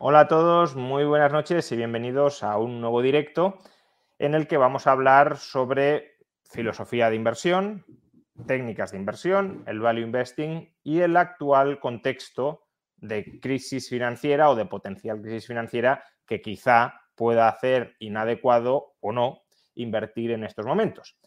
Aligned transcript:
Hola 0.00 0.20
a 0.20 0.28
todos, 0.28 0.76
muy 0.76 1.04
buenas 1.04 1.32
noches 1.32 1.72
y 1.72 1.76
bienvenidos 1.76 2.44
a 2.44 2.56
un 2.56 2.80
nuevo 2.80 3.02
directo 3.02 3.58
en 4.20 4.36
el 4.36 4.46
que 4.46 4.56
vamos 4.56 4.86
a 4.86 4.92
hablar 4.92 5.38
sobre 5.38 6.18
filosofía 6.44 7.10
de 7.10 7.16
inversión, 7.16 7.84
técnicas 8.46 8.92
de 8.92 8.98
inversión, 8.98 9.64
el 9.66 9.80
value 9.80 10.02
investing 10.02 10.72
y 10.84 11.00
el 11.00 11.16
actual 11.16 11.80
contexto 11.80 12.68
de 12.96 13.40
crisis 13.40 13.88
financiera 13.88 14.50
o 14.50 14.54
de 14.54 14.66
potencial 14.66 15.20
crisis 15.20 15.48
financiera 15.48 16.04
que 16.24 16.40
quizá 16.40 16.94
pueda 17.16 17.48
hacer 17.48 17.96
inadecuado 17.98 18.94
o 19.00 19.10
no 19.10 19.42
invertir 19.74 20.30
en 20.30 20.44
estos 20.44 20.64
momentos. 20.64 21.18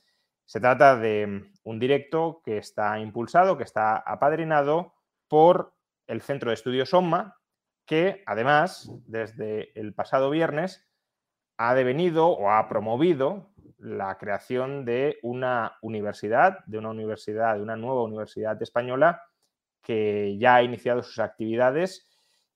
Se 0.46 0.62
trata 0.62 0.96
de 0.96 1.52
un 1.64 1.78
directo 1.78 2.42
que 2.46 2.58
está 2.58 2.98
impulsado, 3.00 3.58
que 3.58 3.66
está 3.66 3.98
apadrinado 3.98 4.94
por 5.28 5.74
el 6.08 6.22
Centro 6.22 6.52
de 6.52 6.54
Estudios 6.54 6.94
OMMA, 6.94 7.41
que 7.86 8.24
además, 8.26 8.92
desde 9.08 9.78
el 9.80 9.94
pasado 9.94 10.30
viernes, 10.30 10.88
ha 11.58 11.76
devenido 11.76 12.30
o 12.30 12.50
ha 12.50 12.68
promovido 12.68 13.52
la 13.78 14.18
creación 14.18 14.86
de 14.86 15.18
una 15.24 15.78
universidad, 15.82 16.64
de 16.66 16.78
una 16.78 16.90
universidad, 16.90 17.56
de 17.56 17.62
una 17.62 17.76
nueva 17.76 18.04
universidad 18.04 18.62
española 18.62 19.24
que 19.82 20.38
ya 20.38 20.56
ha 20.56 20.64
iniciado 20.64 21.02
sus 21.02 21.20
actividades 21.20 22.08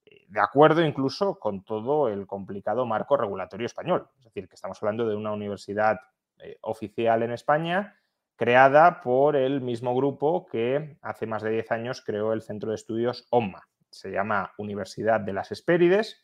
eh, 0.06 0.26
de 0.28 0.40
acuerdo 0.40 0.84
incluso 0.84 1.40
con 1.40 1.64
todo 1.64 2.09
el 2.09 2.28
complicado 2.28 2.86
marco 2.86 3.18
regulatorio 3.18 3.66
español. 3.66 4.08
Es 4.20 4.26
decir, 4.26 4.48
que 4.48 4.56
estamos 4.56 4.81
hablando 4.81 5.08
de 5.08 5.16
una 5.16 5.31
universidad 5.34 6.00
eh, 6.40 6.58
oficial 6.62 7.23
en 7.23 7.31
España 7.31 7.96
creada 8.36 9.02
por 9.02 9.36
el 9.36 9.62
mismo 9.62 9.96
grupo 9.96 10.46
que 10.46 10.98
hace 11.02 11.26
más 11.26 11.42
de 11.42 11.52
10 11.52 11.72
años 11.72 12.02
creó 12.02 12.34
el 12.34 12.42
Centro 12.42 12.70
de 12.70 12.76
Estudios 12.76 13.28
OMMA. 13.30 13.68
Se 13.96 14.12
llama 14.12 14.54
Universidad 14.58 15.22
de 15.22 15.32
las 15.32 15.52
Hespérides 15.52 16.22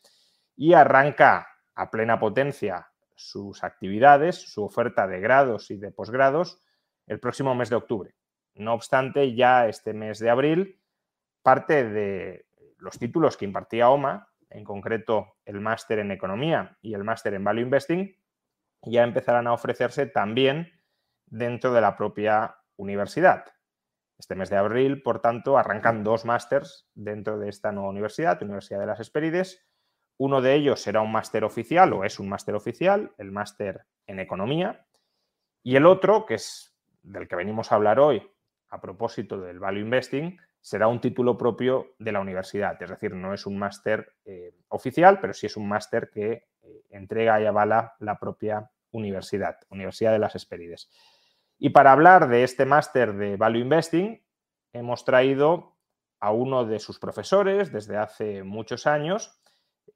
y 0.54 0.74
arranca 0.74 1.48
a 1.74 1.90
plena 1.90 2.20
potencia 2.20 2.88
sus 3.14 3.64
actividades, 3.64 4.36
su 4.36 4.62
oferta 4.62 5.06
de 5.06 5.20
grados 5.20 5.70
y 5.70 5.78
de 5.78 5.90
posgrados 5.90 6.60
el 7.06 7.18
próximo 7.18 7.54
mes 7.54 7.70
de 7.70 7.76
octubre. 7.76 8.14
No 8.54 8.74
obstante, 8.74 9.34
ya 9.34 9.68
este 9.68 9.94
mes 9.94 10.18
de 10.18 10.28
abril 10.28 10.82
parte 11.42 11.88
de 11.88 12.46
los 12.78 12.98
títulos 12.98 13.36
que 13.36 13.46
impartía 13.46 13.88
OMA, 13.88 14.28
en 14.50 14.64
concreto 14.64 15.36
el 15.46 15.60
máster 15.60 15.98
en 15.98 16.10
economía 16.10 16.76
y 16.82 16.92
el 16.94 17.04
máster 17.04 17.34
en 17.34 17.44
value 17.44 17.62
investing, 17.62 18.14
ya 18.82 19.02
empezarán 19.02 19.46
a 19.46 19.54
ofrecerse 19.54 20.06
también 20.06 20.70
dentro 21.26 21.72
de 21.72 21.80
la 21.80 21.96
propia 21.96 22.56
universidad. 22.76 23.46
Este 24.22 24.36
mes 24.36 24.50
de 24.50 24.56
abril, 24.56 25.02
por 25.02 25.20
tanto, 25.20 25.58
arrancan 25.58 26.04
dos 26.04 26.24
másters 26.24 26.88
dentro 26.94 27.40
de 27.40 27.48
esta 27.48 27.72
nueva 27.72 27.88
universidad, 27.88 28.40
Universidad 28.40 28.78
de 28.78 28.86
las 28.86 29.00
Esperides. 29.00 29.66
Uno 30.16 30.40
de 30.40 30.54
ellos 30.54 30.80
será 30.80 31.00
un 31.00 31.10
máster 31.10 31.42
oficial 31.42 31.92
o 31.92 32.04
es 32.04 32.20
un 32.20 32.28
máster 32.28 32.54
oficial, 32.54 33.12
el 33.18 33.32
máster 33.32 33.84
en 34.06 34.20
economía. 34.20 34.86
Y 35.64 35.74
el 35.74 35.86
otro, 35.86 36.24
que 36.24 36.34
es 36.34 36.72
del 37.02 37.26
que 37.26 37.34
venimos 37.34 37.72
a 37.72 37.74
hablar 37.74 37.98
hoy 37.98 38.22
a 38.68 38.80
propósito 38.80 39.40
del 39.40 39.58
value 39.58 39.80
investing, 39.80 40.38
será 40.60 40.86
un 40.86 41.00
título 41.00 41.36
propio 41.36 41.96
de 41.98 42.12
la 42.12 42.20
universidad, 42.20 42.80
es 42.80 42.90
decir, 42.90 43.16
no 43.16 43.34
es 43.34 43.44
un 43.44 43.58
máster 43.58 44.14
eh, 44.24 44.54
oficial, 44.68 45.18
pero 45.20 45.32
sí 45.32 45.46
es 45.46 45.56
un 45.56 45.68
máster 45.68 46.10
que 46.10 46.46
eh, 46.62 46.82
entrega 46.90 47.40
y 47.40 47.46
avala 47.46 47.96
la 47.98 48.20
propia 48.20 48.70
universidad, 48.92 49.56
Universidad 49.68 50.12
de 50.12 50.20
las 50.20 50.36
Esperides. 50.36 50.90
Y 51.64 51.70
para 51.70 51.92
hablar 51.92 52.28
de 52.28 52.42
este 52.42 52.66
máster 52.66 53.14
de 53.14 53.36
Value 53.36 53.60
Investing, 53.60 54.20
hemos 54.72 55.04
traído 55.04 55.76
a 56.18 56.32
uno 56.32 56.64
de 56.64 56.80
sus 56.80 56.98
profesores 56.98 57.70
desde 57.70 57.96
hace 57.96 58.42
muchos 58.42 58.84
años, 58.88 59.40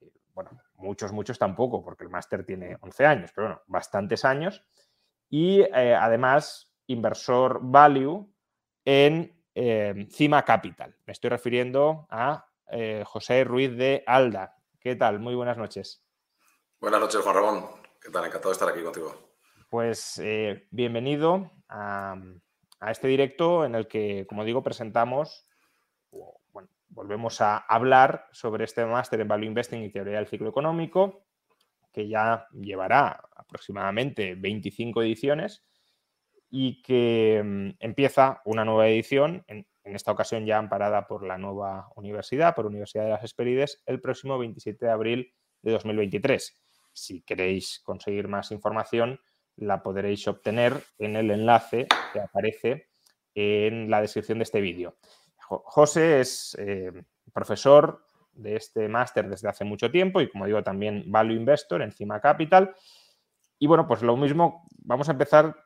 eh, 0.00 0.12
bueno, 0.32 0.52
muchos, 0.74 1.10
muchos 1.10 1.40
tampoco, 1.40 1.82
porque 1.82 2.04
el 2.04 2.10
máster 2.10 2.46
tiene 2.46 2.76
11 2.80 3.06
años, 3.06 3.32
pero 3.34 3.48
bueno, 3.48 3.62
bastantes 3.66 4.24
años, 4.24 4.64
y 5.28 5.60
además 5.72 6.72
inversor 6.86 7.58
value 7.60 8.32
en 8.84 9.44
eh, 9.52 10.06
Cima 10.08 10.44
Capital. 10.44 10.96
Me 11.04 11.14
estoy 11.14 11.30
refiriendo 11.30 12.06
a 12.10 12.46
eh, 12.70 13.02
José 13.04 13.42
Ruiz 13.42 13.76
de 13.76 14.04
Alda. 14.06 14.54
¿Qué 14.78 14.94
tal? 14.94 15.18
Muy 15.18 15.34
buenas 15.34 15.58
noches. 15.58 16.06
Buenas 16.78 17.00
noches, 17.00 17.20
Juan 17.22 17.34
Ramón. 17.34 17.66
¿Qué 18.00 18.08
tal? 18.12 18.24
Encantado 18.24 18.50
de 18.50 18.52
estar 18.52 18.68
aquí 18.68 18.84
contigo. 18.84 19.26
Pues 19.68 20.20
eh, 20.22 20.68
bienvenido 20.70 21.50
a, 21.68 22.16
este 22.88 23.08
directo 23.08 23.64
en 23.64 23.74
el 23.74 23.88
que, 23.88 24.26
como 24.28 24.44
digo, 24.44 24.62
presentamos, 24.62 25.48
volvemos 26.88 27.40
a 27.40 27.58
hablar 27.58 28.26
sobre 28.32 28.64
este 28.64 28.84
máster 28.84 29.20
en 29.20 29.28
Value 29.28 29.46
Investing 29.46 29.82
y 29.82 29.90
Teoría 29.90 30.16
del 30.16 30.28
Ciclo 30.28 30.48
Económico, 30.48 31.26
que 31.92 32.08
ya 32.08 32.46
llevará 32.52 33.22
aproximadamente 33.34 34.34
25 34.34 35.02
ediciones 35.02 35.64
y 36.50 36.82
que 36.82 37.42
mm, 37.44 37.70
empieza 37.80 38.40
una 38.44 38.64
nueva 38.64 38.88
edición, 38.88 39.44
en, 39.46 39.66
esta 39.84 40.10
ocasión 40.10 40.44
ya 40.44 40.58
amparada 40.58 41.06
por 41.06 41.24
la 41.24 41.38
nueva 41.38 41.88
universidad, 41.94 42.56
por 42.56 42.66
Universidad 42.66 43.04
de 43.04 43.10
las 43.10 43.22
Esperides, 43.22 43.82
el 43.86 44.00
próximo 44.00 44.36
27 44.36 44.84
de 44.84 44.90
abril 44.90 45.32
de 45.62 45.72
2023. 45.72 46.60
Si 46.92 47.22
queréis 47.22 47.80
conseguir 47.84 48.26
más 48.26 48.50
información, 48.50 49.20
la 49.56 49.82
podréis 49.82 50.26
obtener 50.28 50.82
en 50.98 51.16
el 51.16 51.30
enlace 51.30 51.86
que 52.12 52.20
aparece 52.20 52.88
en 53.34 53.90
la 53.90 54.00
descripción 54.00 54.38
de 54.38 54.44
este 54.44 54.60
vídeo. 54.60 54.96
José 55.38 56.20
es 56.20 56.56
eh, 56.58 56.92
profesor 57.32 58.04
de 58.32 58.56
este 58.56 58.88
máster 58.88 59.28
desde 59.28 59.48
hace 59.48 59.64
mucho 59.64 59.90
tiempo 59.90 60.20
y, 60.20 60.28
como 60.28 60.46
digo, 60.46 60.62
también 60.62 61.04
Value 61.06 61.34
Investor 61.34 61.82
en 61.82 61.92
Cima 61.92 62.20
Capital. 62.20 62.74
Y 63.58 63.66
bueno, 63.66 63.86
pues 63.86 64.02
lo 64.02 64.16
mismo, 64.16 64.66
vamos 64.78 65.08
a 65.08 65.12
empezar 65.12 65.56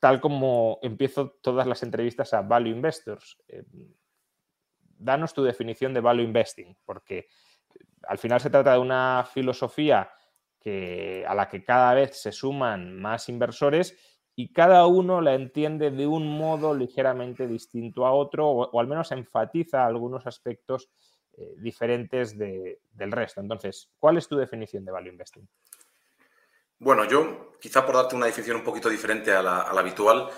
tal 0.00 0.20
como 0.20 0.78
empiezo 0.82 1.30
todas 1.42 1.66
las 1.66 1.82
entrevistas 1.82 2.32
a 2.34 2.42
Value 2.42 2.70
Investors. 2.70 3.38
Eh, 3.48 3.64
danos 4.98 5.34
tu 5.34 5.42
definición 5.44 5.94
de 5.94 6.00
Value 6.00 6.22
Investing, 6.22 6.76
porque 6.84 7.28
al 8.04 8.18
final 8.18 8.40
se 8.40 8.50
trata 8.50 8.72
de 8.72 8.78
una 8.78 9.24
filosofía 9.32 10.10
que, 10.60 11.24
a 11.26 11.34
la 11.34 11.48
que 11.48 11.64
cada 11.64 11.94
vez 11.94 12.20
se 12.20 12.32
suman 12.32 13.00
más 13.00 13.28
inversores 13.28 13.96
y 14.34 14.52
cada 14.52 14.86
uno 14.86 15.20
la 15.20 15.34
entiende 15.34 15.90
de 15.90 16.06
un 16.06 16.26
modo 16.38 16.72
ligeramente 16.72 17.48
distinto 17.48 18.06
a 18.06 18.12
otro 18.12 18.48
o, 18.48 18.80
al 18.80 18.86
menos 18.86 19.10
enfatiza 19.10 19.84
algunos 19.84 20.26
aspectos 20.26 20.88
eh, 21.36 21.54
diferentes 21.58 22.38
del 22.38 23.12
resto. 23.12 23.40
Entonces, 23.40 23.90
¿cuál 23.98 24.16
es 24.16 24.28
tu 24.28 24.36
definición 24.36 24.84
de 24.84 24.92
Value 24.92 25.10
Investing? 25.10 25.48
Bueno, 26.78 27.04
yo, 27.04 27.58
quizá 27.60 27.84
por 27.84 27.96
darte 27.96 28.14
una 28.14 28.26
definición 28.26 28.58
un 28.58 28.64
poquito 28.64 28.88
diferente 28.88 29.32
a 29.32 29.42
la, 29.42 29.62
habitual, 29.62 30.28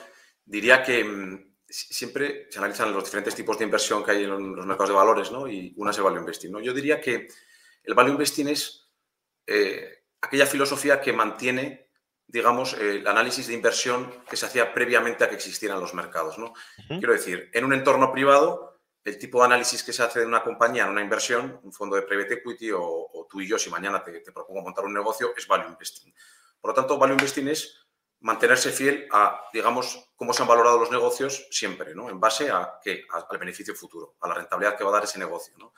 diría 0.46 0.82
que 0.82 1.04
mm, 1.04 1.54
siempre 1.66 2.46
se 2.50 2.58
analizan 2.58 2.94
los 2.94 3.04
diferentes 3.04 3.34
tipos 3.34 3.58
de 3.58 3.64
inversión 3.64 4.02
que 4.02 4.12
hay 4.12 4.24
en 4.24 4.30
los 4.30 4.66
mercados 4.66 4.88
de 4.88 4.96
valores, 4.96 5.30
¿no? 5.30 5.46
Y 5.46 5.74
una 5.76 5.90
es 5.90 5.98
el 5.98 6.04
value 6.04 6.20
investing, 6.20 6.52
¿no? 6.52 6.60
Yo 6.60 6.72
diría 6.72 7.00
que 7.00 7.28
el 7.84 7.94
value 7.94 8.12
investing 8.12 8.48
es 8.48 8.90
eh, 9.46 9.99
aquella 10.20 10.46
filosofía 10.46 11.00
que 11.00 11.12
mantiene, 11.12 11.88
digamos, 12.26 12.74
el 12.74 13.06
análisis 13.06 13.46
de 13.46 13.54
inversión 13.54 14.12
que 14.28 14.36
se 14.36 14.46
hacía 14.46 14.72
previamente 14.72 15.24
a 15.24 15.28
que 15.28 15.34
existieran 15.34 15.80
los 15.80 15.94
mercados, 15.94 16.38
¿no? 16.38 16.52
Quiero 16.88 17.12
decir, 17.12 17.50
en 17.52 17.64
un 17.64 17.72
entorno 17.72 18.12
privado, 18.12 18.70
el 19.04 19.18
tipo 19.18 19.38
de 19.38 19.46
análisis 19.46 19.82
que 19.82 19.92
se 19.92 20.02
hace 20.02 20.20
de 20.20 20.26
una 20.26 20.42
compañía 20.42 20.84
en 20.84 20.90
una 20.90 21.00
inversión, 21.00 21.58
un 21.62 21.72
fondo 21.72 21.96
de 21.96 22.02
private 22.02 22.34
equity 22.34 22.70
o, 22.72 23.26
tú 23.28 23.40
y 23.40 23.48
yo, 23.48 23.58
si 23.58 23.70
mañana 23.70 24.04
te, 24.04 24.20
propongo 24.32 24.62
montar 24.62 24.84
un 24.84 24.92
negocio, 24.92 25.32
es 25.36 25.46
value 25.46 25.68
investing. 25.68 26.14
Por 26.60 26.70
lo 26.70 26.74
tanto, 26.74 26.98
value 26.98 27.14
investing 27.14 27.48
es 27.48 27.86
mantenerse 28.20 28.70
fiel 28.70 29.08
a, 29.10 29.44
digamos, 29.52 30.10
cómo 30.14 30.34
se 30.34 30.42
han 30.42 30.48
valorado 30.48 30.78
los 30.78 30.90
negocios 30.90 31.48
siempre, 31.50 31.94
¿no? 31.94 32.10
En 32.10 32.20
base 32.20 32.50
a 32.50 32.78
¿qué? 32.82 33.04
al 33.10 33.38
beneficio 33.38 33.74
futuro, 33.74 34.16
a 34.20 34.28
la 34.28 34.34
rentabilidad 34.34 34.76
que 34.76 34.84
va 34.84 34.90
a 34.90 34.94
dar 34.94 35.04
ese 35.04 35.18
negocio, 35.18 35.54
¿no? 35.56 35.72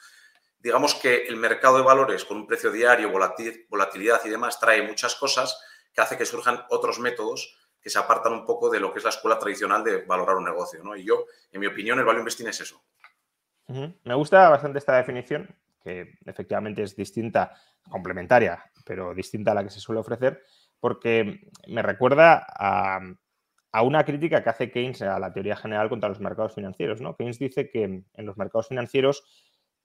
Digamos 0.63 0.95
que 0.95 1.25
el 1.27 1.37
mercado 1.37 1.79
de 1.79 1.83
valores 1.83 2.25
con 2.25 2.37
un 2.37 2.47
precio 2.47 2.71
diario, 2.71 3.11
volatilidad 3.11 4.21
y 4.25 4.29
demás 4.29 4.61
trae 4.61 4.83
muchas 4.83 5.17
cosas 5.17 5.61
que 5.93 6.01
hace 6.01 6.17
que 6.17 6.25
surjan 6.25 6.65
otros 6.71 7.01
métodos 7.01 7.59
que 7.83 7.91
se 7.91 7.99
apartan 7.99 8.33
un 8.33 8.47
poco 8.47 8.71
de 8.71 8.79
lo 8.79 8.93
que 8.93 9.01
es 9.01 9.05
la 9.05 9.11
escuela 9.11 9.39
tradicional 9.41 9.83
de 9.83 10.05
valorar 10.05 10.37
un 10.37 10.45
negocio, 10.45 10.85
¿no? 10.85 10.95
Y 10.95 11.05
yo, 11.05 11.27
en 11.51 11.61
mi 11.61 11.67
opinión, 11.67 11.99
el 11.99 12.05
value 12.05 12.21
investing 12.21 12.47
es 12.47 12.61
eso, 12.61 12.81
Me 14.05 14.15
gusta 14.15 14.49
bastante 14.49 14.79
esta 14.79 14.97
definición, 14.97 15.53
que 15.83 16.15
efectivamente 16.25 16.85
es 16.85 16.95
distinta, 16.95 17.53
complementaria, 17.91 18.65
pero 18.85 19.13
distinta 19.15 19.51
a 19.51 19.55
la 19.55 19.65
que 19.65 19.71
se 19.71 19.81
suele 19.81 20.01
ofrecer, 20.01 20.45
porque 20.79 21.51
me 21.67 21.83
recuerda 21.83 22.47
a, 22.49 23.01
una 23.83 24.05
crítica 24.05 24.45
que 24.45 24.51
hace 24.51 24.71
Keynes 24.71 25.03
a 25.03 25.19
la 25.19 25.33
teoría 25.33 25.57
general 25.57 25.89
contra 25.89 26.09
los 26.09 26.21
mercados 26.21 26.55
financieros. 26.55 27.01
¿no? 27.01 27.17
Keynes 27.17 27.41
dice 27.41 27.69
que 27.69 27.83
en 27.83 28.27
los 28.27 28.37
mercados 28.37 28.69
financieros 28.69 29.25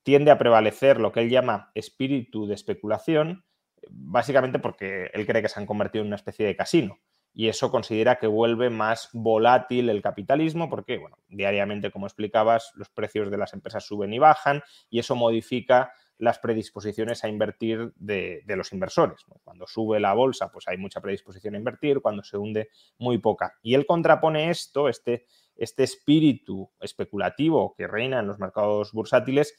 tiende 0.07 0.31
a 0.31 0.37
prevalecer 0.37 1.01
lo 1.01 1.11
que 1.11 1.19
él 1.19 1.29
llama 1.29 1.69
espíritu 1.75 2.47
de 2.47 2.53
especulación, 2.53 3.43
básicamente 3.89 4.57
porque 4.57 5.11
él 5.13 5.25
cree 5.25 5.41
que 5.41 5.49
se 5.49 5.59
han 5.59 5.65
convertido 5.65 6.01
en 6.01 6.07
una 6.07 6.15
especie 6.15 6.45
de 6.45 6.55
casino 6.55 6.97
y 7.33 7.49
eso 7.49 7.69
considera 7.69 8.17
que 8.17 8.25
vuelve 8.25 8.69
más 8.69 9.09
volátil 9.11 9.89
el 9.89 10.01
capitalismo 10.01 10.69
porque, 10.69 10.97
bueno, 10.97 11.19
diariamente, 11.27 11.91
como 11.91 12.07
explicabas, 12.07 12.71
los 12.75 12.89
precios 12.89 13.29
de 13.29 13.37
las 13.37 13.53
empresas 13.53 13.85
suben 13.85 14.11
y 14.13 14.17
bajan 14.17 14.63
y 14.89 14.99
eso 14.99 15.13
modifica 15.15 15.91
las 16.17 16.39
predisposiciones 16.39 17.23
a 17.23 17.27
invertir 17.27 17.93
de, 17.95 18.43
los 18.47 18.73
inversores. 18.73 19.23
Cuando 19.43 19.67
sube 19.67 19.99
la 19.99 20.13
bolsa, 20.13 20.51
pues 20.51 20.67
hay 20.67 20.77
mucha 20.77 20.99
predisposición 20.99 21.53
a 21.53 21.57
invertir, 21.57 22.01
cuando 22.01 22.23
se 22.23 22.37
hunde, 22.37 22.69
muy 22.97 23.19
poca. 23.19 23.53
Y 23.61 23.75
él 23.75 23.85
contrapone 23.85 24.49
esto, 24.49 24.89
este, 24.89 25.25
este 25.55 25.83
espíritu 25.83 26.71
especulativo 26.79 27.75
que 27.77 27.85
reina 27.85 28.19
en 28.19 28.25
los 28.25 28.39
mercados 28.39 28.93
bursátiles, 28.93 29.53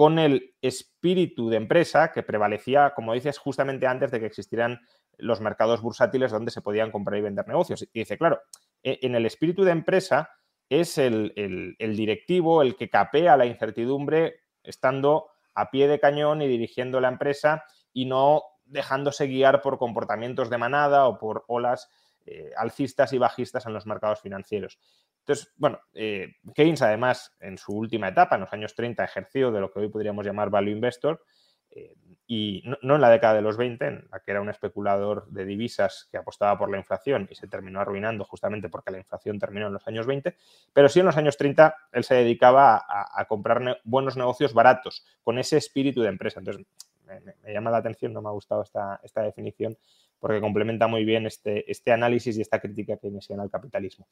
con 0.00 0.18
el 0.18 0.54
espíritu 0.62 1.50
de 1.50 1.58
empresa 1.58 2.10
que 2.10 2.22
prevalecía, 2.22 2.94
como 2.94 3.12
dices, 3.12 3.36
justamente 3.36 3.86
antes 3.86 4.10
de 4.10 4.18
que 4.18 4.24
existieran 4.24 4.80
los 5.18 5.42
mercados 5.42 5.82
bursátiles 5.82 6.32
donde 6.32 6.50
se 6.50 6.62
podían 6.62 6.90
comprar 6.90 7.18
y 7.18 7.20
vender 7.20 7.46
negocios. 7.46 7.82
Y 7.82 7.98
dice, 7.98 8.16
claro, 8.16 8.40
e, 8.82 8.98
en 9.02 9.14
el 9.14 9.26
espíritu 9.26 9.62
de 9.62 9.72
empresa 9.72 10.30
es 10.70 10.96
el, 10.96 11.34
el 11.36 11.96
directivo 11.98 12.62
el 12.62 12.76
que 12.76 12.88
capea 12.88 13.36
la 13.36 13.44
incertidumbre 13.44 14.36
estando 14.62 15.26
a 15.54 15.70
pie 15.70 15.86
de 15.86 16.00
cañón 16.00 16.40
y 16.40 16.48
dirigiendo 16.48 16.98
la 17.02 17.08
empresa 17.08 17.64
y 17.92 18.06
no 18.06 18.42
dejándose 18.64 19.26
guiar 19.26 19.60
por 19.60 19.76
comportamientos 19.76 20.48
de 20.48 20.56
manada 20.56 21.08
o 21.08 21.18
por 21.18 21.44
olas 21.46 21.90
eh, 22.24 22.52
alcistas 22.56 23.12
y 23.12 23.18
bajistas 23.18 23.66
en 23.66 23.74
los 23.74 23.84
mercados 23.84 24.22
financieros. 24.22 24.78
Entonces, 25.20 25.52
bueno, 25.56 25.80
eh, 25.94 26.36
Keynes 26.54 26.82
además 26.82 27.36
en 27.40 27.56
su 27.58 27.72
última 27.72 28.08
etapa, 28.08 28.34
en 28.34 28.42
los 28.42 28.52
años 28.52 28.74
30, 28.74 29.04
ejerció 29.04 29.52
de 29.52 29.60
lo 29.60 29.70
que 29.70 29.80
hoy 29.80 29.88
podríamos 29.88 30.26
llamar 30.26 30.50
value 30.50 30.72
investor, 30.72 31.22
eh, 31.70 31.94
y 32.26 32.62
no, 32.82 32.94
en 32.94 33.00
la 33.00 33.10
década 33.10 33.34
de 33.34 33.42
los 33.42 33.56
20, 33.56 33.86
en 33.86 34.08
la 34.10 34.20
que 34.20 34.30
era 34.30 34.40
un 34.40 34.48
especulador 34.48 35.26
de 35.30 35.44
divisas 35.44 36.08
que 36.12 36.16
apostaba 36.16 36.56
por 36.56 36.70
la 36.70 36.78
inflación 36.78 37.26
y 37.28 37.34
se 37.34 37.48
terminó 37.48 37.80
arruinando 37.80 38.24
justamente 38.24 38.68
porque 38.68 38.92
la 38.92 38.98
inflación 38.98 39.38
terminó 39.38 39.66
en 39.66 39.72
los 39.72 39.86
años 39.88 40.06
20, 40.06 40.36
pero 40.72 40.88
sí 40.88 41.00
en 41.00 41.06
los 41.06 41.16
años 41.16 41.36
30 41.36 41.74
él 41.92 42.04
se 42.04 42.14
dedicaba 42.14 42.84
a, 42.88 43.24
comprar 43.24 43.80
buenos 43.82 44.16
negocios 44.16 44.54
baratos, 44.54 45.04
con 45.24 45.38
ese 45.38 45.56
espíritu 45.56 46.02
de 46.02 46.08
empresa. 46.08 46.38
Entonces, 46.38 46.64
me, 47.04 47.52
llama 47.52 47.70
la 47.70 47.78
atención, 47.78 48.12
no 48.12 48.22
me 48.22 48.28
ha 48.28 48.32
gustado 48.32 48.62
esta, 48.62 49.00
esta 49.02 49.22
definición, 49.22 49.76
porque 50.20 50.40
complementa 50.40 50.86
muy 50.86 51.04
bien 51.04 51.26
este, 51.26 51.70
este 51.70 51.92
análisis 51.92 52.36
y 52.36 52.42
esta 52.42 52.60
crítica 52.60 52.96
que 52.96 53.02
keynesiana 53.02 53.42
al 53.42 53.50
capitalismo. 53.50 54.06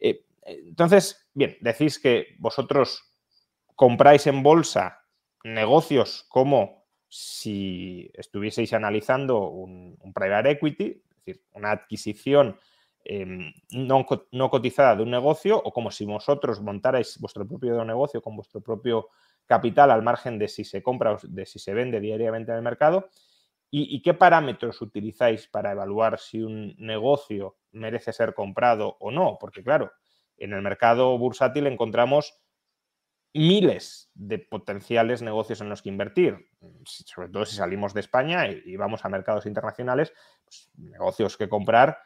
Eh, 0.00 0.24
entonces, 0.42 1.30
bien, 1.32 1.56
decís 1.60 1.98
que 1.98 2.34
vosotros 2.38 3.14
compráis 3.74 4.26
en 4.26 4.42
bolsa 4.42 5.06
negocios 5.44 6.26
como 6.28 6.82
si 7.08 8.10
estuvieseis 8.14 8.72
analizando 8.72 9.48
un, 9.50 9.98
private 10.14 10.50
equity, 10.52 11.02
es 11.10 11.16
decir, 11.16 11.42
una 11.52 11.72
adquisición 11.72 12.56
em, 13.04 13.52
no, 13.70 14.50
cotizada 14.50 14.96
de 14.96 15.02
un 15.02 15.10
negocio, 15.10 15.60
o 15.62 15.72
como 15.72 15.90
si 15.90 16.04
vosotros 16.06 16.60
montarais 16.60 17.18
vuestro 17.20 17.46
propio 17.46 17.84
negocio 17.84 18.22
con 18.22 18.36
vuestro 18.36 18.60
propio 18.60 19.08
capital 19.46 19.90
al 19.90 20.02
margen 20.02 20.38
de 20.38 20.48
si 20.48 20.64
se 20.64 20.82
compra 20.82 21.12
o 21.12 21.18
de 21.22 21.44
si 21.44 21.58
se 21.58 21.74
vende 21.74 22.00
diariamente 22.00 22.52
en 22.52 22.58
el 22.58 22.62
mercado. 22.62 23.08
¿Y, 23.74 24.02
qué 24.02 24.12
parámetros 24.12 24.82
utilizáis 24.82 25.48
para 25.48 25.72
evaluar 25.72 26.18
si 26.18 26.42
un 26.42 26.74
negocio 26.76 27.56
merece 27.70 28.12
ser 28.12 28.34
comprado 28.34 28.98
o 29.00 29.10
no? 29.10 29.38
Porque 29.40 29.64
claro, 29.64 29.90
en 30.36 30.52
el 30.52 30.60
mercado 30.60 31.16
bursátil 31.16 31.66
encontramos 31.66 32.38
miles 33.32 34.10
de 34.12 34.40
potenciales 34.40 35.22
negocios 35.22 35.62
en 35.62 35.70
los 35.70 35.80
que 35.80 35.88
invertir, 35.88 36.50
sobre 36.84 37.30
todo 37.30 37.46
si 37.46 37.56
salimos 37.56 37.94
de 37.94 38.00
España 38.00 38.46
y, 38.46 38.76
vamos 38.76 39.06
a 39.06 39.08
mercados 39.08 39.46
internacionales, 39.46 40.12
pues, 40.44 40.70
negocios 40.76 41.38
que 41.38 41.48
comprar 41.48 41.96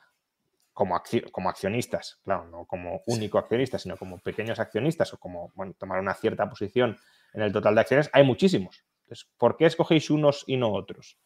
como, 0.72 1.02
como, 1.32 1.50
accionistas, 1.50 2.20
claro, 2.22 2.46
no 2.46 2.66
como 2.66 3.02
único 3.06 3.38
accionista, 3.38 3.76
sino 3.80 3.96
como 3.96 4.20
pequeños 4.20 4.60
accionistas 4.60 5.12
o 5.14 5.18
como 5.18 5.52
tomar 5.78 5.98
una 5.98 6.14
cierta 6.14 6.48
posición 6.48 6.96
en 7.32 7.42
el 7.42 7.52
total 7.52 7.74
de 7.74 7.80
acciones, 7.80 8.08
hay 8.12 8.22
muchísimos. 8.22 8.84
Entonces, 9.02 9.28
¿por 9.36 9.56
qué 9.56 9.66
escogéis 9.66 10.10
unos 10.10 10.44
y 10.46 10.56
no 10.58 10.72
otros? 10.72 11.18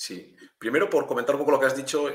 Sí, 0.00 0.34
primero 0.56 0.88
por 0.88 1.06
comentar 1.06 1.34
un 1.34 1.40
poco 1.40 1.50
lo 1.50 1.60
que 1.60 1.66
has 1.66 1.76
dicho, 1.76 2.08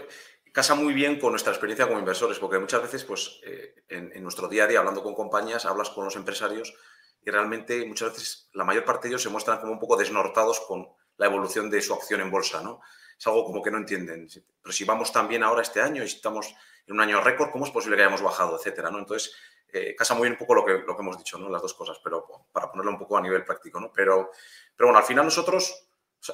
casa 0.51 0.73
muy 0.73 0.91
bien 0.91 1.19
con 1.19 1.29
nuestra 1.29 1.53
experiencia 1.53 1.85
como 1.85 1.99
inversores, 1.99 2.39
porque 2.39 2.57
muchas 2.57 2.81
veces, 2.81 3.03
pues, 3.03 3.39
eh, 3.43 3.75
en, 3.89 4.23
nuestro 4.23 4.47
día 4.47 4.63
a 4.63 4.67
día, 4.67 4.79
hablando 4.79 5.03
con 5.03 5.13
compañías, 5.13 5.65
hablas 5.65 5.91
con 5.91 6.03
los 6.03 6.15
empresarios 6.15 6.73
y 7.21 7.29
realmente 7.29 7.85
muchas 7.85 8.13
veces 8.13 8.49
la 8.53 8.63
mayor 8.63 8.85
parte 8.85 9.03
de 9.03 9.09
ellos 9.09 9.21
se 9.21 9.29
muestran 9.29 9.59
como 9.59 9.71
un 9.71 9.77
poco 9.77 9.97
desnortados 9.97 10.61
con 10.61 10.87
la 11.17 11.27
evolución 11.27 11.69
de 11.69 11.79
su 11.79 11.93
acción 11.93 12.21
en 12.21 12.31
bolsa, 12.31 12.63
¿no? 12.63 12.81
Es 13.19 13.27
algo 13.27 13.45
como 13.45 13.61
que 13.61 13.69
no 13.69 13.77
entienden. 13.77 14.27
Pero 14.63 14.73
si 14.73 14.83
vamos 14.83 15.11
tan 15.11 15.27
bien 15.27 15.43
ahora 15.43 15.61
este 15.61 15.79
año 15.79 16.01
y 16.01 16.07
estamos 16.07 16.55
en 16.87 16.95
un 16.95 17.01
año 17.01 17.21
récord, 17.21 17.51
¿cómo 17.51 17.65
es 17.65 17.71
posible 17.71 17.97
que 17.97 18.01
hayamos 18.01 18.23
bajado, 18.23 18.57
etcétera, 18.57 18.89
¿no? 18.89 18.97
Entonces, 18.97 19.35
eh, 19.71 19.95
casa 19.95 20.15
muy 20.15 20.23
bien 20.23 20.33
un 20.33 20.39
poco 20.39 20.55
lo 20.55 20.65
que, 20.65 20.79
lo 20.79 20.95
que 20.95 21.03
hemos 21.03 21.19
dicho, 21.19 21.37
¿no? 21.37 21.49
Las 21.49 21.61
dos 21.61 21.75
cosas, 21.75 21.99
pero 22.03 22.25
para 22.51 22.71
ponerlo 22.71 22.89
un 22.89 22.97
poco 22.97 23.15
a 23.15 23.21
nivel 23.21 23.45
práctico, 23.45 23.79
¿no? 23.79 23.91
Pero, 23.93 24.31
pero 24.75 24.87
bueno, 24.87 24.97
al 24.97 25.05
final 25.05 25.25
nosotros, 25.25 25.87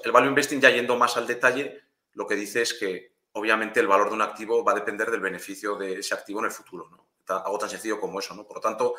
el 0.04 0.12
value 0.12 0.30
investing 0.30 0.62
ya 0.62 0.70
yendo 0.70 0.96
más 0.98 1.18
al 1.18 1.28
detalle, 1.28 1.82
lo 2.14 2.28
que 2.28 2.36
dice 2.36 2.62
es 2.62 2.74
que 2.74 3.16
obviamente 3.34 3.80
el 3.80 3.88
valor 3.88 4.10
de 4.10 4.16
un 4.16 4.22
activo 4.22 4.64
va 4.64 4.74
a 4.74 4.76
depender 4.76 5.10
del 5.10 5.22
beneficio 5.22 5.76
de 5.76 6.00
ese 6.00 6.14
activo 6.14 6.40
en 6.40 6.46
el 6.46 6.52
futuro, 6.52 6.90
¿no? 6.90 7.08
Algo 7.28 7.58
tan 7.58 7.70
sencillo 7.70 8.00
como 8.00 8.20
eso, 8.20 8.36
¿no? 8.36 8.46
Por 8.46 8.58
lo 8.58 8.62
tanto, 8.62 8.96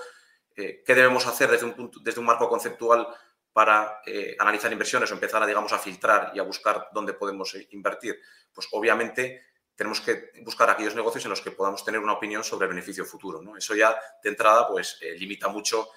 eh, 0.57 0.83
qué 0.85 0.95
debemos 0.95 1.27
hacer 1.27 1.51
desde 1.51 1.67
un, 1.67 1.75
punto, 1.75 2.01
desde 2.01 2.21
un 2.21 2.27
marco 2.27 2.49
conceptual 2.49 3.07
para 3.53 4.01
eh, 4.07 4.35
analizar 4.39 4.73
inversiones 4.73 5.11
o 5.11 5.15
empezar 5.15 5.43
a, 5.43 5.47
digamos, 5.47 5.73
a 5.73 5.79
filtrar 5.79 6.33
y 6.35 6.39
a 6.39 6.43
buscar 6.43 6.89
dónde 6.93 7.13
podemos 7.13 7.55
eh, 7.55 7.69
invertir? 7.73 8.19
Pues 8.53 8.69
obviamente 8.73 9.43
tenemos 9.75 10.01
que 10.01 10.31
buscar 10.43 10.71
aquellos 10.71 10.95
negocios 10.95 11.25
en 11.25 11.31
los 11.31 11.43
que 11.43 11.51
podamos 11.51 11.85
tener 11.85 12.01
una 12.01 12.15
opinión 12.15 12.43
sobre 12.45 12.67
el 12.67 12.71
beneficio 12.71 13.05
futuro. 13.05 13.43
Eso 13.57 13.75
ya 13.75 13.99
de 14.23 14.31
entrada 14.31 14.69
pues 14.69 14.99
limita 15.19 15.49
mucho 15.49 15.89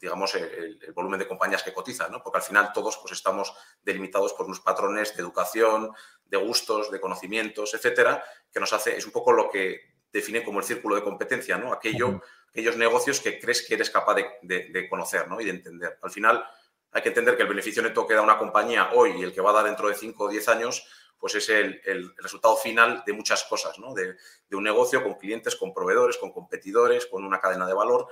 digamos, 0.00 0.34
el, 0.34 0.78
volumen 0.94 1.18
de 1.18 1.26
compañías 1.26 1.62
que 1.62 1.72
cotizan, 1.72 2.12
¿no? 2.12 2.22
porque 2.22 2.38
al 2.38 2.44
final 2.44 2.72
todos 2.72 2.98
pues, 2.98 3.12
estamos 3.12 3.52
delimitados 3.82 4.32
por 4.32 4.46
unos 4.46 4.60
patrones 4.60 5.16
de 5.16 5.22
educación, 5.22 5.92
de 6.24 6.36
gustos, 6.36 6.90
de 6.90 7.00
conocimientos, 7.00 7.74
etcétera, 7.74 8.24
que 8.52 8.60
nos 8.60 8.72
hace, 8.72 8.96
es 8.96 9.06
un 9.06 9.12
poco 9.12 9.32
lo 9.32 9.50
que 9.50 9.96
define 10.12 10.42
como 10.42 10.60
el 10.60 10.64
círculo 10.64 10.96
de 10.96 11.02
competencia, 11.02 11.58
¿no? 11.58 11.72
aquello 11.72 12.20
aquellos 12.50 12.76
negocios 12.76 13.20
que 13.20 13.38
crees 13.38 13.66
que 13.66 13.74
eres 13.74 13.90
capaz 13.90 14.16
de, 14.42 14.86
conocer 14.88 15.28
¿no? 15.28 15.40
y 15.40 15.44
de 15.44 15.50
entender. 15.50 15.98
Al 16.02 16.10
final 16.10 16.44
hay 16.90 17.02
que 17.02 17.10
entender 17.10 17.36
que 17.36 17.42
el 17.42 17.48
beneficio 17.48 17.82
neto 17.82 18.06
que 18.06 18.14
da 18.14 18.22
una 18.22 18.38
compañía 18.38 18.90
hoy 18.94 19.20
y 19.20 19.22
el 19.22 19.32
que 19.32 19.40
va 19.40 19.50
a 19.50 19.54
dar 19.54 19.66
dentro 19.66 19.88
de 19.88 19.94
5 19.94 20.24
o 20.24 20.28
10 20.28 20.48
años, 20.48 20.86
pues 21.18 21.34
es 21.34 21.48
el, 21.48 21.80
resultado 22.16 22.56
final 22.56 23.02
de 23.06 23.12
muchas 23.12 23.44
cosas, 23.44 23.78
¿no? 23.78 23.92
de, 23.94 24.16
un 24.52 24.62
negocio 24.62 25.02
con 25.02 25.14
clientes, 25.14 25.56
con 25.56 25.74
proveedores, 25.74 26.16
con 26.16 26.32
competidores, 26.32 27.06
con 27.06 27.24
una 27.24 27.40
cadena 27.40 27.66
de 27.66 27.74
valor 27.74 28.08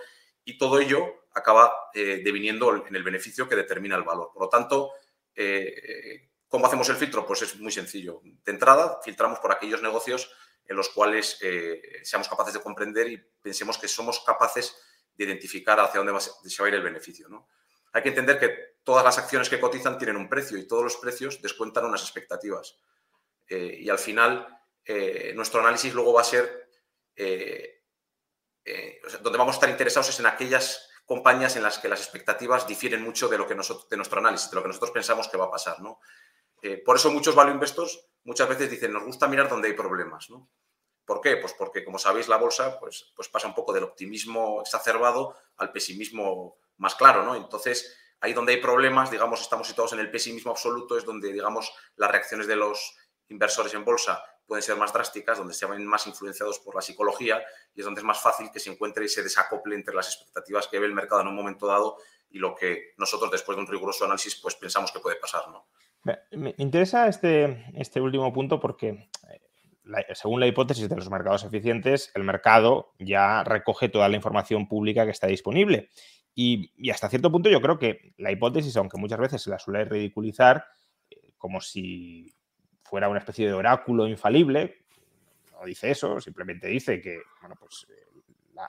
y 0.46 0.56
todo 0.56 0.78
ello 0.78 1.24
acaba 1.34 1.90
eh, 1.92 2.22
deviniendo 2.24 2.86
en 2.86 2.94
el 2.94 3.02
beneficio 3.02 3.48
que 3.48 3.56
determina 3.56 3.96
el 3.96 4.04
valor. 4.04 4.30
Por 4.32 4.44
lo 4.44 4.48
tanto, 4.48 4.92
eh, 5.34 6.30
¿cómo 6.48 6.66
hacemos 6.66 6.88
el 6.88 6.96
filtro? 6.96 7.26
Pues 7.26 7.42
es 7.42 7.58
muy 7.58 7.72
sencillo. 7.72 8.22
De 8.22 8.52
entrada, 8.52 9.00
filtramos 9.04 9.40
por 9.40 9.52
aquellos 9.52 9.82
negocios 9.82 10.32
en 10.64 10.76
los 10.76 10.88
cuales 10.88 11.38
eh, 11.42 11.82
seamos 12.04 12.28
capaces 12.28 12.54
de 12.54 12.60
comprender 12.60 13.08
y 13.08 13.16
pensemos 13.42 13.76
que 13.76 13.88
somos 13.88 14.20
capaces 14.20 14.76
de 15.16 15.24
identificar 15.24 15.80
hacia 15.80 16.00
dónde 16.00 16.18
se 16.20 16.62
va 16.62 16.66
a 16.66 16.68
ir 16.68 16.76
el 16.76 16.82
beneficio. 16.82 17.28
¿no? 17.28 17.48
Hay 17.92 18.02
que 18.02 18.10
entender 18.10 18.38
que 18.38 18.76
todas 18.84 19.04
las 19.04 19.18
acciones 19.18 19.50
que 19.50 19.60
cotizan 19.60 19.98
tienen 19.98 20.16
un 20.16 20.28
precio 20.28 20.56
y 20.56 20.66
todos 20.68 20.84
los 20.84 20.96
precios 20.96 21.42
descuentan 21.42 21.86
unas 21.86 22.02
expectativas. 22.02 22.78
Y 23.48 23.88
al 23.88 23.98
final, 23.98 24.46
nuestro 25.34 25.60
análisis 25.60 25.94
luego 25.94 26.12
va 26.12 26.20
a 26.20 26.24
ser, 26.24 26.68
donde 29.22 29.38
vamos 29.38 29.54
a 29.54 29.56
estar 29.56 29.70
interesados 29.70 30.08
es 30.08 30.20
en 30.20 30.26
aquellas 30.26 30.88
compañías 31.04 31.54
en 31.56 31.62
las 31.62 31.78
que 31.78 31.88
las 31.88 32.00
expectativas 32.00 32.66
difieren 32.66 33.02
mucho 33.02 33.28
de, 33.28 33.38
lo 33.38 33.46
que 33.46 33.54
nosotros, 33.54 33.88
de 33.88 33.96
nuestro 33.96 34.18
análisis, 34.18 34.50
de 34.50 34.56
lo 34.56 34.62
que 34.62 34.68
nosotros 34.68 34.90
pensamos 34.90 35.28
que 35.28 35.36
va 35.36 35.46
a 35.46 35.50
pasar. 35.50 35.80
¿no? 35.80 36.00
por 36.84 36.96
eso 36.96 37.10
muchos 37.12 37.34
value 37.34 37.52
investors 37.52 38.08
muchas 38.24 38.48
veces 38.48 38.68
dicen, 38.68 38.92
nos 38.92 39.04
gusta 39.04 39.28
mirar 39.28 39.48
donde 39.48 39.68
hay 39.68 39.74
problemas, 39.74 40.28
¿no? 40.30 40.50
¿Por 41.04 41.20
qué? 41.20 41.36
Pues 41.36 41.52
porque, 41.52 41.84
como 41.84 41.98
sabéis, 41.98 42.26
la 42.26 42.36
bolsa 42.36 42.80
pues, 42.80 43.12
pues 43.14 43.28
pasa 43.28 43.46
un 43.46 43.54
poco 43.54 43.72
del 43.72 43.84
optimismo 43.84 44.60
exacerbado 44.60 45.36
al 45.58 45.70
pesimismo 45.70 46.58
más 46.78 46.96
claro, 46.96 47.22
¿no? 47.22 47.36
Entonces, 47.36 47.96
ahí 48.20 48.32
donde 48.32 48.54
hay 48.54 48.60
problemas, 48.60 49.12
digamos, 49.12 49.40
estamos 49.40 49.68
situados 49.68 49.92
en 49.92 50.00
el 50.00 50.10
pesimismo 50.10 50.50
absoluto, 50.50 50.98
es 50.98 51.04
donde, 51.04 51.32
digamos, 51.32 51.72
las 51.94 52.10
reacciones 52.10 52.48
de 52.48 52.56
los 52.56 52.96
inversores 53.28 53.72
en 53.74 53.84
bolsa 53.84 54.22
pueden 54.46 54.62
ser 54.62 54.76
más 54.76 54.92
drásticas, 54.92 55.38
donde 55.38 55.54
se 55.54 55.66
ven 55.66 55.84
más 55.86 56.06
influenciados 56.06 56.58
por 56.60 56.74
la 56.74 56.80
psicología 56.80 57.42
y 57.74 57.80
es 57.80 57.84
donde 57.84 58.00
es 58.00 58.04
más 58.04 58.20
fácil 58.20 58.50
que 58.52 58.60
se 58.60 58.70
encuentre 58.70 59.04
ese 59.04 59.22
desacople 59.22 59.74
entre 59.74 59.94
las 59.94 60.08
expectativas 60.08 60.68
que 60.68 60.78
ve 60.78 60.86
el 60.86 60.94
mercado 60.94 61.22
en 61.22 61.28
un 61.28 61.34
momento 61.34 61.66
dado 61.66 61.96
y 62.30 62.38
lo 62.38 62.54
que 62.54 62.92
nosotros 62.96 63.30
después 63.30 63.56
de 63.56 63.62
un 63.62 63.68
riguroso 63.68 64.04
análisis 64.04 64.36
pues 64.36 64.54
pensamos 64.54 64.92
que 64.92 65.00
puede 65.00 65.16
pasar. 65.16 65.42
¿no? 65.48 65.66
Me 66.32 66.54
interesa 66.58 67.08
este, 67.08 67.64
este 67.74 68.00
último 68.00 68.32
punto 68.32 68.60
porque 68.60 68.88
eh, 68.88 70.14
según 70.14 70.40
la 70.40 70.46
hipótesis 70.46 70.88
de 70.88 70.96
los 70.96 71.10
mercados 71.10 71.44
eficientes, 71.44 72.10
el 72.14 72.24
mercado 72.24 72.92
ya 72.98 73.42
recoge 73.44 73.88
toda 73.88 74.08
la 74.08 74.16
información 74.16 74.68
pública 74.68 75.04
que 75.04 75.12
está 75.12 75.26
disponible. 75.26 75.90
Y, 76.34 76.72
y, 76.76 76.90
hasta 76.90 77.08
cierto 77.08 77.32
punto 77.32 77.48
yo 77.48 77.62
creo 77.62 77.78
que 77.78 78.12
la 78.18 78.30
hipótesis, 78.30 78.76
aunque 78.76 78.98
muchas 78.98 79.18
veces 79.18 79.42
se 79.42 79.48
la 79.48 79.58
suele 79.58 79.86
ridiculizar, 79.86 80.66
eh, 81.08 81.32
como 81.38 81.62
si 81.62 82.35
fuera 82.88 83.08
una 83.08 83.18
especie 83.18 83.46
de 83.46 83.52
oráculo 83.52 84.06
infalible, 84.06 84.86
no 85.52 85.64
dice 85.64 85.90
eso, 85.90 86.20
simplemente 86.20 86.68
dice 86.68 87.00
que 87.00 87.20
bueno, 87.40 87.56
pues, 87.58 87.86
eh, 87.90 88.06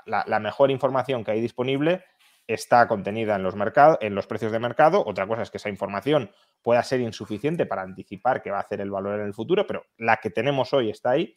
la, 0.06 0.40
mejor 0.40 0.72
información 0.72 1.24
que 1.24 1.32
hay 1.32 1.42
disponible 1.42 2.04
está 2.46 2.88
contenida 2.88 3.36
en 3.36 3.44
los, 3.44 3.56
en 4.02 4.16
los 4.16 4.28
precios 4.28 4.52
de 4.52 4.60
mercado. 4.60 5.04
Otra 5.06 5.28
cosa 5.28 5.42
es 5.42 5.52
que 5.52 5.58
esa 5.58 5.70
información 5.70 6.32
pueda 6.62 6.82
ser 6.84 7.02
insuficiente 7.02 7.66
para 7.66 7.82
anticipar 7.82 8.42
que 8.42 8.52
va 8.52 8.58
a 8.58 8.62
hacer 8.62 8.82
el 8.82 8.92
valor 8.92 9.20
en 9.20 9.26
el 9.26 9.34
futuro, 9.34 9.68
pero 9.68 9.86
la 9.98 10.18
que 10.18 10.30
tenemos 10.30 10.74
hoy 10.74 10.90
está 10.90 11.12
ahí. 11.12 11.36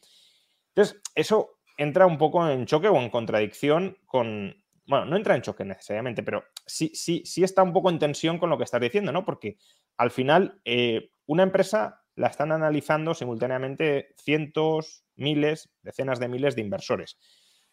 Entonces, 0.69 1.01
eso 1.15 1.59
entra 1.77 2.07
un 2.07 2.19
poco 2.19 2.49
en 2.49 2.67
choque 2.67 2.89
o 2.89 2.97
en 2.97 3.11
contradicción 3.11 3.97
con, 4.07 4.55
bueno, 4.87 5.07
no 5.07 5.17
entra 5.17 5.35
en 5.35 5.43
choque 5.43 5.65
necesariamente, 5.65 6.23
pero 6.23 6.45
sí, 6.65 6.93
sí, 6.95 7.23
sí 7.25 7.43
está 7.43 7.63
un 7.63 7.73
poco 7.73 7.91
en 7.91 7.99
tensión 7.99 8.39
con 8.39 8.51
lo 8.51 8.59
que 8.59 8.65
estás 8.65 8.81
diciendo, 8.81 9.11
¿no? 9.11 9.25
Porque 9.25 9.57
al 9.97 10.11
final 10.11 10.61
eh, 10.65 11.11
una 11.27 11.43
empresa 11.43 12.00
la 12.21 12.27
están 12.27 12.53
analizando 12.53 13.15
simultáneamente 13.15 14.15
cientos, 14.19 15.07
miles, 15.17 15.71
decenas 15.81 16.21
de 16.21 16.29
miles 16.29 16.55
de 16.55 16.61
inversores. 16.61 17.19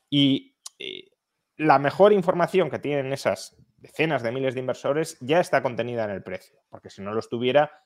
Y 0.10 0.56
eh, 0.80 1.12
la 1.58 1.80
mejor 1.80 2.14
información 2.14 2.70
que 2.70 2.80
tienen 2.80 3.12
esas 3.12 3.58
decenas 3.76 4.24
de 4.24 4.32
miles 4.32 4.54
de 4.54 4.62
inversores 4.62 5.18
ya 5.20 5.42
está 5.42 5.62
contenida 5.62 6.06
en 6.06 6.12
el 6.12 6.24
precio, 6.24 6.62
porque 6.70 6.90
si 6.90 7.02
no 7.02 7.12
lo 7.12 7.20
estuviera, 7.20 7.84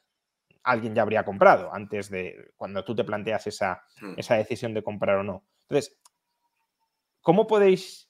alguien 0.62 0.94
ya 0.94 1.02
habría 1.02 1.26
comprado 1.26 1.74
antes 1.74 2.12
de 2.12 2.52
cuando 2.56 2.86
tú 2.86 2.96
te 2.96 3.06
planteas 3.06 3.48
esa, 3.48 3.84
hmm. 4.00 4.14
esa 4.18 4.36
decisión 4.36 4.76
de 4.76 4.84
comprar 4.84 5.18
o 5.18 5.24
no. 5.24 5.48
Entonces, 5.64 6.00
¿cómo 7.22 7.48
podéis 7.48 8.08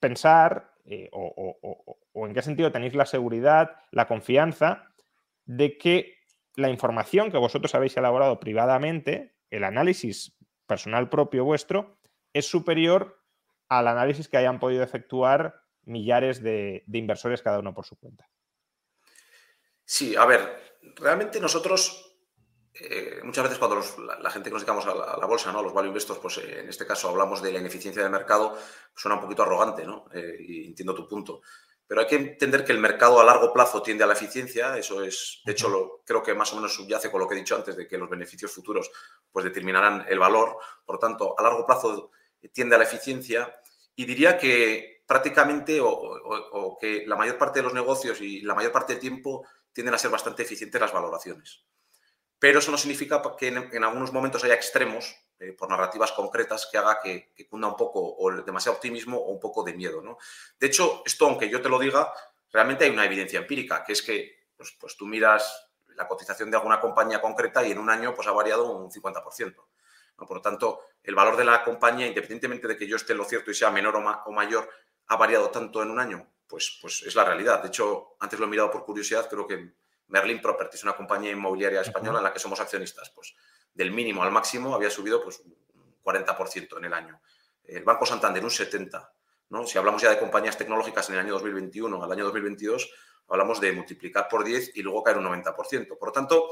pensar 0.00 0.74
eh, 0.86 1.08
o, 1.12 1.96
o 2.12 2.26
en 2.26 2.34
qué 2.34 2.42
sentido 2.42 2.72
tenéis 2.72 2.96
la 2.96 3.06
seguridad, 3.06 3.76
la 3.92 4.08
confianza 4.08 4.92
de 5.44 5.78
que 5.78 6.19
la 6.56 6.70
información 6.70 7.30
que 7.30 7.38
vosotros 7.38 7.74
habéis 7.74 7.96
elaborado 7.96 8.40
privadamente, 8.40 9.34
el 9.50 9.64
análisis 9.64 10.36
personal 10.66 11.08
propio 11.08 11.44
vuestro, 11.44 11.98
es 12.32 12.46
superior 12.46 13.22
al 13.68 13.88
análisis 13.88 14.28
que 14.28 14.36
hayan 14.36 14.60
podido 14.60 14.82
efectuar 14.82 15.62
millares 15.84 16.42
de, 16.42 16.84
inversores 16.92 17.42
cada 17.42 17.58
uno 17.58 17.74
por 17.74 17.86
su 17.86 17.96
cuenta. 17.96 18.28
Sí, 19.84 20.14
a 20.16 20.24
ver, 20.26 20.76
realmente 20.96 21.40
nosotros 21.40 22.18
eh, 22.72 23.20
muchas 23.24 23.44
veces 23.44 23.58
cuando 23.58 23.82
la, 24.20 24.30
gente 24.30 24.48
que 24.48 24.54
nos 24.54 24.62
dedicamos 24.62 24.86
a 24.86 25.18
la, 25.18 25.26
bolsa, 25.26 25.52
¿no? 25.52 25.62
los 25.62 25.74
value 25.74 25.88
investors, 25.88 26.20
pues 26.20 26.38
eh, 26.38 26.60
en 26.60 26.68
este 26.68 26.86
caso 26.86 27.08
hablamos 27.08 27.42
de 27.42 27.52
la 27.52 27.58
ineficiencia 27.58 28.02
del 28.02 28.12
mercado, 28.12 28.56
suena 28.94 29.16
un 29.16 29.22
poquito 29.22 29.42
arrogante, 29.42 29.84
¿no? 29.84 30.06
Eh, 30.12 30.36
y 30.38 30.66
entiendo 30.66 30.94
tu 30.94 31.08
punto. 31.08 31.42
Pero 31.90 32.02
hay 32.02 32.06
que 32.06 32.14
entender 32.14 32.64
que 32.64 32.70
el 32.70 32.78
mercado 32.78 33.18
a 33.18 33.24
largo 33.24 33.52
plazo 33.52 33.82
tiende 33.82 34.04
a 34.04 34.06
la 34.06 34.12
eficiencia, 34.12 34.78
eso 34.78 35.02
es, 35.02 35.40
de 35.44 35.50
hecho, 35.50 35.68
lo, 35.68 36.02
creo 36.06 36.22
que 36.22 36.34
más 36.34 36.52
o 36.52 36.54
menos 36.54 36.72
subyace 36.72 37.10
con 37.10 37.18
lo 37.18 37.26
que 37.26 37.34
he 37.34 37.38
dicho 37.38 37.56
antes, 37.56 37.76
de 37.76 37.88
que 37.88 37.98
los 37.98 38.08
beneficios 38.08 38.52
futuros 38.52 38.92
pues 39.32 39.44
determinarán 39.44 40.06
el 40.08 40.20
valor, 40.20 40.56
por 40.84 41.00
tanto, 41.00 41.34
a 41.36 41.42
largo 41.42 41.66
plazo 41.66 42.12
tiende 42.52 42.76
a 42.76 42.78
la 42.78 42.84
eficiencia 42.84 43.60
y 43.96 44.04
diría 44.04 44.38
que 44.38 45.02
prácticamente 45.04 45.80
o, 45.82 46.78
que 46.80 47.02
la 47.08 47.16
mayor 47.16 47.36
parte 47.36 47.58
de 47.58 47.64
los 47.64 47.74
negocios 47.74 48.20
y 48.20 48.42
la 48.42 48.54
mayor 48.54 48.70
parte 48.70 48.92
del 48.92 49.00
tiempo 49.00 49.44
tienden 49.72 49.96
a 49.96 49.98
ser 49.98 50.12
bastante 50.12 50.44
eficientes 50.44 50.80
las 50.80 50.92
valoraciones. 50.92 51.64
Pero 52.38 52.60
eso 52.60 52.70
no 52.70 52.78
significa 52.78 53.20
que 53.36 53.48
en, 53.48 53.82
algunos 53.82 54.12
momentos 54.12 54.44
haya 54.44 54.54
extremos 54.54 55.12
eh, 55.40 55.52
por 55.52 55.70
narrativas 55.70 56.12
concretas 56.12 56.68
que 56.70 56.76
haga 56.76 57.00
que, 57.00 57.32
cunda 57.48 57.66
un 57.66 57.76
poco 57.76 57.98
o 57.98 58.30
demasiado 58.42 58.76
optimismo 58.76 59.16
o 59.16 59.30
un 59.30 59.40
poco 59.40 59.64
de 59.64 59.72
miedo. 59.72 60.02
¿no? 60.02 60.18
De 60.58 60.66
hecho, 60.66 61.02
esto, 61.06 61.26
aunque 61.26 61.48
yo 61.48 61.62
te 61.62 61.70
lo 61.70 61.78
diga, 61.78 62.12
realmente 62.52 62.84
hay 62.84 62.90
una 62.90 63.06
evidencia 63.06 63.38
empírica, 63.38 63.82
que 63.82 63.94
es 63.94 64.02
que 64.02 64.48
pues, 64.54 64.76
pues 64.78 64.98
tú 64.98 65.06
miras 65.06 65.70
la 65.96 66.06
cotización 66.06 66.50
de 66.50 66.58
alguna 66.58 66.78
compañía 66.78 67.22
concreta 67.22 67.66
y 67.66 67.72
en 67.72 67.78
un 67.78 67.88
año 67.88 68.14
pues, 68.14 68.28
ha 68.28 68.32
variado 68.32 68.70
un 68.70 68.90
50%. 68.90 69.54
Por 70.16 70.36
lo 70.36 70.42
tanto, 70.42 70.82
el 71.02 71.14
valor 71.14 71.38
de 71.38 71.44
la 71.46 71.64
compañía, 71.64 72.06
independientemente 72.06 72.68
de 72.68 72.76
que 72.76 72.86
yo 72.86 72.96
esté 72.96 73.12
en 73.12 73.18
lo 73.18 73.24
cierto 73.24 73.50
y 73.50 73.54
sea 73.54 73.70
menor 73.70 73.96
o, 73.96 74.32
mayor, 74.32 74.68
ha 75.06 75.16
variado 75.16 75.48
tanto 75.48 75.82
en 75.82 75.90
un 75.90 75.98
año, 75.98 76.30
pues, 76.46 76.78
pues 76.82 77.02
es 77.04 77.14
la 77.14 77.24
realidad. 77.24 77.62
De 77.62 77.68
hecho, 77.68 78.16
antes 78.20 78.38
lo 78.38 78.44
he 78.44 78.48
mirado 78.48 78.70
por 78.70 78.84
curiosidad, 78.84 79.26
creo 79.30 79.46
que 79.46 79.72
Merlin 80.08 80.42
Property 80.42 80.76
es 80.76 80.82
una 80.82 80.94
compañía 80.94 81.30
inmobiliaria 81.30 81.80
española 81.80 82.18
en 82.18 82.24
la 82.24 82.32
que 82.34 82.38
somos 82.38 82.60
accionistas. 82.60 83.08
Pues 83.08 83.34
del 83.74 83.90
mínimo 83.92 84.22
al 84.22 84.32
máximo 84.32 84.74
había 84.74 84.90
subido 84.90 85.22
pues, 85.22 85.40
un 85.40 85.56
40% 86.02 86.78
en 86.78 86.84
el 86.84 86.92
año. 86.92 87.20
El 87.64 87.84
Banco 87.84 88.06
Santander 88.06 88.42
un 88.42 88.50
70%. 88.50 89.08
¿no? 89.50 89.66
Si 89.66 89.78
hablamos 89.78 90.02
ya 90.02 90.10
de 90.10 90.18
compañías 90.18 90.56
tecnológicas 90.56 91.08
en 91.08 91.16
el 91.16 91.20
año 91.22 91.32
2021 91.32 92.02
al 92.02 92.12
año 92.12 92.24
2022, 92.24 92.90
hablamos 93.28 93.60
de 93.60 93.72
multiplicar 93.72 94.28
por 94.28 94.44
10 94.44 94.76
y 94.76 94.82
luego 94.82 95.02
caer 95.02 95.18
un 95.18 95.24
90%. 95.24 95.98
Por 95.98 96.08
lo 96.08 96.12
tanto, 96.12 96.48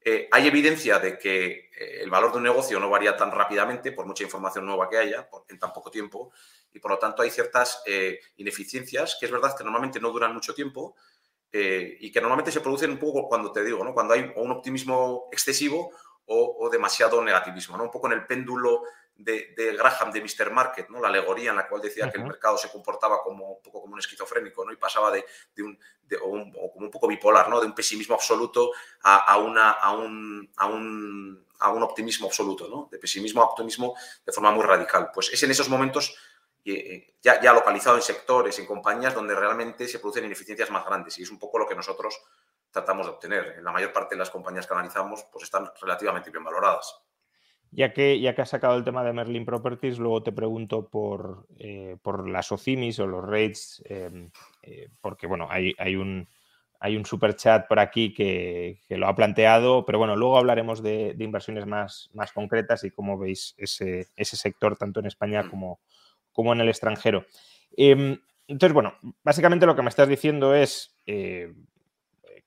eh, 0.00 0.28
hay 0.30 0.46
evidencia 0.46 0.98
de 0.98 1.18
que 1.18 1.46
eh, 1.46 2.02
el 2.02 2.10
valor 2.10 2.30
de 2.30 2.38
un 2.38 2.44
negocio 2.44 2.78
no 2.78 2.88
varía 2.88 3.16
tan 3.16 3.32
rápidamente 3.32 3.92
por 3.92 4.06
mucha 4.06 4.22
información 4.22 4.64
nueva 4.64 4.88
que 4.88 4.96
haya 4.96 5.28
en 5.48 5.58
tan 5.58 5.72
poco 5.72 5.90
tiempo 5.90 6.32
y 6.72 6.78
por 6.78 6.92
lo 6.92 6.98
tanto 6.98 7.22
hay 7.22 7.30
ciertas 7.30 7.82
eh, 7.84 8.20
ineficiencias 8.36 9.16
que 9.18 9.26
es 9.26 9.32
verdad 9.32 9.56
que 9.56 9.64
normalmente 9.64 9.98
no 9.98 10.10
duran 10.10 10.32
mucho 10.32 10.54
tiempo 10.54 10.94
y 11.50 12.12
que 12.12 12.20
normalmente 12.20 12.52
se 12.52 12.60
producen 12.60 12.90
un 12.90 12.98
poco 12.98 13.26
cuando 13.26 13.50
te 13.50 13.64
digo, 13.64 13.82
¿no? 13.82 13.94
cuando 13.94 14.12
hay 14.12 14.32
un 14.36 14.50
optimismo 14.50 15.30
excesivo 15.32 15.92
o, 16.30 16.68
demasiado 16.70 17.22
negativismo, 17.22 17.76
¿no? 17.76 17.84
un 17.84 17.90
poco 17.90 18.06
en 18.06 18.12
el 18.14 18.26
péndulo 18.26 18.82
de, 19.16 19.54
Graham, 19.76 20.12
de 20.12 20.20
Mr. 20.20 20.50
Market, 20.52 20.88
¿no? 20.90 21.00
la 21.00 21.08
alegoría 21.08 21.50
en 21.50 21.56
la 21.56 21.66
cual 21.66 21.80
decía 21.80 22.10
que 22.10 22.18
el 22.18 22.24
mercado 22.24 22.56
se 22.58 22.70
comportaba 22.70 23.22
como 23.22 23.52
un 23.52 23.62
poco 23.62 23.80
como 23.80 23.94
un 23.94 23.98
esquizofrénico 23.98 24.64
¿no? 24.64 24.72
y 24.72 24.76
pasaba 24.76 25.10
de, 25.10 25.24
un, 25.62 25.78
o 26.22 26.72
como 26.72 26.86
un 26.86 26.90
poco 26.90 27.08
bipolar, 27.08 27.48
¿no? 27.48 27.60
de 27.60 27.66
un 27.66 27.74
pesimismo 27.74 28.14
absoluto 28.14 28.72
a, 29.02 29.38
una, 29.38 29.72
a, 29.72 29.92
un, 29.92 30.50
a, 30.56 30.66
un, 30.66 31.46
a 31.58 31.70
un 31.70 31.82
optimismo 31.82 32.26
absoluto, 32.26 32.68
¿no? 32.68 32.88
de 32.92 32.98
pesimismo 32.98 33.42
a 33.42 33.46
optimismo 33.46 33.96
de 34.24 34.32
forma 34.32 34.50
muy 34.50 34.64
radical. 34.64 35.10
Pues 35.12 35.30
es 35.32 35.42
en 35.42 35.50
esos 35.50 35.70
momentos 35.70 36.14
eh, 36.66 37.14
ya, 37.22 37.40
ya 37.40 37.54
localizado 37.54 37.96
en 37.96 38.02
sectores, 38.02 38.58
en 38.58 38.66
compañías 38.66 39.14
donde 39.14 39.34
realmente 39.34 39.88
se 39.88 39.98
producen 39.98 40.26
ineficiencias 40.26 40.70
más 40.70 40.84
grandes 40.84 41.18
y 41.18 41.22
es 41.22 41.30
un 41.30 41.38
poco 41.38 41.58
lo 41.58 41.66
que 41.66 41.74
nosotros 41.74 42.20
tratamos 42.70 43.06
de 43.06 43.12
obtener. 43.12 43.54
En 43.58 43.64
la 43.64 43.72
mayor 43.72 43.92
parte 43.92 44.14
de 44.14 44.18
las 44.18 44.30
compañías 44.30 44.66
que 44.66 44.74
analizamos 44.74 45.24
pues 45.32 45.44
están 45.44 45.70
relativamente 45.80 46.30
bien 46.30 46.44
valoradas. 46.44 47.02
Ya 47.70 47.92
que, 47.92 48.18
ya 48.18 48.34
que 48.34 48.42
has 48.42 48.48
sacado 48.48 48.76
el 48.76 48.84
tema 48.84 49.04
de 49.04 49.12
Merlin 49.12 49.44
Properties, 49.44 49.98
luego 49.98 50.22
te 50.22 50.32
pregunto 50.32 50.88
por, 50.88 51.46
eh, 51.58 51.96
por 52.02 52.28
las 52.28 52.50
OCIMIS 52.50 52.98
o 53.00 53.06
los 53.06 53.22
rates, 53.22 53.82
em, 53.84 54.30
eh, 54.62 54.88
porque 55.02 55.26
bueno, 55.26 55.48
hay, 55.50 55.74
hay, 55.78 55.96
un, 55.96 56.26
hay 56.80 56.96
un 56.96 57.04
super 57.04 57.36
chat 57.36 57.68
por 57.68 57.78
aquí 57.78 58.14
que, 58.14 58.80
lo 58.88 59.06
ha 59.06 59.14
planteado, 59.14 59.84
pero 59.84 59.98
bueno, 59.98 60.16
luego 60.16 60.38
hablaremos 60.38 60.82
de, 60.82 61.14
inversiones 61.18 61.66
más, 61.66 62.08
más, 62.14 62.32
concretas 62.32 62.84
y 62.84 62.90
cómo 62.90 63.18
veis 63.18 63.54
ese, 63.58 64.08
ese, 64.16 64.36
sector 64.38 64.76
tanto 64.78 65.00
en 65.00 65.06
España 65.06 65.42
mm. 65.42 65.50
como, 65.50 65.80
como 66.32 66.54
en 66.54 66.62
el 66.62 66.70
extranjero. 66.70 67.26
Em, 67.76 68.18
entonces, 68.46 68.72
bueno, 68.72 68.94
básicamente 69.22 69.66
lo 69.66 69.76
que 69.76 69.82
me 69.82 69.90
estás 69.90 70.08
diciendo 70.08 70.54
es 70.54 70.96
eh, 71.06 71.52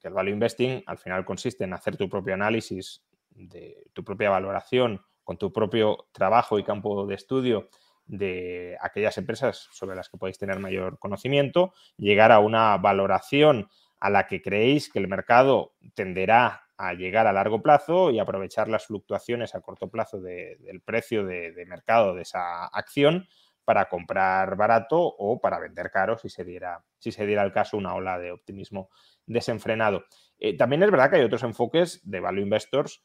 que 0.02 0.08
el 0.08 0.14
value 0.14 0.32
investing 0.32 0.84
al 0.88 0.98
final 0.98 1.24
consiste 1.24 1.64
en 1.64 1.74
hacer 1.74 1.96
tu 1.96 2.10
propio 2.10 2.34
análisis 2.34 3.04
de 3.30 3.88
tu 3.94 4.04
propia 4.04 4.30
valoración 4.30 5.02
con 5.24 5.38
tu 5.38 5.54
propio 5.54 6.08
trabajo 6.12 6.60
y 6.60 6.64
campo 6.64 7.06
de 7.06 7.16
estudio 7.16 7.70
de 8.06 8.78
aquellas 8.82 9.18
empresas 9.18 9.70
sobre 9.72 9.96
las 9.96 10.10
que 10.10 10.18
podéis 10.18 10.38
tener 10.38 10.60
mayor 10.60 11.00
conocimiento, 11.00 11.74
llegar 11.98 12.32
a 12.32 12.40
una 12.40 12.76
valoración 12.78 13.70
a 14.00 14.10
la 14.10 14.28
que 14.28 14.42
creéis 14.42 14.92
que 14.92 15.00
el 15.00 15.08
mercado 15.08 15.76
tenderá 15.94 16.64
a 16.78 16.94
llegar 16.94 17.28
a 17.28 17.34
largo 17.34 17.62
plazo 17.62 18.10
y 18.10 18.20
aprovechar 18.20 18.68
las 18.68 18.88
fluctuaciones 18.88 19.54
a 19.54 19.62
corto 19.62 19.90
plazo 19.90 20.20
del 20.20 20.82
precio 20.84 21.24
de, 21.24 21.54
mercado 21.68 22.16
de 22.16 22.24
esa 22.24 22.66
acción 22.66 23.28
para 23.72 23.88
comprar 23.88 24.58
barato 24.58 25.00
o 25.00 25.40
para 25.40 25.58
vender 25.58 25.90
caro 25.90 26.18
si 26.18 26.28
se 26.28 26.44
diera, 26.44 26.84
si 27.00 27.14
se 27.14 27.26
diera 27.26 27.42
el 27.44 27.54
caso 27.54 27.78
una 27.78 27.96
ola 27.96 28.20
de 28.20 28.34
optimismo 28.34 28.90
desenfrenado. 29.26 30.04
Eh, 30.38 30.58
también 30.58 30.84
es 30.84 30.92
verdad 30.92 31.10
que 31.10 31.16
hay 31.16 31.24
otros 31.24 31.44
enfoques 31.44 32.02
de 32.04 32.20
value 32.20 32.42
investors, 32.42 33.02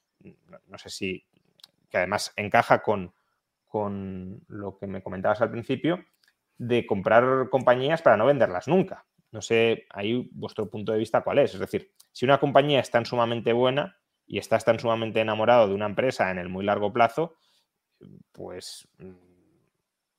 no 0.66 0.76
sé 0.76 0.90
si 0.90 1.25
que 1.88 1.99
además 1.99 2.32
encaja 2.35 2.82
con, 2.82 3.14
con 3.64 4.42
lo 4.49 4.76
que 4.76 4.88
me 4.88 5.04
comentabas 5.04 5.40
al 5.40 5.52
principio, 5.52 6.04
de 6.58 6.85
comprar 6.85 7.49
compañías 7.49 8.02
para 8.02 8.16
no 8.16 8.26
venderlas 8.26 8.66
nunca. 8.66 9.06
No 9.30 9.40
sé 9.40 9.87
ahí 9.90 10.28
vuestro 10.32 10.68
punto 10.68 10.90
de 10.90 10.99
vista 10.99 11.20
cuál 11.20 11.38
es. 11.38 11.54
Es 11.54 11.61
decir, 11.61 11.92
si 12.11 12.25
una 12.25 12.40
compañía 12.40 12.80
es 12.80 12.90
tan 12.90 13.06
sumamente 13.06 13.52
buena, 13.52 13.99
y 14.26 14.38
estás 14.38 14.64
tan 14.64 14.80
sumamente 14.80 15.20
enamorado 15.20 15.68
de 15.68 15.75
una 15.75 15.87
empresa 15.87 16.32
en 16.32 16.38
el 16.38 16.49
muy 16.49 16.64
largo 16.64 16.92
plazo, 16.92 17.37
pues 18.32 18.88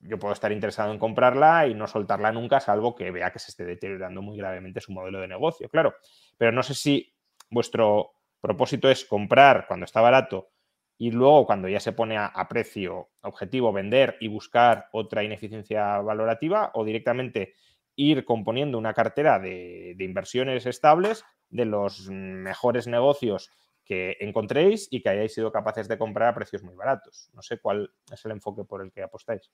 yo 0.00 0.18
puedo 0.18 0.32
estar 0.32 0.52
interesado 0.52 0.92
en 0.92 0.98
comprarla 0.98 1.66
y 1.66 1.74
no 1.74 1.86
soltarla 1.86 2.32
nunca, 2.32 2.60
salvo 2.60 2.94
que 2.94 3.10
vea 3.10 3.32
que 3.32 3.38
se 3.38 3.50
esté 3.50 3.64
deteriorando 3.64 4.22
muy 4.22 4.36
gravemente 4.36 4.80
su 4.80 4.92
modelo 4.92 5.20
de 5.20 5.28
negocio, 5.28 5.68
claro. 5.68 5.94
Pero 6.36 6.52
no 6.52 6.62
sé 6.62 6.74
si 6.74 7.14
vuestro 7.50 8.12
propósito 8.40 8.90
es 8.90 9.04
comprar 9.04 9.66
cuando 9.66 9.84
está 9.84 10.00
barato 10.00 10.50
y 10.96 11.12
luego 11.12 11.46
cuando 11.46 11.68
ya 11.68 11.80
se 11.80 11.92
pone 11.92 12.16
a, 12.18 12.46
precio 12.48 13.10
objetivo 13.22 13.72
vender 13.72 14.16
y 14.20 14.28
buscar 14.28 14.88
otra 14.92 15.22
ineficiencia 15.22 15.98
valorativa 15.98 16.72
o 16.74 16.84
directamente 16.84 17.54
ir 17.94 18.24
componiendo 18.24 18.78
una 18.78 18.94
cartera 18.94 19.38
de, 19.38 19.96
inversiones 19.98 20.66
estables 20.66 21.24
de 21.50 21.64
los 21.64 22.10
mejores 22.10 22.88
negocios 22.88 23.50
que 23.84 24.16
encontréis 24.20 24.88
y 24.90 25.00
que 25.00 25.08
hayáis 25.08 25.32
sido 25.32 25.52
capaces 25.52 25.88
de 25.88 25.98
comprar 25.98 26.28
a 26.28 26.34
precios 26.34 26.62
muy 26.62 26.74
baratos. 26.74 27.30
No 27.32 27.42
sé 27.42 27.58
cuál 27.58 27.90
es 28.12 28.24
el 28.24 28.32
enfoque 28.32 28.64
por 28.64 28.82
el 28.82 28.92
que 28.92 29.02
apostáis. 29.02 29.50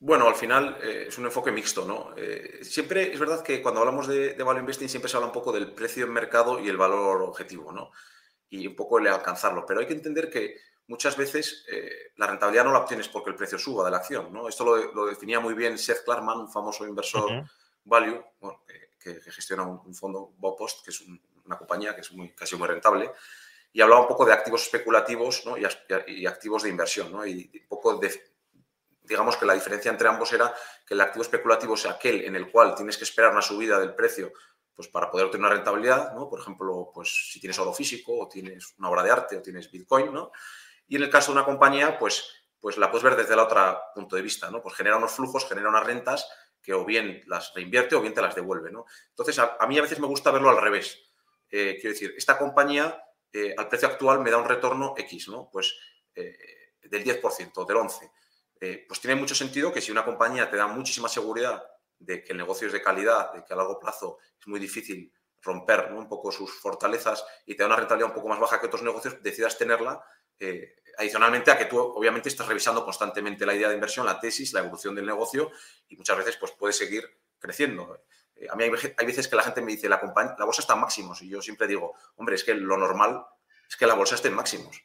Bueno, 0.00 0.28
al 0.28 0.34
final 0.34 0.78
eh, 0.82 1.06
es 1.08 1.18
un 1.18 1.24
enfoque 1.24 1.50
mixto, 1.50 1.84
¿no? 1.84 2.14
Eh, 2.16 2.60
siempre 2.62 3.12
es 3.12 3.18
verdad 3.18 3.42
que 3.42 3.62
cuando 3.62 3.80
hablamos 3.80 4.06
de, 4.06 4.34
value 4.34 4.60
investing 4.60 4.88
siempre 4.88 5.08
se 5.08 5.16
habla 5.16 5.28
un 5.28 5.32
poco 5.32 5.52
del 5.52 5.72
precio 5.72 6.04
en 6.04 6.12
mercado 6.12 6.60
y 6.60 6.68
el 6.68 6.76
valor 6.76 7.22
objetivo, 7.22 7.72
¿no? 7.72 7.90
Y 8.50 8.66
un 8.66 8.76
poco 8.76 8.98
el 8.98 9.06
alcanzarlo. 9.06 9.64
Pero 9.66 9.80
hay 9.80 9.86
que 9.86 9.94
entender 9.94 10.28
que 10.28 10.56
muchas 10.88 11.16
veces 11.16 11.64
eh, 11.70 12.12
la 12.16 12.26
rentabilidad 12.26 12.64
no 12.64 12.72
la 12.72 12.80
obtienes 12.80 13.08
porque 13.08 13.30
el 13.30 13.36
precio 13.36 13.58
suba 13.58 13.84
de 13.84 13.92
la 13.92 13.98
acción, 13.98 14.32
¿no? 14.32 14.48
Esto 14.48 14.64
lo, 14.64 15.06
definía 15.06 15.40
muy 15.40 15.54
bien 15.54 15.78
Seth 15.78 16.04
Klarman, 16.04 16.38
un 16.38 16.52
famoso 16.52 16.86
inversor 16.86 17.44
value, 17.84 18.22
que, 18.98 19.20
gestiona 19.20 19.62
un, 19.62 19.94
fondo 19.94 20.34
Bopost, 20.36 20.84
que 20.84 20.90
es 20.90 21.02
una 21.44 21.56
compañía 21.56 21.94
que 21.94 22.02
es 22.02 22.12
muy, 22.12 22.34
casi 22.34 22.56
muy 22.56 22.68
rentable 22.68 23.10
y 23.72 23.80
hablaba 23.80 24.02
un 24.02 24.08
poco 24.08 24.24
de 24.24 24.32
activos 24.32 24.62
especulativos 24.62 25.44
¿no? 25.44 25.58
y, 25.58 25.66
y, 26.06 26.26
activos 26.26 26.62
de 26.62 26.70
inversión, 26.70 27.10
¿no? 27.10 27.26
y 27.26 27.50
un 27.62 27.68
poco 27.68 27.96
de, 27.96 28.08
digamos 29.04 29.36
que 29.36 29.46
la 29.46 29.54
diferencia 29.54 29.90
entre 29.90 30.08
ambos 30.08 30.32
era 30.32 30.52
que 30.86 30.94
el 30.94 31.00
activo 31.00 31.22
especulativo 31.22 31.74
es 31.74 31.86
aquel 31.86 32.24
en 32.24 32.34
el 32.36 32.50
cual 32.50 32.74
tienes 32.74 32.96
que 32.96 33.04
esperar 33.04 33.32
una 33.32 33.42
subida 33.42 33.78
del 33.78 33.94
precio 33.94 34.32
pues 34.74 34.88
para 34.88 35.10
poder 35.10 35.26
obtener 35.26 35.46
una 35.46 35.54
rentabilidad, 35.54 36.14
¿no? 36.14 36.28
Por 36.28 36.40
ejemplo, 36.40 36.90
pues 36.92 37.30
si 37.30 37.38
tienes 37.38 37.58
oro 37.60 37.72
físico 37.72 38.18
o 38.18 38.28
tienes 38.28 38.74
una 38.78 38.90
obra 38.90 39.04
de 39.04 39.10
arte 39.10 39.36
o 39.36 39.42
tienes 39.42 39.70
Bitcoin, 39.70 40.12
¿no? 40.12 40.32
Y 40.88 40.96
en 40.96 41.04
el 41.04 41.10
caso 41.10 41.32
de 41.32 41.38
una 41.38 41.44
compañía, 41.44 41.96
pues, 41.96 42.24
pues 42.58 42.76
la 42.76 42.90
puedes 42.90 43.04
ver 43.04 43.14
desde 43.14 43.34
el 43.34 43.38
otro 43.38 43.78
punto 43.94 44.16
de 44.16 44.22
vista, 44.22 44.50
¿no? 44.50 44.60
Pues 44.60 44.74
genera 44.74 44.96
unos 44.96 45.12
flujos, 45.12 45.48
genera 45.48 45.68
unas 45.68 45.84
rentas 45.84 46.28
que 46.60 46.74
o 46.74 46.84
bien 46.84 47.22
las 47.26 47.52
reinvierte 47.54 47.94
o 47.94 48.00
bien 48.00 48.14
te 48.14 48.22
las 48.22 48.34
devuelve, 48.34 48.72
¿no? 48.72 48.86
Entonces, 49.10 49.38
a, 49.38 49.64
mí 49.68 49.78
a 49.78 49.82
veces 49.82 50.00
me 50.00 50.08
gusta 50.08 50.32
verlo 50.32 50.50
al 50.50 50.60
revés. 50.60 50.98
Eh, 51.50 51.76
quiero 51.80 51.90
decir, 51.90 52.14
esta 52.16 52.36
compañía 52.36 53.00
eh, 53.32 53.54
al 53.56 53.68
precio 53.68 53.86
actual 53.86 54.20
me 54.20 54.30
da 54.30 54.38
un 54.38 54.48
retorno 54.48 54.94
X, 54.96 55.28
¿no? 55.28 55.50
Pues 55.52 55.76
eh, 56.14 56.36
del 56.82 57.04
10%, 57.04 57.66
del 57.66 57.76
11%. 57.76 58.10
Eh, 58.60 58.84
pues 58.86 59.00
tiene 59.00 59.20
mucho 59.20 59.34
sentido 59.34 59.72
que 59.72 59.80
si 59.80 59.92
una 59.92 60.04
compañía 60.04 60.50
te 60.50 60.56
da 60.56 60.66
muchísima 60.66 61.08
seguridad 61.08 61.62
de 61.98 62.22
que 62.22 62.32
el 62.32 62.38
negocio 62.38 62.66
es 62.66 62.72
de 62.72 62.82
calidad, 62.82 63.32
de 63.32 63.44
que 63.44 63.52
a 63.52 63.56
largo 63.56 63.78
plazo 63.78 64.18
es 64.38 64.46
muy 64.46 64.60
difícil 64.60 65.12
romper 65.42 65.92
un 65.92 66.08
poco 66.08 66.32
sus 66.32 66.50
fortalezas 66.58 67.24
y 67.46 67.54
te 67.54 67.62
da 67.62 67.66
una 67.66 67.76
rentabilidad 67.76 68.10
un 68.10 68.14
poco 68.14 68.28
más 68.28 68.40
baja 68.40 68.60
que 68.60 68.66
otros 68.66 68.82
negocios, 68.82 69.22
decidas 69.22 69.58
tenerla 69.58 70.02
eh, 70.38 70.76
adicionalmente 70.98 71.50
a 71.50 71.58
que 71.58 71.66
tú 71.66 71.78
obviamente 71.78 72.28
estás 72.28 72.48
revisando 72.48 72.84
constantemente 72.84 73.44
la 73.44 73.54
idea 73.54 73.68
de 73.68 73.74
inversión, 73.74 74.06
la 74.06 74.18
tesis, 74.18 74.52
la 74.52 74.60
evolución 74.60 74.94
del 74.94 75.06
negocio 75.06 75.50
y 75.88 75.96
muchas 75.96 76.16
veces 76.16 76.36
pues 76.36 76.52
puedes 76.52 76.76
seguir 76.76 77.04
creciendo. 77.38 78.04
Eh, 78.36 78.46
a 78.50 78.56
mí 78.56 78.64
hay, 78.64 78.70
veces 79.06 79.28
que 79.28 79.36
la 79.36 79.42
gente 79.42 79.60
me 79.60 79.72
dice, 79.72 79.88
la, 79.88 80.00
la 80.38 80.44
bolsa 80.44 80.62
está 80.62 80.74
en 80.74 80.80
máximos 80.80 81.22
y 81.22 81.28
yo 81.28 81.42
siempre 81.42 81.66
digo, 81.66 81.94
hombre, 82.16 82.36
es 82.36 82.44
que 82.44 82.54
lo 82.54 82.76
normal 82.76 83.26
es 83.68 83.76
que 83.76 83.86
la 83.86 83.94
bolsa 83.94 84.14
esté 84.14 84.28
en 84.28 84.34
máximos, 84.34 84.82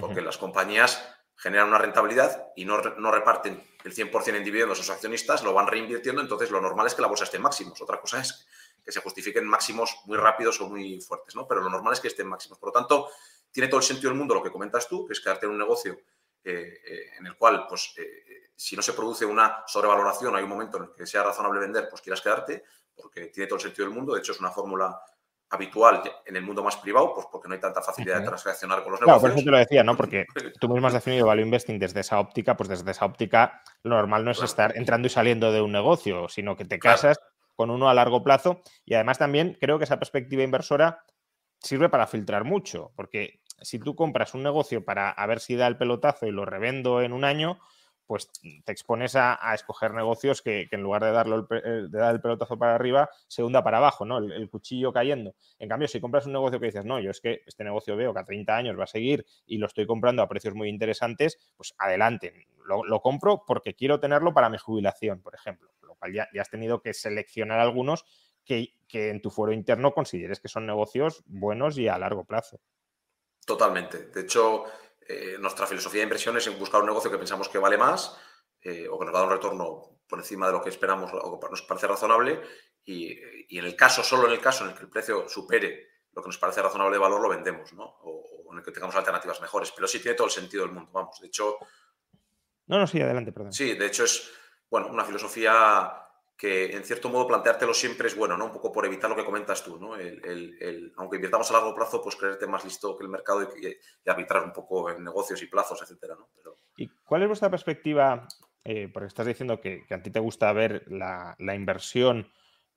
porque 0.00 0.20
las 0.20 0.38
compañías 0.38 1.02
generan 1.38 1.68
una 1.68 1.78
rentabilidad 1.78 2.48
y 2.56 2.64
no, 2.64 2.80
no 2.82 3.10
reparten 3.10 3.62
el 3.84 3.94
100% 3.94 4.34
en 4.34 4.44
dividendos 4.44 4.78
a 4.78 4.82
sus 4.82 4.90
accionistas, 4.90 5.42
lo 5.44 5.54
van 5.54 5.68
reinvirtiendo, 5.68 6.20
entonces 6.20 6.50
lo 6.50 6.60
normal 6.60 6.88
es 6.88 6.94
que 6.94 7.02
la 7.02 7.08
bolsa 7.08 7.24
esté 7.24 7.36
en 7.36 7.44
máximos. 7.44 7.80
Otra 7.80 8.00
cosa 8.00 8.20
es 8.20 8.46
que 8.84 8.90
se 8.90 9.00
justifiquen 9.00 9.46
máximos 9.46 10.00
muy 10.06 10.16
rápidos 10.16 10.60
o 10.60 10.68
muy 10.68 11.00
fuertes, 11.00 11.36
¿no? 11.36 11.46
Pero 11.46 11.60
lo 11.60 11.70
normal 11.70 11.92
es 11.92 12.00
que 12.00 12.08
estén 12.08 12.26
máximos. 12.26 12.58
Por 12.58 12.70
lo 12.70 12.72
tanto, 12.72 13.08
tiene 13.52 13.68
todo 13.68 13.78
el 13.78 13.86
sentido 13.86 14.10
del 14.10 14.18
mundo 14.18 14.34
lo 14.34 14.42
que 14.42 14.50
comentas 14.50 14.88
tú, 14.88 15.06
que 15.06 15.12
es 15.12 15.20
quedarte 15.20 15.46
en 15.46 15.52
un 15.52 15.58
negocio 15.58 16.00
eh, 16.42 16.80
eh, 16.84 17.10
en 17.18 17.26
el 17.26 17.36
cual, 17.36 17.66
pues, 17.68 17.94
eh, 17.98 18.50
si 18.56 18.74
no 18.74 18.82
se 18.82 18.92
produce 18.92 19.24
una 19.24 19.62
sobrevaloración, 19.66 20.34
hay 20.34 20.42
un 20.42 20.48
momento 20.48 20.78
en 20.78 20.84
el 20.84 20.90
que 20.92 21.06
sea 21.06 21.22
razonable 21.22 21.60
vender, 21.60 21.88
pues 21.88 22.02
quieras 22.02 22.20
quedarte, 22.20 22.64
porque 22.96 23.26
tiene 23.26 23.46
todo 23.46 23.56
el 23.56 23.62
sentido 23.62 23.86
del 23.86 23.94
mundo. 23.94 24.14
De 24.14 24.20
hecho, 24.20 24.32
es 24.32 24.40
una 24.40 24.50
fórmula 24.50 25.00
habitual 25.50 26.02
en 26.26 26.36
el 26.36 26.42
mundo 26.42 26.62
más 26.62 26.76
privado, 26.76 27.14
pues 27.14 27.26
porque 27.30 27.48
no 27.48 27.54
hay 27.54 27.60
tanta 27.60 27.80
facilidad 27.80 28.20
de 28.20 28.26
transaccionar 28.26 28.82
con 28.82 28.92
los 28.92 29.00
negocios. 29.00 29.20
Claro, 29.20 29.20
por 29.20 29.30
eso 29.30 29.44
te 29.44 29.50
lo 29.50 29.58
decía, 29.58 29.82
¿no? 29.82 29.96
Porque 29.96 30.26
tú 30.60 30.68
mismo 30.68 30.86
has 30.86 30.92
definido 30.92 31.26
value 31.26 31.42
investing 31.42 31.78
desde 31.78 32.00
esa 32.00 32.20
óptica, 32.20 32.56
pues 32.56 32.68
desde 32.68 32.90
esa 32.90 33.06
óptica 33.06 33.62
lo 33.82 33.96
normal 33.96 34.24
no 34.24 34.30
es 34.30 34.42
estar 34.42 34.76
entrando 34.76 35.06
y 35.06 35.10
saliendo 35.10 35.50
de 35.52 35.62
un 35.62 35.72
negocio, 35.72 36.28
sino 36.28 36.56
que 36.56 36.64
te 36.64 36.78
casas 36.78 37.18
con 37.54 37.70
uno 37.70 37.88
a 37.88 37.94
largo 37.94 38.22
plazo 38.22 38.60
y 38.84 38.94
además 38.94 39.18
también 39.18 39.56
creo 39.60 39.78
que 39.78 39.84
esa 39.84 39.98
perspectiva 39.98 40.42
inversora 40.42 41.04
sirve 41.60 41.88
para 41.88 42.06
filtrar 42.06 42.44
mucho, 42.44 42.92
porque 42.94 43.40
si 43.60 43.78
tú 43.78 43.96
compras 43.96 44.34
un 44.34 44.42
negocio 44.42 44.84
para 44.84 45.10
a 45.10 45.26
ver 45.26 45.40
si 45.40 45.56
da 45.56 45.66
el 45.66 45.76
pelotazo 45.76 46.26
y 46.26 46.30
lo 46.30 46.44
revendo 46.44 47.02
en 47.02 47.12
un 47.12 47.24
año, 47.24 47.58
pues 48.08 48.30
te 48.64 48.72
expones 48.72 49.14
a, 49.16 49.38
escoger 49.54 49.92
negocios 49.92 50.40
que, 50.40 50.66
en 50.70 50.82
lugar 50.82 51.04
de, 51.04 51.12
darlo 51.12 51.46
eh, 51.50 51.88
de 51.90 51.98
dar 51.98 52.14
el 52.14 52.22
pelotazo 52.22 52.58
para 52.58 52.74
arriba, 52.74 53.10
se 53.26 53.42
hunda 53.42 53.62
para 53.62 53.76
abajo, 53.76 54.06
¿no? 54.06 54.16
El, 54.16 54.48
cuchillo 54.48 54.94
cayendo. 54.94 55.34
En 55.58 55.68
cambio, 55.68 55.86
si 55.88 56.00
compras 56.00 56.24
un 56.24 56.32
negocio 56.32 56.58
que 56.58 56.66
dices, 56.66 56.86
no, 56.86 57.00
yo 57.00 57.10
es 57.10 57.20
que 57.20 57.42
este 57.46 57.64
negocio 57.64 57.96
veo 57.96 58.14
que 58.14 58.20
a 58.20 58.24
30 58.24 58.56
años 58.56 58.78
va 58.78 58.84
a 58.84 58.86
seguir 58.86 59.26
y 59.44 59.58
lo 59.58 59.66
estoy 59.66 59.86
comprando 59.86 60.22
a 60.22 60.28
precios 60.28 60.54
muy 60.54 60.70
interesantes, 60.70 61.38
pues 61.54 61.74
adelante. 61.76 62.46
Lo, 62.64 63.00
compro 63.02 63.44
porque 63.46 63.74
quiero 63.74 64.00
tenerlo 64.00 64.32
para 64.32 64.48
mi 64.48 64.56
jubilación, 64.56 65.20
por 65.20 65.34
ejemplo. 65.34 65.70
Lo 65.82 65.94
cual 65.96 66.14
ya, 66.14 66.28
has 66.40 66.48
tenido 66.48 66.80
que 66.80 66.94
seleccionar 66.94 67.60
algunos 67.60 68.06
que, 68.42 68.72
que 68.88 69.10
en 69.10 69.20
tu 69.20 69.30
foro 69.30 69.52
interno 69.52 69.92
consideres 69.92 70.40
que 70.40 70.48
son 70.48 70.64
negocios 70.64 71.22
buenos 71.26 71.76
y 71.76 71.88
a 71.88 71.98
largo 71.98 72.24
plazo. 72.24 72.58
Totalmente. 73.44 74.06
De 74.08 74.22
hecho, 74.22 74.64
eh, 75.08 75.38
nuestra 75.40 75.66
filosofía 75.66 76.00
de 76.00 76.04
inversión 76.04 76.36
es 76.36 76.58
buscar 76.58 76.80
un 76.80 76.86
negocio 76.86 77.10
que 77.10 77.16
pensamos 77.16 77.48
que 77.48 77.56
vale 77.56 77.78
más 77.78 78.14
eh, 78.60 78.86
o 78.88 78.98
que 78.98 79.06
nos 79.06 79.14
da 79.14 79.24
un 79.24 79.30
retorno 79.30 80.02
por 80.06 80.18
encima 80.18 80.46
de 80.46 80.52
lo 80.52 80.62
que 80.62 80.68
esperamos 80.68 81.10
o 81.14 81.40
que 81.40 81.48
nos 81.48 81.62
parece 81.62 81.86
razonable 81.86 82.42
y, 82.84 83.12
en 83.58 83.64
el 83.64 83.76
caso, 83.76 84.02
solo 84.02 84.26
en 84.26 84.32
el 84.32 84.40
caso 84.40 84.64
en 84.64 84.70
el 84.70 84.76
que 84.76 84.82
el 84.82 84.90
precio 84.90 85.28
supere 85.28 85.88
lo 86.12 86.22
que 86.22 86.28
nos 86.28 86.38
parece 86.38 86.62
razonable 86.62 86.94
de 86.94 86.98
valor, 86.98 87.20
lo 87.20 87.28
vendemos, 87.28 87.72
¿no? 87.74 87.84
O, 87.84 88.48
en 88.50 88.58
el 88.58 88.64
que 88.64 88.72
tengamos 88.72 88.96
alternativas 88.96 89.40
mejores. 89.42 89.70
Pero 89.72 89.86
sí 89.86 90.00
tiene 90.00 90.16
todo 90.16 90.26
el 90.26 90.32
sentido 90.32 90.64
del 90.64 90.72
mundo, 90.72 90.90
vamos. 90.90 91.20
De 91.20 91.26
hecho... 91.26 91.58
No, 92.66 92.78
no, 92.78 92.86
sí, 92.86 93.00
adelante, 93.00 93.30
perdón. 93.30 93.52
Sí, 93.52 93.74
de 93.74 93.86
hecho 93.86 94.04
es, 94.04 94.30
bueno, 94.70 94.88
una 94.88 95.04
filosofía 95.04 96.07
que 96.38 96.66
en 96.66 96.84
cierto 96.84 97.08
modo 97.08 97.26
planteártelo 97.26 97.74
siempre 97.74 98.06
es 98.06 98.16
bueno, 98.16 98.36
¿no? 98.36 98.46
Un 98.46 98.52
poco 98.52 98.70
por 98.70 98.86
evitar 98.86 99.10
lo 99.10 99.16
que 99.16 99.24
comentas 99.24 99.64
tú, 99.64 99.76
¿no? 99.76 99.96
El, 99.96 100.92
aunque 100.96 101.16
invirtamos 101.16 101.50
a 101.50 101.54
largo 101.54 101.74
plazo, 101.74 102.00
pues 102.00 102.14
creerte 102.14 102.46
más 102.46 102.64
listo 102.64 102.96
que 102.96 103.02
el 103.02 103.10
mercado 103.10 103.42
y, 103.42 103.76
arbitrar 104.08 104.44
un 104.44 104.52
poco 104.52 104.88
en 104.88 105.02
negocios 105.02 105.42
y 105.42 105.46
plazos, 105.46 105.82
etcétera, 105.82 106.14
¿no? 106.14 106.28
¿Y 106.76 106.88
cuál 107.04 107.22
es 107.22 107.28
vuestra 107.28 107.50
perspectiva? 107.50 108.28
Eh, 108.62 108.88
porque 108.92 109.08
estás 109.08 109.26
diciendo 109.26 109.60
que, 109.60 109.84
a 109.90 110.00
ti 110.00 110.10
te 110.10 110.20
gusta 110.20 110.52
ver 110.52 110.84
la, 110.86 111.36
inversión 111.40 112.30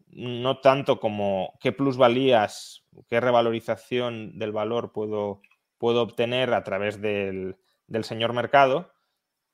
no 0.08 0.60
tanto 0.60 1.00
como 1.00 1.54
qué 1.62 1.72
plusvalías, 1.72 2.84
qué 3.08 3.20
revalorización 3.20 4.40
del 4.40 4.52
valor 4.52 4.92
puedo, 4.92 5.42
puedo 5.78 6.02
obtener 6.02 6.54
a 6.56 6.64
través 6.64 7.00
del, 7.00 7.58
del 7.86 8.04
señor 8.06 8.34
mercado, 8.34 8.92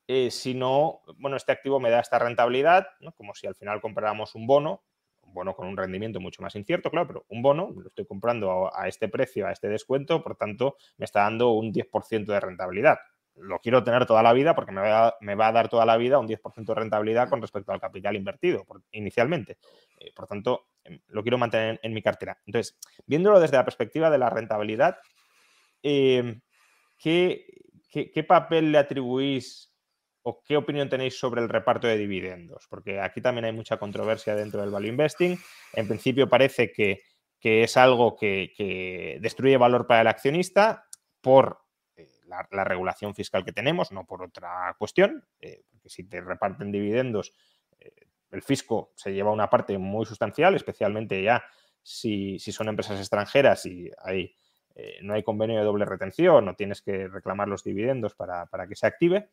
eh, 0.08 0.32
si 0.32 0.54
no, 0.54 1.02
bueno, 1.18 1.36
este 1.36 1.52
activo 1.52 1.82
me 1.82 1.90
da 1.90 2.00
esta 2.00 2.18
rentabilidad, 2.18 2.88
como 3.16 3.36
si 3.36 3.46
al 3.46 3.56
final 3.56 3.82
compráramos 3.82 4.36
un 4.36 4.48
bono, 4.48 4.84
un 5.22 5.34
bono 5.34 5.54
con 5.54 5.68
un 5.68 5.76
rendimiento 5.76 6.22
mucho 6.22 6.42
más 6.42 6.56
incierto, 6.56 6.90
claro, 6.90 7.08
pero 7.08 7.26
un 7.28 7.42
bono 7.42 7.72
lo 7.76 7.90
estoy 7.90 8.06
comprando 8.06 8.74
a, 8.74 8.88
este 8.88 9.10
precio, 9.10 9.46
a 9.46 9.52
este 9.52 9.68
descuento, 9.68 10.24
por 10.24 10.38
tanto, 10.38 10.78
me 10.96 11.04
está 11.04 11.24
dando 11.24 11.52
un 11.52 11.74
10% 11.74 12.26
de 12.32 12.40
rentabilidad. 12.40 13.00
Lo 13.36 13.60
quiero 13.60 13.84
tener 13.84 14.06
toda 14.06 14.24
la 14.24 14.32
vida 14.32 14.56
porque 14.56 14.72
me 14.72 14.82
va, 14.82 15.48
a, 15.48 15.52
dar 15.52 15.68
toda 15.68 15.86
la 15.86 15.98
vida 15.98 16.18
un 16.20 16.28
10% 16.28 16.66
de 16.66 16.74
rentabilidad 16.74 17.30
con 17.30 17.42
respecto 17.42 17.74
al 17.74 17.82
capital 17.82 18.16
invertido 18.16 18.66
inicialmente. 18.92 19.58
Eh, 20.00 20.12
por 20.16 20.26
tanto, 20.26 20.70
em, 20.86 21.00
lo 21.10 21.22
quiero 21.22 21.38
mantener 21.38 21.80
en, 21.84 21.94
mi 21.94 22.02
cartera. 22.02 22.40
Entonces, 22.46 22.80
viéndolo 23.06 23.40
desde 23.42 23.58
la 23.58 23.66
perspectiva 23.66 24.10
de 24.10 24.18
la 24.18 24.30
rentabilidad, 24.30 24.98
em, 25.84 26.42
¿qué, 26.98 27.46
qué 27.92 28.24
papel 28.24 28.72
le 28.72 28.80
atribuís 28.80 29.77
qué 30.46 30.58
opinión 30.58 30.90
tenéis 30.90 31.18
sobre 31.18 31.42
el 31.42 31.50
reparto 31.50 31.88
de 31.88 31.98
dividendos? 31.98 32.68
Porque 32.70 33.00
aquí 33.00 33.22
también 33.22 33.46
hay 33.46 33.54
mucha 33.54 33.78
controversia 33.78 34.36
dentro 34.36 34.62
del 34.62 34.72
value 34.72 34.90
investing. 34.90 35.38
En 35.74 35.88
principio 35.88 36.28
parece 36.28 36.72
que, 36.72 37.02
es 37.42 37.78
algo 37.78 38.16
que, 38.18 39.18
destruye 39.22 39.56
valor 39.58 39.88
para 39.88 40.02
el 40.02 40.08
accionista 40.08 40.86
por 41.22 41.60
eh, 41.96 42.10
la, 42.26 42.64
regulación 42.66 43.16
fiscal 43.16 43.46
que 43.46 43.54
tenemos, 43.54 43.92
no 43.92 44.06
por 44.06 44.22
otra 44.22 44.76
cuestión, 44.78 45.26
eh, 45.40 45.64
porque 45.72 45.90
si 45.90 46.04
te 46.04 46.20
reparten 46.20 46.72
dividendos, 46.72 47.34
eh, 47.80 48.08
el 48.32 48.42
fisco 48.42 48.92
se 48.96 49.14
lleva 49.14 49.32
una 49.32 49.50
parte 49.50 49.78
muy 49.78 50.06
sustancial, 50.06 50.56
especialmente 50.56 51.24
ya 51.24 51.42
si, 51.82 52.38
si 52.40 52.52
son 52.52 52.68
empresas 52.68 53.00
extranjeras 53.00 53.66
y 53.66 53.90
no 55.02 55.14
hay 55.14 55.24
convenio 55.24 55.58
de 55.58 55.66
doble 55.66 55.86
retención, 55.86 56.46
no 56.46 56.56
tienes 56.56 56.82
que 56.82 57.08
reclamar 57.08 57.48
los 57.48 57.64
dividendos 57.64 58.14
para, 58.14 58.68
que 58.68 58.76
se 58.76 58.88
active. 58.88 59.30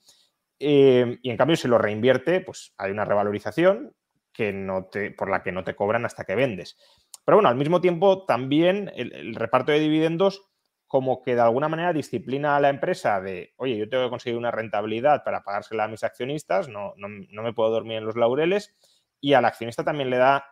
Eh, 0.58 1.18
y 1.22 1.30
en 1.30 1.36
cambio, 1.36 1.56
si 1.56 1.68
lo 1.68 1.78
reinvierte, 1.78 2.40
pues 2.40 2.74
hay 2.78 2.90
una 2.90 3.04
revalorización 3.04 3.94
que 4.32 4.52
no 4.52 4.86
te, 4.86 5.10
por 5.10 5.30
la 5.30 5.42
que 5.42 5.52
no 5.52 5.64
te 5.64 5.76
cobran 5.76 6.04
hasta 6.04 6.24
que 6.24 6.34
vendes. 6.34 6.76
Pero 7.24 7.36
bueno, 7.36 7.48
al 7.48 7.56
mismo 7.56 7.80
tiempo 7.80 8.24
también 8.26 8.90
el, 8.94 9.34
reparto 9.34 9.72
de 9.72 9.80
dividendos 9.80 10.42
como 10.86 11.22
que 11.22 11.34
de 11.34 11.40
alguna 11.40 11.68
manera 11.68 11.92
disciplina 11.92 12.56
a 12.56 12.60
la 12.60 12.68
empresa 12.68 13.20
de, 13.20 13.54
oye, 13.56 13.76
yo 13.76 13.88
tengo 13.88 14.04
que 14.04 14.10
conseguir 14.10 14.38
una 14.38 14.50
rentabilidad 14.50 15.24
para 15.24 15.42
pagársela 15.42 15.84
a 15.84 15.88
mis 15.88 16.04
accionistas, 16.04 16.68
no, 16.68 16.92
no, 16.96 17.08
no 17.08 17.42
me 17.42 17.52
puedo 17.52 17.70
dormir 17.70 17.98
en 17.98 18.04
los 18.04 18.16
laureles, 18.16 18.76
y 19.20 19.32
al 19.32 19.44
accionista 19.46 19.82
también 19.82 20.10
le 20.10 20.18
da 20.18 20.44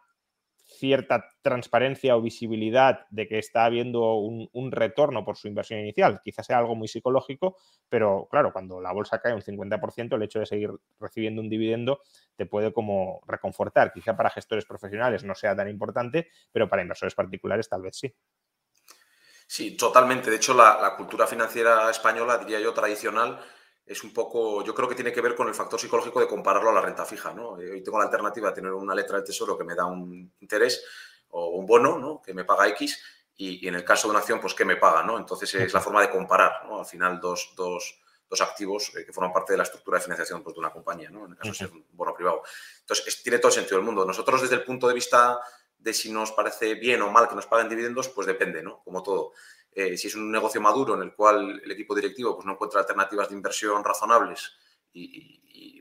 cierta 0.82 1.28
transparencia 1.42 2.16
o 2.16 2.20
visibilidad 2.20 3.06
de 3.10 3.28
que 3.28 3.38
está 3.38 3.64
habiendo 3.66 4.14
un, 4.14 4.72
retorno 4.72 5.24
por 5.24 5.36
su 5.36 5.46
inversión 5.46 5.78
inicial. 5.78 6.20
Quizás 6.24 6.46
sea 6.46 6.58
algo 6.58 6.74
muy 6.74 6.88
psicológico, 6.88 7.56
pero 7.88 8.26
claro, 8.28 8.52
cuando 8.52 8.80
la 8.80 8.92
bolsa 8.92 9.20
cae 9.20 9.32
un 9.32 9.42
50%, 9.42 10.16
el 10.16 10.22
hecho 10.24 10.40
de 10.40 10.46
seguir 10.46 10.70
recibiendo 10.98 11.40
un 11.40 11.48
dividendo 11.48 12.00
te 12.34 12.46
puede 12.46 12.72
como 12.72 13.20
reconfortar. 13.28 13.92
Quizá 13.92 14.16
para 14.16 14.30
gestores 14.30 14.64
profesionales 14.64 15.22
no 15.22 15.36
sea 15.36 15.54
tan 15.54 15.68
importante, 15.68 16.30
pero 16.50 16.68
para 16.68 16.82
inversores 16.82 17.14
particulares 17.14 17.68
tal 17.68 17.82
vez 17.82 17.96
sí. 17.96 18.12
Sí, 19.46 19.76
totalmente. 19.76 20.30
De 20.30 20.36
hecho, 20.36 20.52
la 20.52 20.94
cultura 20.96 21.28
financiera 21.28 21.88
española, 21.90 22.38
diría 22.38 22.58
yo, 22.58 22.74
tradicional, 22.74 23.38
es 23.84 24.04
un 24.04 24.12
poco, 24.12 24.64
yo 24.64 24.74
creo 24.74 24.88
que 24.88 24.94
tiene 24.94 25.12
que 25.12 25.20
ver 25.20 25.34
con 25.34 25.48
el 25.48 25.54
factor 25.54 25.80
psicológico 25.80 26.20
de 26.20 26.28
compararlo 26.28 26.70
a 26.70 26.72
la 26.72 26.80
renta 26.80 27.04
fija. 27.04 27.32
¿no? 27.32 27.60
Eh, 27.60 27.70
hoy 27.70 27.82
tengo 27.82 27.98
la 27.98 28.04
alternativa 28.04 28.48
de 28.48 28.54
tener 28.54 28.72
una 28.72 28.94
letra 28.94 29.16
del 29.16 29.24
tesoro 29.24 29.58
que 29.58 29.64
me 29.64 29.74
da 29.74 29.86
un 29.86 30.32
interés 30.40 30.84
o 31.30 31.50
un 31.50 31.66
bono 31.66 31.98
¿no? 31.98 32.22
que 32.22 32.34
me 32.34 32.44
paga 32.44 32.68
X 32.68 33.02
y, 33.34 33.66
en 33.66 33.74
el 33.74 33.84
caso 33.84 34.06
de 34.06 34.10
una 34.10 34.20
acción, 34.20 34.40
pues 34.40 34.54
que 34.54 34.64
me 34.64 34.76
paga. 34.76 35.02
¿no? 35.02 35.18
Entonces 35.18 35.52
es 35.54 35.72
la 35.72 35.80
forma 35.80 36.00
de 36.00 36.10
comparar 36.10 36.64
¿no? 36.66 36.80
al 36.80 36.86
final 36.86 37.18
dos, 37.20 37.52
dos, 37.56 38.00
dos 38.28 38.40
activos 38.40 38.94
eh, 38.96 39.04
que 39.04 39.12
forman 39.12 39.32
parte 39.32 39.52
de 39.52 39.56
la 39.56 39.64
estructura 39.64 39.98
de 39.98 40.04
financiación 40.04 40.42
pues, 40.42 40.54
de 40.54 40.60
una 40.60 40.70
compañía, 40.70 41.10
¿no? 41.10 41.26
en 41.26 41.32
el 41.32 41.36
caso 41.38 41.50
de 41.50 41.58
ser 41.58 41.70
un 41.72 41.84
bono 41.90 42.14
privado. 42.14 42.42
Entonces 42.80 43.22
tiene 43.22 43.38
todo 43.38 43.48
el 43.48 43.54
sentido 43.54 43.78
del 43.78 43.84
mundo. 43.84 44.04
Nosotros 44.04 44.42
desde 44.42 44.56
el 44.56 44.64
punto 44.64 44.86
de 44.86 44.94
vista 44.94 45.40
de 45.82 45.92
si 45.92 46.12
nos 46.12 46.32
parece 46.32 46.74
bien 46.74 47.02
o 47.02 47.10
mal 47.10 47.28
que 47.28 47.34
nos 47.34 47.46
paguen 47.46 47.68
dividendos, 47.68 48.08
pues 48.08 48.26
depende, 48.26 48.62
¿no? 48.62 48.82
como 48.84 49.02
todo. 49.02 49.32
Eh, 49.74 49.96
si 49.96 50.08
es 50.08 50.14
un 50.14 50.30
negocio 50.30 50.60
maduro 50.60 50.94
en 50.94 51.02
el 51.02 51.14
cual 51.14 51.60
el 51.64 51.70
equipo 51.70 51.94
directivo 51.94 52.34
pues, 52.34 52.46
no 52.46 52.52
encuentra 52.52 52.80
alternativas 52.80 53.28
de 53.28 53.34
inversión 53.34 53.82
razonables 53.82 54.54
y, 54.92 55.40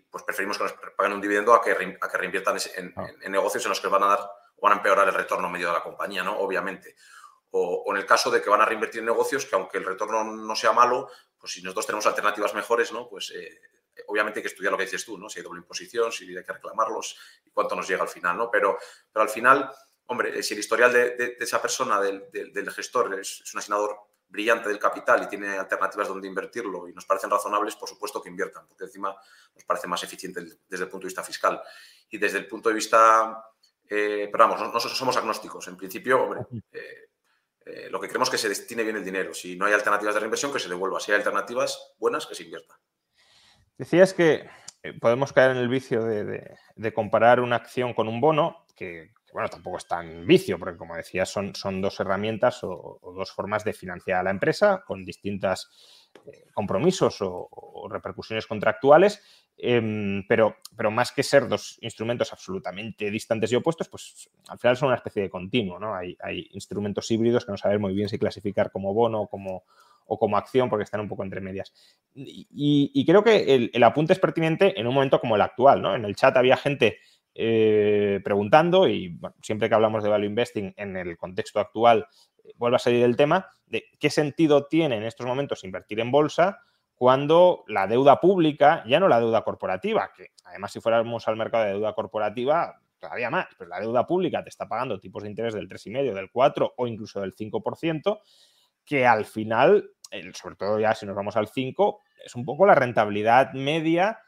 pues 0.10 0.24
preferimos 0.26 0.58
que 0.58 0.66
nos 0.66 0.74
paguen 0.74 1.14
un 1.14 1.22
dividendo 1.22 1.54
a 1.54 1.62
que, 1.62 1.72
a 1.72 2.10
que 2.10 2.18
reinviertan 2.18 2.58
ah. 2.98 3.08
en, 3.22 3.32
negocios 3.32 3.64
en 3.66 3.70
los 3.70 3.80
que 3.80 3.88
van 3.88 4.04
a 4.04 4.08
dar 4.08 4.20
o 4.58 4.62
van 4.62 4.74
a 4.74 4.76
empeorar 4.78 5.08
el 5.08 5.14
retorno 5.14 5.50
medio 5.50 5.68
de 5.68 5.74
la 5.74 5.84
compañía, 5.84 6.22
¿no? 6.22 6.38
Obviamente. 6.38 6.96
O, 7.52 7.86
en 7.88 7.98
el 7.98 8.06
caso 8.06 8.30
de 8.30 8.42
que 8.42 8.50
van 8.50 8.62
a 8.62 8.66
reinvertir 8.66 9.00
en 9.00 9.06
negocios 9.06 9.46
que 9.46 9.56
aunque 9.56 9.78
el 9.78 9.86
retorno 9.86 10.24
no 10.24 10.56
sea 10.56 10.74
malo, 10.74 11.10
pues 11.38 11.54
si 11.54 11.62
nosotros 11.62 11.86
tenemos 11.86 12.06
alternativas 12.06 12.54
mejores, 12.54 12.92
¿no? 12.92 13.08
Pues 13.08 13.32
eh, 13.32 13.62
obviamente 14.08 14.40
hay 14.40 14.44
que 14.44 14.50
estudiar 14.50 14.72
lo 14.72 14.78
que 14.78 14.84
dices 14.84 15.06
tú, 15.06 15.18
¿no? 15.18 15.30
Si 15.30 15.40
hay 15.40 15.44
doble 15.44 15.60
imposición, 15.60 16.12
si 16.12 16.26
hay 16.26 16.44
que 16.44 16.54
reclamarlos 16.54 17.18
y 17.46 17.52
cuánto 17.52 17.76
nos 17.76 17.88
llega 17.88 18.04
al 18.04 18.10
final, 18.10 18.38
¿no? 18.38 18.52
Pero, 18.52 18.78
pero 19.12 19.24
al 19.24 19.30
final 19.30 19.72
hombre, 20.12 20.38
eh, 20.38 20.44
si 20.44 20.54
el 20.54 20.60
historial 20.60 20.92
de, 20.92 21.38
esa 21.40 21.62
persona, 21.62 22.00
del, 22.02 22.72
gestor, 22.76 23.18
es, 23.20 23.42
un 23.54 23.60
asignador 23.60 23.98
brillante 24.28 24.68
del 24.68 24.78
capital 24.78 25.24
y 25.24 25.28
tiene 25.28 25.58
alternativas 25.58 26.08
donde 26.08 26.28
invertirlo 26.28 26.88
y 26.88 26.94
nos 26.94 27.06
parecen 27.06 27.30
razonables, 27.30 27.76
por 27.78 27.88
supuesto 27.88 28.22
que 28.22 28.30
inviertan, 28.30 28.68
porque 28.68 28.86
encima 28.86 29.16
nos 29.56 29.64
parece 29.64 29.88
más 29.88 30.04
eficiente 30.04 30.42
desde 30.68 30.84
el 30.84 30.90
punto 30.90 31.06
de 31.06 31.10
vista 31.10 31.24
fiscal. 31.24 31.62
Y 32.10 32.18
desde 32.18 32.40
el 32.40 32.48
punto 32.48 32.68
de 32.70 32.76
vista, 32.76 33.42
eh, 33.90 34.28
pero 34.30 34.48
vamos, 34.48 34.60
nosotros 34.60 34.98
somos 34.98 35.16
agnósticos. 35.16 35.68
En 35.70 35.78
principio, 35.78 36.24
hombre, 36.24 36.42
eh, 37.66 37.90
lo 37.90 38.00
que 38.00 38.08
queremos 38.08 38.28
es 38.28 38.32
que 38.32 38.38
se 38.38 38.50
destine 38.50 38.84
bien 38.84 38.98
el 38.98 39.06
dinero. 39.06 39.34
Si 39.34 39.56
no 39.56 39.66
hay 39.66 39.74
alternativas 39.74 40.14
de 40.14 40.20
reinversión, 40.20 40.52
que 40.52 40.60
se 40.60 40.68
devuelva. 40.68 41.00
Si 41.00 41.12
hay 41.12 41.18
alternativas 41.18 41.94
buenas, 41.98 42.28
que 42.28 42.36
se 42.36 42.44
invierta. 42.44 42.78
Decías 43.78 44.14
que 44.14 44.50
podemos 45.00 45.32
caer 45.32 45.52
en 45.52 45.58
el 45.58 45.70
vicio 45.70 46.04
de 46.04 46.94
comparar 46.94 47.40
una 47.40 47.56
acción 47.56 47.94
con 47.94 48.10
un 48.10 48.20
bono, 48.20 48.66
que 48.76 49.14
bueno, 49.34 49.50
tampoco 49.50 49.78
es 49.78 49.88
tan 49.88 50.26
vicio, 50.26 50.60
porque 50.60 50.78
como 50.78 50.96
decía, 50.96 51.26
son, 51.26 51.56
son 51.56 51.82
dos 51.82 52.00
herramientas 52.00 52.64
o, 52.64 53.00
dos 53.16 53.32
formas 53.32 53.64
de 53.64 53.74
financiar 53.74 54.20
a 54.20 54.24
la 54.24 54.32
empresa 54.32 54.84
con 54.86 55.06
distintos 55.06 55.70
eh, 56.26 56.46
compromisos 56.54 57.18
o, 57.22 57.88
repercusiones 57.90 58.48
contractuales, 58.48 59.22
em, 59.58 60.26
pero, 60.28 60.58
pero 60.76 60.92
más 60.92 61.12
que 61.12 61.24
ser 61.24 61.48
dos 61.48 61.78
instrumentos 61.82 62.32
absolutamente 62.32 63.10
distantes 63.10 63.52
y 63.52 63.56
opuestos, 63.56 63.90
pues 63.90 64.30
al 64.48 64.60
final 64.60 64.78
son 64.78 64.88
una 64.88 64.98
especie 64.98 65.24
de 65.24 65.30
continuo, 65.30 65.80
¿no? 65.80 65.96
Hay, 65.96 66.18
instrumentos 66.52 67.10
híbridos 67.12 67.46
que 67.46 67.52
no 67.52 67.58
sabemos 67.58 67.90
muy 67.90 67.96
bien 67.96 68.10
si 68.10 68.20
clasificar 68.20 68.72
como 68.72 68.94
bono 68.94 69.22
o 69.22 69.28
como, 69.28 69.64
o 70.06 70.20
como 70.20 70.38
acción 70.38 70.70
porque 70.70 70.84
están 70.84 71.02
un 71.02 71.08
poco 71.08 71.24
entre 71.24 71.42
medias. 71.42 71.74
Y, 72.14 73.06
creo 73.06 73.24
que 73.24 73.56
el, 73.56 73.72
el, 73.74 73.84
apunte 73.84 74.14
es 74.14 74.20
pertinente 74.20 74.80
en 74.80 74.88
un 74.88 74.94
momento 74.94 75.20
como 75.20 75.36
el 75.36 75.42
actual, 75.42 75.82
¿no? 75.82 75.96
En 75.96 76.06
el 76.06 76.16
chat 76.16 76.36
había 76.36 76.58
gente 76.58 77.00
eh, 77.34 78.20
preguntando 78.24 78.88
y 78.88 79.18
siempre 79.42 79.70
que 79.70 79.76
hablamos 79.76 80.04
de 80.04 80.10
value 80.10 80.26
investing 80.26 80.74
en 80.76 80.98
el 80.98 81.18
contexto 81.18 81.60
actual 81.60 82.08
eh, 82.44 82.52
vuelve 82.58 82.76
a 82.76 82.80
salir 82.80 83.04
el 83.04 83.16
tema 83.16 83.48
de 83.66 83.86
qué 84.00 84.10
sentido 84.10 84.68
tiene 84.68 84.98
en 84.98 85.04
estos 85.04 85.26
momentos 85.26 85.64
invertir 85.64 86.00
en 86.02 86.12
bolsa 86.12 86.60
cuando 86.94 87.64
la 87.68 87.88
deuda 87.88 88.20
pública, 88.20 88.84
ya 88.86 89.00
no 89.00 89.08
la 89.08 89.20
deuda 89.20 89.44
corporativa, 89.44 90.12
que 90.16 90.28
además 90.44 90.72
si 90.72 90.82
fuéramos 90.82 91.28
al 91.28 91.36
mercado 91.36 91.64
de 91.64 91.72
deuda 91.72 91.94
corporativa, 91.94 92.80
todavía 93.00 93.32
más, 93.32 93.48
pero 93.58 93.70
la 93.70 93.80
deuda 93.80 94.06
pública 94.06 94.44
te 94.44 94.50
está 94.50 94.68
pagando 94.68 95.00
tipos 95.00 95.24
de 95.24 95.30
interés 95.30 95.56
del 95.56 95.68
3,5, 95.68 96.14
del 96.14 96.30
4 96.30 96.74
o 96.78 96.86
incluso 96.86 97.22
del 97.22 97.34
5%, 97.34 98.20
que 98.86 99.08
al 99.08 99.26
final, 99.26 99.90
sobre 100.34 100.56
todo 100.56 100.80
ya 100.80 100.94
si 100.94 101.08
nos 101.08 101.16
vamos 101.16 101.36
al 101.38 101.48
5, 101.48 102.02
es 102.24 102.36
un 102.36 102.46
poco 102.46 102.68
la 102.68 102.76
rentabilidad 102.76 103.54
media 103.54 104.20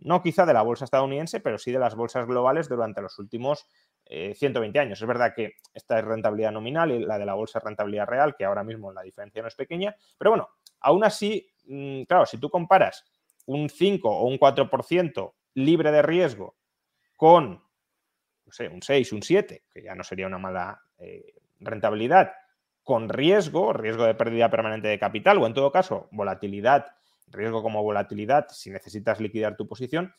no 0.00 0.22
quizá 0.22 0.46
de 0.46 0.54
la 0.54 0.62
bolsa 0.62 0.84
estadounidense, 0.84 1.40
pero 1.40 1.58
sí 1.58 1.72
de 1.72 1.78
las 1.78 1.94
bolsas 1.94 2.26
globales 2.26 2.68
durante 2.68 3.02
los 3.02 3.18
últimos 3.18 3.66
120 4.06 4.76
eh, 4.78 4.82
años. 4.82 5.00
Es 5.00 5.06
verdad 5.06 5.32
que 5.34 5.54
esta 5.72 5.98
es 5.98 6.04
rentabilidad 6.04 6.52
nominal 6.52 6.90
y 6.90 7.00
la 7.00 7.18
de 7.18 7.26
la 7.26 7.34
bolsa 7.34 7.58
es 7.58 7.64
rentabilidad 7.64 8.06
real, 8.06 8.34
que 8.36 8.44
ahora 8.44 8.64
mismo 8.64 8.92
la 8.92 9.02
diferencia 9.02 9.42
no 9.42 9.48
es 9.48 9.54
pequeña, 9.54 9.94
pero 10.18 10.32
bueno, 10.32 10.48
aún 10.80 11.04
así, 11.04 11.48
mm, 11.66 12.02
claro, 12.02 12.26
si 12.26 12.38
tú 12.38 12.50
comparas 12.50 13.04
un 13.46 13.68
5 13.68 14.08
o 14.10 14.26
un 14.26 14.38
4% 14.38 15.34
libre 15.54 15.90
de 15.90 16.02
riesgo 16.02 16.56
con, 17.16 17.62
no 18.46 18.52
sé, 18.52 18.68
un 18.68 18.82
6, 18.82 19.12
un 19.12 19.22
7, 19.22 19.64
que 19.72 19.82
ya 19.82 19.94
no 19.94 20.04
sería 20.04 20.26
una 20.26 20.38
mala 20.38 20.82
eh, 20.98 21.34
rentabilidad, 21.60 22.32
con 22.82 23.08
riesgo, 23.08 23.72
riesgo 23.72 24.04
de 24.04 24.14
pérdida 24.14 24.50
permanente 24.50 24.88
de 24.88 24.98
capital 24.98 25.38
o 25.38 25.46
en 25.46 25.54
todo 25.54 25.70
caso 25.70 26.08
volatilidad 26.10 26.86
riesgo 27.30 27.62
como 27.62 27.82
volatilidad, 27.82 28.48
si 28.50 28.70
necesitas 28.70 29.20
liquidar 29.20 29.56
tu 29.56 29.66
posición, 29.66 30.14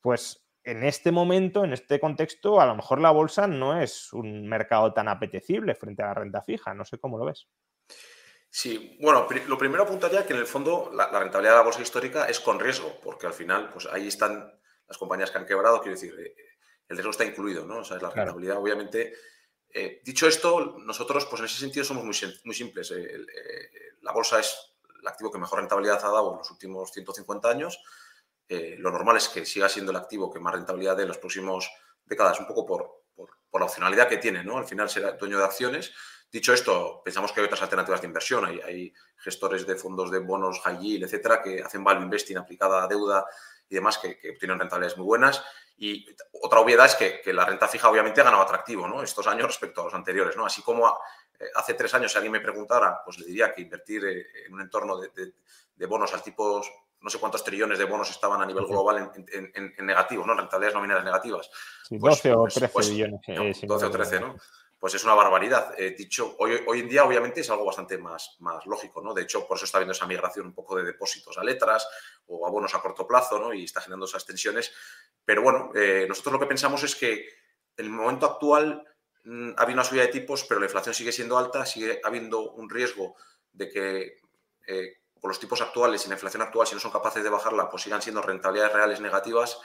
pues 0.00 0.42
en 0.64 0.84
este 0.84 1.10
momento, 1.10 1.64
en 1.64 1.72
este 1.72 1.98
contexto, 1.98 2.60
a 2.60 2.66
lo 2.66 2.76
mejor 2.76 3.00
la 3.00 3.10
bolsa 3.10 3.46
no 3.46 3.80
es 3.80 4.12
un 4.12 4.48
mercado 4.48 4.92
tan 4.92 5.08
apetecible 5.08 5.74
frente 5.74 6.02
a 6.02 6.06
la 6.06 6.14
renta 6.14 6.42
fija. 6.42 6.74
No 6.74 6.84
sé 6.84 6.98
cómo 6.98 7.18
lo 7.18 7.24
ves. 7.24 7.48
Sí, 8.48 8.98
bueno, 9.00 9.26
lo 9.46 9.58
primero 9.58 9.82
apuntaría 9.82 10.26
que 10.26 10.34
en 10.34 10.40
el 10.40 10.46
fondo 10.46 10.90
la, 10.92 11.06
rentabilidad 11.06 11.54
de 11.54 11.58
la 11.58 11.64
bolsa 11.64 11.82
histórica 11.82 12.26
es 12.26 12.38
con 12.38 12.60
riesgo, 12.60 13.00
porque 13.02 13.26
al 13.26 13.32
final, 13.32 13.70
pues 13.72 13.86
ahí 13.86 14.08
están 14.08 14.52
las 14.86 14.98
compañías 14.98 15.30
que 15.30 15.38
han 15.38 15.46
quebrado, 15.46 15.80
quiero 15.80 15.94
decir, 15.94 16.14
eh, 16.20 16.34
el 16.86 16.96
riesgo 16.96 17.10
está 17.10 17.24
incluido, 17.24 17.64
¿no? 17.64 17.78
O 17.78 17.84
sea, 17.84 17.96
es 17.96 18.02
la 18.02 18.10
rentabilidad, 18.10 18.58
obviamente. 18.58 19.14
Eh, 19.70 20.02
dicho 20.04 20.28
esto, 20.28 20.76
nosotros, 20.78 21.24
pues 21.26 21.40
en 21.40 21.46
ese 21.46 21.60
sentido 21.60 21.84
somos 21.84 22.04
muy, 22.04 22.14
muy 22.44 22.54
simples. 22.54 22.90
Eh, 22.90 23.18
la 24.02 24.12
bolsa 24.12 24.38
es 24.38 24.71
el 25.02 25.08
activo 25.08 25.30
que 25.30 25.38
mejor 25.38 25.58
rentabilidad 25.58 26.02
ha 26.04 26.10
dado 26.10 26.32
en 26.32 26.38
los 26.38 26.50
últimos 26.50 26.90
150 26.92 27.50
años. 27.50 27.82
Eh, 28.48 28.76
lo 28.78 28.90
normal 28.90 29.16
es 29.16 29.28
que 29.28 29.44
siga 29.44 29.68
siendo 29.68 29.90
el 29.90 29.96
activo 29.96 30.32
que 30.32 30.40
más 30.40 30.54
rentabilidad 30.54 30.96
dé 30.96 31.02
en 31.02 31.08
las 31.08 31.18
próximas 31.18 31.68
décadas, 32.04 32.40
un 32.40 32.46
poco 32.46 32.66
por, 32.66 33.02
por, 33.14 33.60
la 33.60 33.66
opcionalidad 33.66 34.08
que 34.08 34.16
tiene, 34.16 34.42
¿no? 34.42 34.58
Al 34.58 34.66
final 34.66 34.88
será 34.88 35.12
dueño 35.12 35.38
de 35.38 35.44
acciones. 35.44 35.92
Dicho 36.30 36.54
esto, 36.54 37.02
pensamos 37.04 37.32
que 37.32 37.40
hay 37.40 37.46
otras 37.46 37.62
alternativas 37.62 38.00
de 38.00 38.06
inversión. 38.06 38.44
Hay, 38.46 38.92
gestores 39.18 39.64
de 39.66 39.76
fondos 39.76 40.10
de 40.10 40.18
bonos 40.18 40.60
high 40.62 40.78
yield, 40.78 41.04
etcétera, 41.04 41.40
que 41.42 41.62
hacen 41.62 41.84
value 41.84 42.02
investing 42.02 42.38
aplicada 42.38 42.82
a 42.82 42.88
deuda 42.88 43.24
y 43.68 43.74
demás, 43.76 43.98
que, 43.98 44.18
obtienen 44.34 44.58
rentabilidades 44.58 44.96
muy 44.96 45.06
buenas. 45.06 45.44
Y 45.76 46.06
otra 46.42 46.60
obviedad 46.60 46.86
es 46.86 46.94
que, 46.94 47.32
la 47.32 47.44
renta 47.44 47.68
fija 47.68 47.88
obviamente 47.88 48.20
ha 48.20 48.24
ganado 48.24 48.42
atractivo 48.42 48.88
¿no? 48.88 49.02
estos 49.02 49.26
años 49.26 49.46
respecto 49.46 49.82
a 49.82 49.84
los 49.84 49.94
anteriores. 49.94 50.36
¿no? 50.36 50.44
Así 50.46 50.62
como 50.62 50.88
eh, 50.88 50.94
hace 51.54 51.74
tres 51.74 51.92
años 51.94 52.12
si 52.12 52.18
alguien 52.18 52.32
me 52.32 52.40
preguntara, 52.40 53.02
pues 53.04 53.18
le 53.18 53.26
diría 53.26 53.54
que 53.54 53.62
invertir 53.62 54.04
eh, 54.04 54.26
en 54.46 54.54
un 54.54 54.60
entorno 54.60 54.98
de, 54.98 55.86
bonos 55.86 56.12
al 56.14 56.22
tipo, 56.22 56.62
no 57.00 57.10
sé 57.10 57.18
cuántos 57.18 57.42
trillones 57.42 57.78
de 57.78 57.84
bonos 57.84 58.10
estaban 58.10 58.40
a 58.40 58.46
nivel 58.46 58.66
global 58.66 59.10
en, 59.14 59.86
negativo, 59.86 60.24
¿no? 60.24 60.34
Rentabilidades 60.34 60.74
nominales 60.74 61.04
negativas. 61.04 61.50
12 61.90 61.98
pues, 61.98 62.36
o 62.36 62.44
13 62.44 62.60
pues, 62.60 62.72
pues, 62.72 62.90
billones. 62.90 63.20
12 63.26 63.66
eh, 63.84 63.88
o 63.88 63.90
13, 63.90 64.20
¿no? 64.20 64.36
Pues 64.78 64.94
es 64.94 65.04
una 65.04 65.14
barbaridad. 65.14 65.76
dicho, 65.96 66.34
hoy, 66.40 66.60
hoy, 66.66 66.80
en 66.80 66.88
día 66.88 67.04
obviamente 67.04 67.40
es 67.40 67.50
algo 67.50 67.64
bastante 67.64 67.98
más, 67.98 68.36
más 68.40 68.66
lógico, 68.66 69.00
¿no? 69.00 69.14
De 69.14 69.22
hecho, 69.22 69.46
por 69.46 69.56
eso 69.56 69.64
está 69.64 69.78
habiendo 69.78 69.92
esa 69.92 70.06
migración 70.06 70.46
un 70.46 70.54
poco 70.54 70.76
de 70.76 70.82
depósitos 70.82 71.38
a 71.38 71.44
letras 71.44 71.86
o 72.26 72.44
a 72.44 72.50
bonos 72.50 72.74
a 72.74 72.80
corto 72.80 73.06
plazo, 73.06 73.38
¿no? 73.38 73.54
Y 73.54 73.64
está 73.64 73.80
generando 73.80 74.06
esas 74.06 74.26
tensiones. 74.26 74.72
Pero 75.24 75.42
bueno, 75.42 75.70
nosotros 76.08 76.32
lo 76.32 76.40
que 76.40 76.46
pensamos 76.46 76.82
es 76.82 76.96
que 76.96 77.28
en 77.76 77.86
el 77.86 77.90
momento 77.90 78.26
actual 78.26 78.84
ha 79.24 79.62
habido 79.62 79.74
una 79.74 79.84
subida 79.84 80.02
de 80.02 80.08
tipos, 80.08 80.44
pero 80.44 80.60
la 80.60 80.66
inflación 80.66 80.94
sigue 80.94 81.12
siendo 81.12 81.38
alta, 81.38 81.64
sigue 81.64 82.00
habiendo 82.02 82.52
un 82.52 82.68
riesgo 82.68 83.14
de 83.52 83.68
que 83.68 84.16
eh, 84.66 84.96
los 85.22 85.38
tipos 85.38 85.60
actuales 85.60 86.04
y 86.04 86.08
la 86.08 86.14
inflación 86.14 86.42
actual, 86.42 86.66
si 86.66 86.74
no 86.74 86.80
son 86.80 86.90
capaces 86.90 87.22
de 87.22 87.30
bajarla, 87.30 87.70
pues 87.70 87.84
sigan 87.84 88.02
siendo 88.02 88.22
rentabilidades 88.22 88.74
reales 88.74 89.00
negativas 89.00 89.58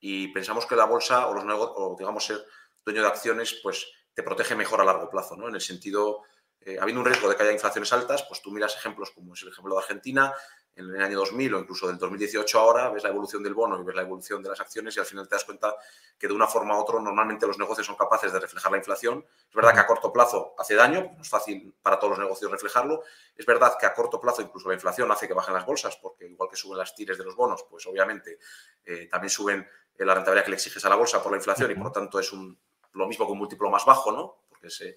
y 0.00 0.28
pensamos 0.28 0.66
que 0.66 0.76
la 0.76 0.86
bolsa 0.86 1.28
o, 1.28 1.34
los 1.34 1.44
o 1.46 1.96
digamos 1.98 2.24
ser 2.24 2.44
dueño 2.84 3.02
de 3.02 3.08
acciones, 3.08 3.60
pues 3.62 3.86
te 4.14 4.22
protege 4.22 4.54
mejor 4.54 4.80
a 4.80 4.84
largo 4.84 5.10
plazo, 5.10 5.36
¿no? 5.36 5.48
En 5.48 5.54
el 5.54 5.60
sentido, 5.60 6.22
eh, 6.60 6.78
habiendo 6.80 7.00
un 7.00 7.06
riesgo 7.06 7.28
de 7.28 7.36
que 7.36 7.42
haya 7.42 7.52
inflaciones 7.52 7.92
altas, 7.92 8.24
pues 8.28 8.42
tú 8.42 8.50
miras 8.50 8.74
ejemplos 8.74 9.10
como 9.10 9.34
es 9.34 9.42
el 9.42 9.48
ejemplo 9.48 9.74
de 9.74 9.80
Argentina, 9.80 10.32
en 10.74 10.94
el 10.94 11.02
año 11.02 11.18
2000 11.18 11.54
o 11.54 11.58
incluso 11.60 11.86
del 11.86 11.98
2018 11.98 12.58
ahora, 12.58 12.88
ves 12.90 13.02
la 13.02 13.10
evolución 13.10 13.42
del 13.42 13.54
bono 13.54 13.78
y 13.80 13.84
ves 13.84 13.94
la 13.94 14.02
evolución 14.02 14.42
de 14.42 14.48
las 14.48 14.60
acciones 14.60 14.96
y 14.96 15.00
al 15.00 15.06
final 15.06 15.28
te 15.28 15.34
das 15.34 15.44
cuenta 15.44 15.74
que 16.18 16.26
de 16.26 16.32
una 16.32 16.46
forma 16.46 16.76
u 16.76 16.80
otra 16.80 17.00
normalmente 17.00 17.46
los 17.46 17.58
negocios 17.58 17.86
son 17.86 17.96
capaces 17.96 18.32
de 18.32 18.40
reflejar 18.40 18.72
la 18.72 18.78
inflación. 18.78 19.24
Es 19.48 19.54
verdad 19.54 19.74
que 19.74 19.80
a 19.80 19.86
corto 19.86 20.12
plazo 20.12 20.54
hace 20.58 20.74
daño, 20.74 21.10
no 21.14 21.22
es 21.22 21.28
fácil 21.28 21.74
para 21.82 21.98
todos 21.98 22.12
los 22.12 22.18
negocios 22.18 22.50
reflejarlo. 22.50 23.02
Es 23.36 23.44
verdad 23.44 23.76
que 23.78 23.86
a 23.86 23.94
corto 23.94 24.20
plazo 24.20 24.42
incluso 24.42 24.68
la 24.68 24.74
inflación 24.74 25.10
hace 25.12 25.28
que 25.28 25.34
bajen 25.34 25.54
las 25.54 25.66
bolsas, 25.66 25.96
porque 25.96 26.26
igual 26.26 26.48
que 26.48 26.56
suben 26.56 26.78
las 26.78 26.94
tires 26.94 27.18
de 27.18 27.24
los 27.24 27.36
bonos, 27.36 27.64
pues 27.68 27.86
obviamente 27.86 28.38
eh, 28.84 29.08
también 29.10 29.30
suben 29.30 29.68
la 29.98 30.14
rentabilidad 30.14 30.44
que 30.44 30.50
le 30.50 30.56
exiges 30.56 30.84
a 30.84 30.88
la 30.88 30.96
bolsa 30.96 31.22
por 31.22 31.32
la 31.32 31.38
inflación 31.38 31.70
y 31.70 31.74
por 31.74 31.84
lo 31.84 31.92
tanto 31.92 32.18
es 32.18 32.32
un, 32.32 32.58
lo 32.92 33.06
mismo 33.06 33.26
que 33.26 33.32
un 33.32 33.38
múltiplo 33.38 33.70
más 33.70 33.84
bajo, 33.84 34.10
¿no? 34.10 34.42
Porque 34.48 34.70
se, 34.70 34.96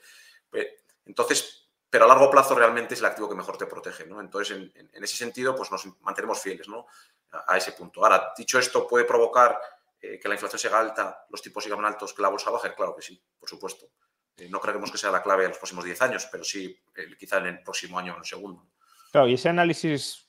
entonces, 1.05 1.64
pero 1.95 2.03
a 2.03 2.07
largo 2.09 2.29
plazo 2.29 2.53
realmente 2.55 2.93
es 2.93 2.99
el 2.99 3.05
activo 3.05 3.29
que 3.29 3.35
mejor 3.35 3.57
te 3.57 3.67
protege. 3.67 4.05
¿no? 4.05 4.19
Entonces, 4.19 4.57
en, 4.75 5.01
ese 5.01 5.15
sentido, 5.15 5.55
pues 5.55 5.71
nos 5.71 5.87
mantenemos 6.01 6.41
fieles 6.41 6.67
¿no? 6.67 6.87
a, 7.31 7.55
ese 7.55 7.71
punto. 7.71 8.03
Ahora, 8.03 8.33
dicho 8.37 8.59
esto, 8.59 8.85
¿puede 8.85 9.05
provocar 9.05 9.57
eh, 10.01 10.19
que 10.19 10.27
la 10.27 10.33
inflación 10.33 10.59
sea 10.59 10.77
alta, 10.77 11.25
los 11.29 11.41
tipos 11.41 11.63
sigan 11.63 11.85
altos, 11.85 12.13
que 12.13 12.21
la 12.21 12.27
bolsa 12.27 12.51
baje? 12.51 12.75
Claro 12.75 12.93
que 12.97 13.01
sí, 13.01 13.23
por 13.39 13.47
supuesto. 13.47 13.85
Eh, 14.35 14.49
no 14.49 14.59
creemos 14.59 14.91
que 14.91 14.97
sea 14.97 15.09
la 15.09 15.23
clave 15.23 15.45
en 15.45 15.51
los 15.51 15.57
próximos 15.57 15.85
10 15.85 16.01
años, 16.01 16.27
pero 16.29 16.43
sí 16.43 16.77
eh, 16.97 17.15
quizá 17.17 17.37
en 17.37 17.45
el 17.45 17.63
próximo 17.63 17.97
año 17.97 18.11
o 18.11 18.15
en 18.15 18.23
el 18.23 18.27
segundo. 18.27 18.67
Claro, 19.13 19.29
y 19.29 19.35
ese 19.35 19.47
análisis 19.47 20.27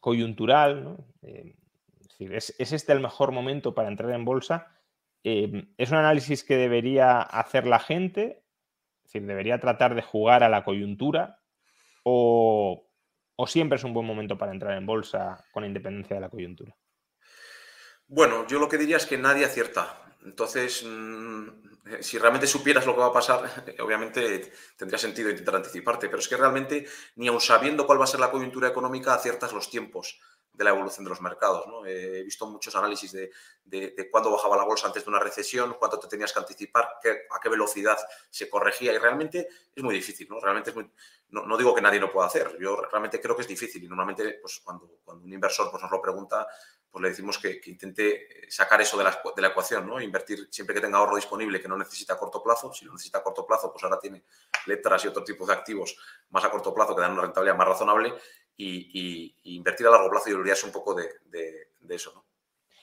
coyuntural, 0.00 0.82
¿no? 0.82 0.96
es, 1.22 2.56
¿es, 2.58 2.72
este 2.72 2.92
el 2.92 2.98
mejor 2.98 3.30
momento 3.30 3.72
para 3.72 3.86
entrar 3.86 4.10
en 4.10 4.24
bolsa? 4.24 4.74
¿Es 5.22 5.90
un 5.92 5.96
análisis 5.96 6.42
que 6.42 6.56
debería 6.56 7.20
hacer 7.20 7.68
la 7.68 7.78
gente 7.78 8.42
es 9.08 9.12
decir, 9.14 9.26
debería 9.26 9.58
tratar 9.58 9.94
de 9.94 10.02
jugar 10.02 10.44
a 10.44 10.50
la 10.50 10.64
coyuntura 10.64 11.40
o, 12.02 12.84
siempre 13.46 13.76
es 13.76 13.84
un 13.84 13.94
buen 13.94 14.06
momento 14.06 14.36
para 14.36 14.52
entrar 14.52 14.76
en 14.76 14.84
bolsa 14.84 15.42
con 15.50 15.64
independencia 15.64 16.16
de 16.16 16.20
la 16.20 16.28
coyuntura. 16.28 16.76
Bueno, 18.06 18.46
yo 18.46 18.58
lo 18.58 18.68
que 18.68 18.76
diría 18.76 18.98
es 18.98 19.06
que 19.06 19.16
nadie 19.16 19.46
acierta. 19.46 20.14
Entonces, 20.26 20.84
mm, 20.86 21.46
si 22.00 22.18
realmente 22.18 22.46
supieras 22.46 22.84
lo 22.84 22.94
que 22.94 23.00
va 23.00 23.06
a 23.06 23.12
pasar, 23.12 23.40
obviamente 23.80 24.52
tendría 24.76 24.98
sentido 24.98 25.30
intentar 25.30 25.56
anticiparte, 25.56 26.08
pero 26.08 26.18
es 26.18 26.28
que 26.28 26.36
realmente, 26.36 26.86
ni 27.16 27.28
aun 27.28 27.40
sabiendo 27.40 27.86
cuál 27.86 28.00
va 28.00 28.04
a 28.04 28.08
ser 28.08 28.20
la 28.20 28.30
coyuntura 28.30 28.68
económica, 28.68 29.14
aciertas 29.14 29.54
los 29.54 29.70
tiempos 29.70 30.20
de 30.58 30.64
la 30.64 30.70
evolución 30.70 31.04
de 31.04 31.10
los 31.10 31.20
mercados. 31.20 31.66
¿no? 31.68 31.86
He 31.86 32.24
visto 32.24 32.44
muchos 32.46 32.74
análisis 32.74 33.12
de, 33.12 33.30
de, 33.64 34.10
cuándo 34.10 34.32
bajaba 34.32 34.56
la 34.56 34.64
bolsa 34.64 34.88
antes 34.88 35.04
de 35.04 35.10
una 35.10 35.20
recesión, 35.20 35.76
cuánto 35.78 36.00
te 36.00 36.08
tenías 36.08 36.32
que 36.32 36.40
anticipar, 36.40 36.98
a 37.30 37.40
qué 37.40 37.48
velocidad 37.48 37.96
se 38.28 38.50
corregía 38.50 38.92
y 38.92 38.98
realmente 38.98 39.48
es 39.74 39.82
muy 39.82 39.94
difícil. 39.94 40.28
¿no? 40.28 40.40
Realmente 40.40 40.70
es 40.70 40.76
muy, 40.76 40.90
no, 41.28 41.56
digo 41.56 41.74
que 41.74 41.80
nadie 41.80 42.00
lo 42.00 42.10
pueda 42.10 42.26
hacer, 42.26 42.58
yo 42.58 42.76
realmente 42.90 43.20
creo 43.20 43.36
que 43.36 43.42
es 43.42 43.48
difícil 43.48 43.84
y 43.84 43.86
normalmente 43.86 44.40
pues, 44.42 44.60
cuando, 44.64 44.98
cuando 45.04 45.24
un 45.24 45.32
inversor 45.32 45.70
pues, 45.70 45.80
nos 45.80 45.92
lo 45.92 46.02
pregunta, 46.02 46.48
pues 46.90 47.02
le 47.02 47.10
decimos 47.10 47.38
que, 47.38 47.60
intente 47.66 48.50
sacar 48.50 48.80
eso 48.80 48.98
de 48.98 49.04
la, 49.04 49.22
de 49.36 49.42
la, 49.42 49.48
ecuación, 49.48 49.86
¿no? 49.86 50.00
Invertir 50.00 50.48
siempre 50.50 50.74
que 50.74 50.80
tenga 50.80 50.98
ahorro 50.98 51.16
disponible 51.16 51.60
que 51.60 51.68
no 51.68 51.76
necesita 51.76 52.14
a 52.14 52.18
corto 52.18 52.42
plazo. 52.42 52.72
Si 52.72 52.86
lo 52.86 52.92
necesita 52.92 53.18
a 53.18 53.22
corto 53.22 53.46
plazo, 53.46 53.70
pues 53.70 53.84
ahora 53.84 54.00
tiene 54.00 54.24
letras 54.64 55.04
y 55.04 55.08
otro 55.08 55.22
tipo 55.22 55.46
de 55.46 55.52
activos 55.52 55.96
más 56.30 56.42
a 56.44 56.50
corto 56.50 56.72
plazo 56.72 56.96
que 56.96 57.02
dan 57.02 57.12
una 57.12 57.22
rentabilidad 57.22 57.56
más 57.56 57.68
razonable 57.68 58.14
y, 58.58 59.34
invertir 59.44 59.86
a 59.86 59.90
largo 59.90 60.10
plazo 60.10 60.36
diría 60.36 60.52
es 60.52 60.64
un 60.64 60.72
poco 60.72 60.94
de, 60.94 61.08
eso, 61.88 62.12
¿no? 62.14 62.24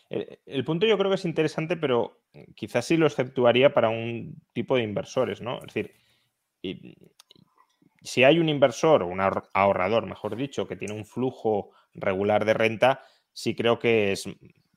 El, 0.09 0.63
punto 0.63 0.85
yo 0.85 0.97
creo 0.97 1.09
que 1.09 1.15
es 1.15 1.25
interesante, 1.25 1.75
pero 1.75 2.21
quizás 2.55 2.85
sí 2.85 2.95
lo 2.95 3.07
exceptuaría 3.07 3.73
para 3.73 3.89
un 3.89 4.41
tipo 4.53 4.77
de 4.77 4.83
inversores, 4.83 5.41
¿no? 5.41 5.57
Es 5.57 5.73
decir, 5.73 5.93
si 8.01 8.23
hay 8.23 8.39
un 8.39 8.49
inversor 8.49 9.03
o 9.03 9.07
un 9.07 9.19
ahorrador, 9.19 10.05
mejor 10.05 10.35
dicho, 10.35 10.67
que 10.67 10.75
tiene 10.75 10.93
un 10.93 11.05
flujo 11.05 11.71
regular 11.93 12.45
de 12.45 12.53
renta, 12.53 13.03
sí 13.33 13.55
creo 13.55 13.79
que 13.79 14.11
es 14.11 14.25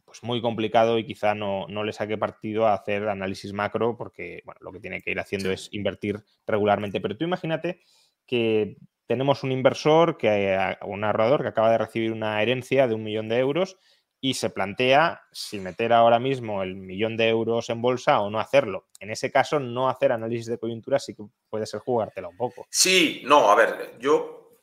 pues, 0.04 0.22
muy 0.22 0.40
complicado 0.40 0.98
y 0.98 1.04
quizá 1.04 1.34
no, 1.34 1.66
no, 1.68 1.84
le 1.84 1.92
saque 1.92 2.16
partido 2.16 2.66
a 2.66 2.74
hacer 2.74 3.08
análisis 3.08 3.52
macro 3.52 3.96
porque 3.96 4.42
bueno, 4.44 4.58
lo 4.62 4.72
que 4.72 4.80
tiene 4.80 5.02
que 5.02 5.10
ir 5.10 5.20
haciendo 5.20 5.52
es 5.52 5.68
invertir 5.72 6.24
regularmente. 6.46 7.00
Pero 7.00 7.16
tú 7.16 7.24
imagínate 7.24 7.80
que 8.26 8.78
tenemos 9.08 9.42
un 9.42 9.50
inversor, 9.50 10.18
que, 10.18 10.76
un 10.82 11.02
ahorrador 11.02 11.42
que 11.42 11.48
acaba 11.48 11.72
de 11.72 11.78
recibir 11.78 12.12
una 12.12 12.40
herencia 12.42 12.86
de 12.86 12.94
un 12.94 13.02
millón 13.02 13.28
de 13.28 13.38
euros 13.38 13.78
y 14.20 14.34
se 14.34 14.50
plantea 14.50 15.22
si 15.32 15.58
meter 15.60 15.94
ahora 15.94 16.18
mismo 16.18 16.62
el 16.62 16.76
millón 16.76 17.16
de 17.16 17.28
euros 17.28 17.70
en 17.70 17.80
bolsa 17.80 18.20
o 18.20 18.30
no 18.30 18.38
hacerlo. 18.38 18.88
En 19.00 19.10
ese 19.10 19.30
caso, 19.30 19.58
no 19.58 19.88
hacer 19.88 20.12
análisis 20.12 20.46
de 20.46 20.58
coyuntura 20.58 20.98
sí 20.98 21.14
que 21.14 21.24
puede 21.48 21.66
ser 21.66 21.80
jugártela 21.80 22.28
un 22.28 22.36
poco. 22.36 22.66
Sí, 22.68 23.22
no, 23.24 23.50
a 23.50 23.54
ver, 23.54 23.96
yo 23.98 24.58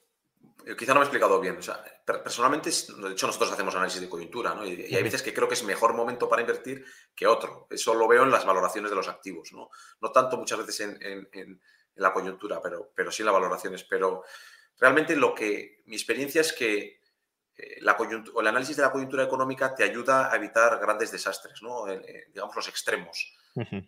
quizá 0.78 0.94
no 0.94 1.00
me 1.00 1.06
he 1.06 1.08
explicado 1.08 1.40
bien. 1.40 1.58
O 1.58 1.62
sea, 1.64 1.84
personalmente, 2.06 2.70
de 2.70 3.12
hecho, 3.14 3.26
nosotros 3.26 3.52
hacemos 3.52 3.74
análisis 3.74 4.02
de 4.02 4.10
coyuntura, 4.10 4.54
¿no? 4.54 4.64
Y, 4.64 4.94
hay 4.94 5.04
veces 5.04 5.24
que 5.24 5.34
creo 5.34 5.48
que 5.48 5.56
es 5.56 5.64
mejor 5.64 5.96
momento 5.96 6.30
para 6.30 6.42
invertir 6.42 6.86
que 7.16 7.26
otro. 7.26 7.66
Eso 7.72 7.96
lo 7.96 8.08
veo 8.08 8.24
en 8.24 8.32
las 8.32 8.46
valoraciones 8.46 8.92
de 8.92 8.96
los 8.98 9.08
activos, 9.08 9.54
¿no? 9.54 9.70
No 10.02 10.12
tanto 10.12 10.38
muchas 10.38 10.60
veces 10.60 10.82
en 10.82 11.30
en 11.32 11.60
la 11.96 12.14
coyuntura, 12.14 12.62
pero, 12.62 12.92
pero 12.94 13.12
sí 13.12 13.22
en 13.22 13.28
las 13.28 13.34
valoraciones. 13.34 13.84
Pero 13.84 14.24
realmente 14.80 15.16
lo 15.16 15.34
que 15.34 15.84
mi 15.86 15.96
experiencia 15.96 16.42
es 16.42 16.54
que 16.54 17.00
eh, 17.58 17.78
la 17.82 17.96
el 17.98 18.48
análisis 18.48 18.76
de 18.76 18.84
la 18.84 18.92
coyuntura 18.92 19.24
económica 19.24 19.74
te 19.74 19.84
ayuda 19.84 20.32
a 20.32 20.36
evitar 20.36 20.78
grandes 20.80 21.12
desastres, 21.12 21.62
¿no? 21.62 21.86
digamos 22.34 22.56
los 22.56 22.68
extremos. 22.68 23.34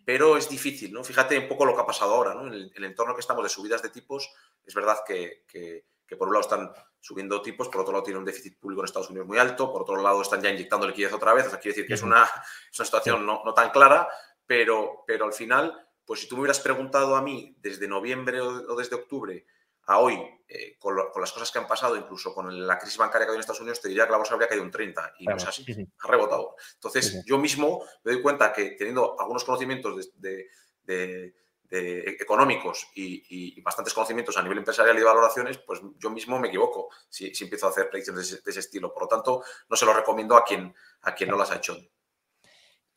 Pero 0.06 0.38
es 0.38 0.48
difícil, 0.48 0.94
¿no? 0.94 1.04
Fíjate 1.04 1.38
un 1.38 1.50
poco 1.50 1.66
lo 1.66 1.76
que 1.76 1.82
ha 1.82 1.86
pasado 1.86 2.14
ahora, 2.14 2.34
¿no? 2.34 2.48
En 2.48 2.72
el, 2.74 2.84
entorno 2.86 3.14
que 3.14 3.20
estamos 3.20 3.44
de 3.44 3.50
subidas 3.50 3.82
de 3.82 3.90
tipos, 3.90 4.32
es 4.66 4.74
verdad 4.74 5.00
que, 5.06 5.44
que, 5.46 5.84
por 6.18 6.30
un 6.30 6.36
lado 6.36 6.44
están 6.44 6.72
subiendo 7.02 7.42
tipos, 7.42 7.68
por 7.68 7.82
otro 7.82 7.92
lado 7.92 8.04
tiene 8.04 8.20
un 8.20 8.26
déficit 8.26 8.58
público 8.58 8.82
en 8.82 8.86
Estados 8.86 9.10
Unidos 9.10 9.28
muy 9.28 9.38
alto, 9.38 9.70
por 9.70 9.82
otro 9.82 10.02
lado 10.02 10.22
están 10.22 10.42
ya 10.42 10.50
inyectando 10.50 10.88
liquidez 10.88 11.12
otra 11.12 11.34
vez, 11.34 11.48
o 11.48 11.50
sea, 11.50 11.60
quiere 11.60 11.76
decir 11.76 11.88
que 11.88 11.96
es, 11.96 12.02
una, 12.02 12.24
es 12.24 12.80
una 12.80 12.86
situación 12.86 13.26
no, 13.26 13.42
no, 13.44 13.54
tan 13.54 13.70
clara, 13.72 14.08
pero, 14.46 15.04
pero 15.06 15.26
al 15.26 15.34
final 15.34 15.87
pues 16.08 16.22
si 16.22 16.28
tú 16.28 16.36
me 16.36 16.42
hubieras 16.42 16.62
preguntado 16.62 17.16
a 17.16 17.22
mí 17.22 17.56
desde 17.60 17.88
noviembre 17.88 18.42
o 18.42 18.76
desde 18.76 18.96
octubre 18.96 19.46
a 19.88 20.00
hoy, 20.00 20.20
eh, 20.50 20.78
con, 20.78 20.96
las 20.96 21.32
cosas 21.32 21.50
que 21.50 21.60
han 21.60 21.68
pasado, 21.68 21.96
incluso 21.96 22.34
con 22.34 22.68
la 22.68 22.78
crisis 22.78 22.98
bancaria 22.98 23.26
que 23.26 23.32
hay 23.32 23.36
en 23.36 23.40
Estados 23.40 23.62
Unidos, 23.62 23.82
te 23.82 23.88
diría 23.88 24.06
que 24.06 24.12
la 24.12 24.18
bolsa 24.18 24.34
habría 24.34 24.50
caído 24.50 24.64
un 24.64 24.72
30 24.72 25.14
y 25.20 25.26
no 25.26 25.38
es 25.38 25.46
así, 25.46 25.66
ha 26.00 26.08
rebotado. 26.08 26.56
Entonces, 26.74 27.24
yo 27.26 27.38
mismo 27.38 27.84
me 28.04 28.14
doy 28.14 28.22
cuenta 28.22 28.52
que 28.52 28.72
teniendo 28.72 29.20
algunos 29.20 29.46
conocimientos 29.46 30.12
de, 30.16 31.34
económicos 31.70 32.90
y, 32.96 33.62
bastantes 33.62 33.94
conocimientos 33.94 34.38
a 34.38 34.44
nivel 34.44 34.58
empresarial 34.58 34.96
y 34.96 35.00
de 35.00 35.06
valoraciones, 35.06 35.58
pues 35.60 35.82
yo 35.98 36.10
mismo 36.10 36.38
me 36.38 36.50
equivoco 36.50 36.90
si, 37.10 37.32
empiezo 37.42 37.68
a 37.68 37.70
hacer 37.70 37.90
predicciones 37.90 38.44
de 38.44 38.52
ese, 38.52 38.60
estilo. 38.60 38.94
Por 38.94 39.04
lo 39.04 39.08
tanto, 39.08 39.44
no 39.70 39.76
se 39.78 39.86
lo 39.86 39.94
recomiendo 39.94 40.36
a 40.36 40.44
quien, 40.44 40.76
a 41.02 41.16
quien 41.16 41.30
no 41.30 41.38
las 41.38 41.52
ha 41.52 41.58
hecho. 41.58 41.78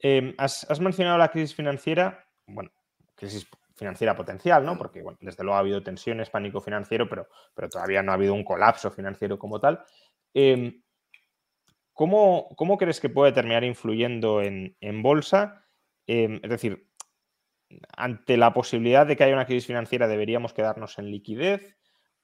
Em, 0.00 0.34
has, 0.38 0.68
has 0.68 0.80
mencionado 0.80 1.18
la 1.18 1.30
crisis 1.30 1.54
financiera. 1.54 2.26
Bueno, 2.46 2.72
crisis 3.20 3.46
financiera 3.76 4.16
potencial, 4.16 4.64
¿no? 4.64 4.76
Porque, 4.76 5.02
bueno, 5.02 5.18
desde 5.20 5.44
luego 5.44 5.56
ha 5.56 5.60
habido 5.60 5.82
tensiones, 5.82 6.28
pánico 6.30 6.60
financiero, 6.60 7.08
pero, 7.08 7.28
pero 7.54 7.68
todavía 7.68 8.02
no 8.02 8.12
ha 8.12 8.16
habido 8.16 8.34
un 8.34 8.44
colapso 8.44 8.90
financiero 8.90 9.38
como 9.38 9.60
tal. 9.60 9.82
Em, 10.34 10.82
¿cómo, 11.92 12.76
crees 12.78 13.00
que 13.00 13.08
puede 13.08 13.32
terminar 13.32 13.64
influyendo 13.64 14.42
en, 14.42 15.02
bolsa? 15.02 15.64
Em, 16.06 16.40
es 16.42 16.50
decir, 16.50 16.88
ante 17.96 18.36
la 18.36 18.52
posibilidad 18.52 19.06
de 19.06 19.16
que 19.16 19.24
haya 19.24 19.34
una 19.34 19.46
crisis 19.46 19.66
financiera, 19.66 20.08
¿deberíamos 20.08 20.52
quedarnos 20.52 20.98
en 20.98 21.10
liquidez? 21.10 21.76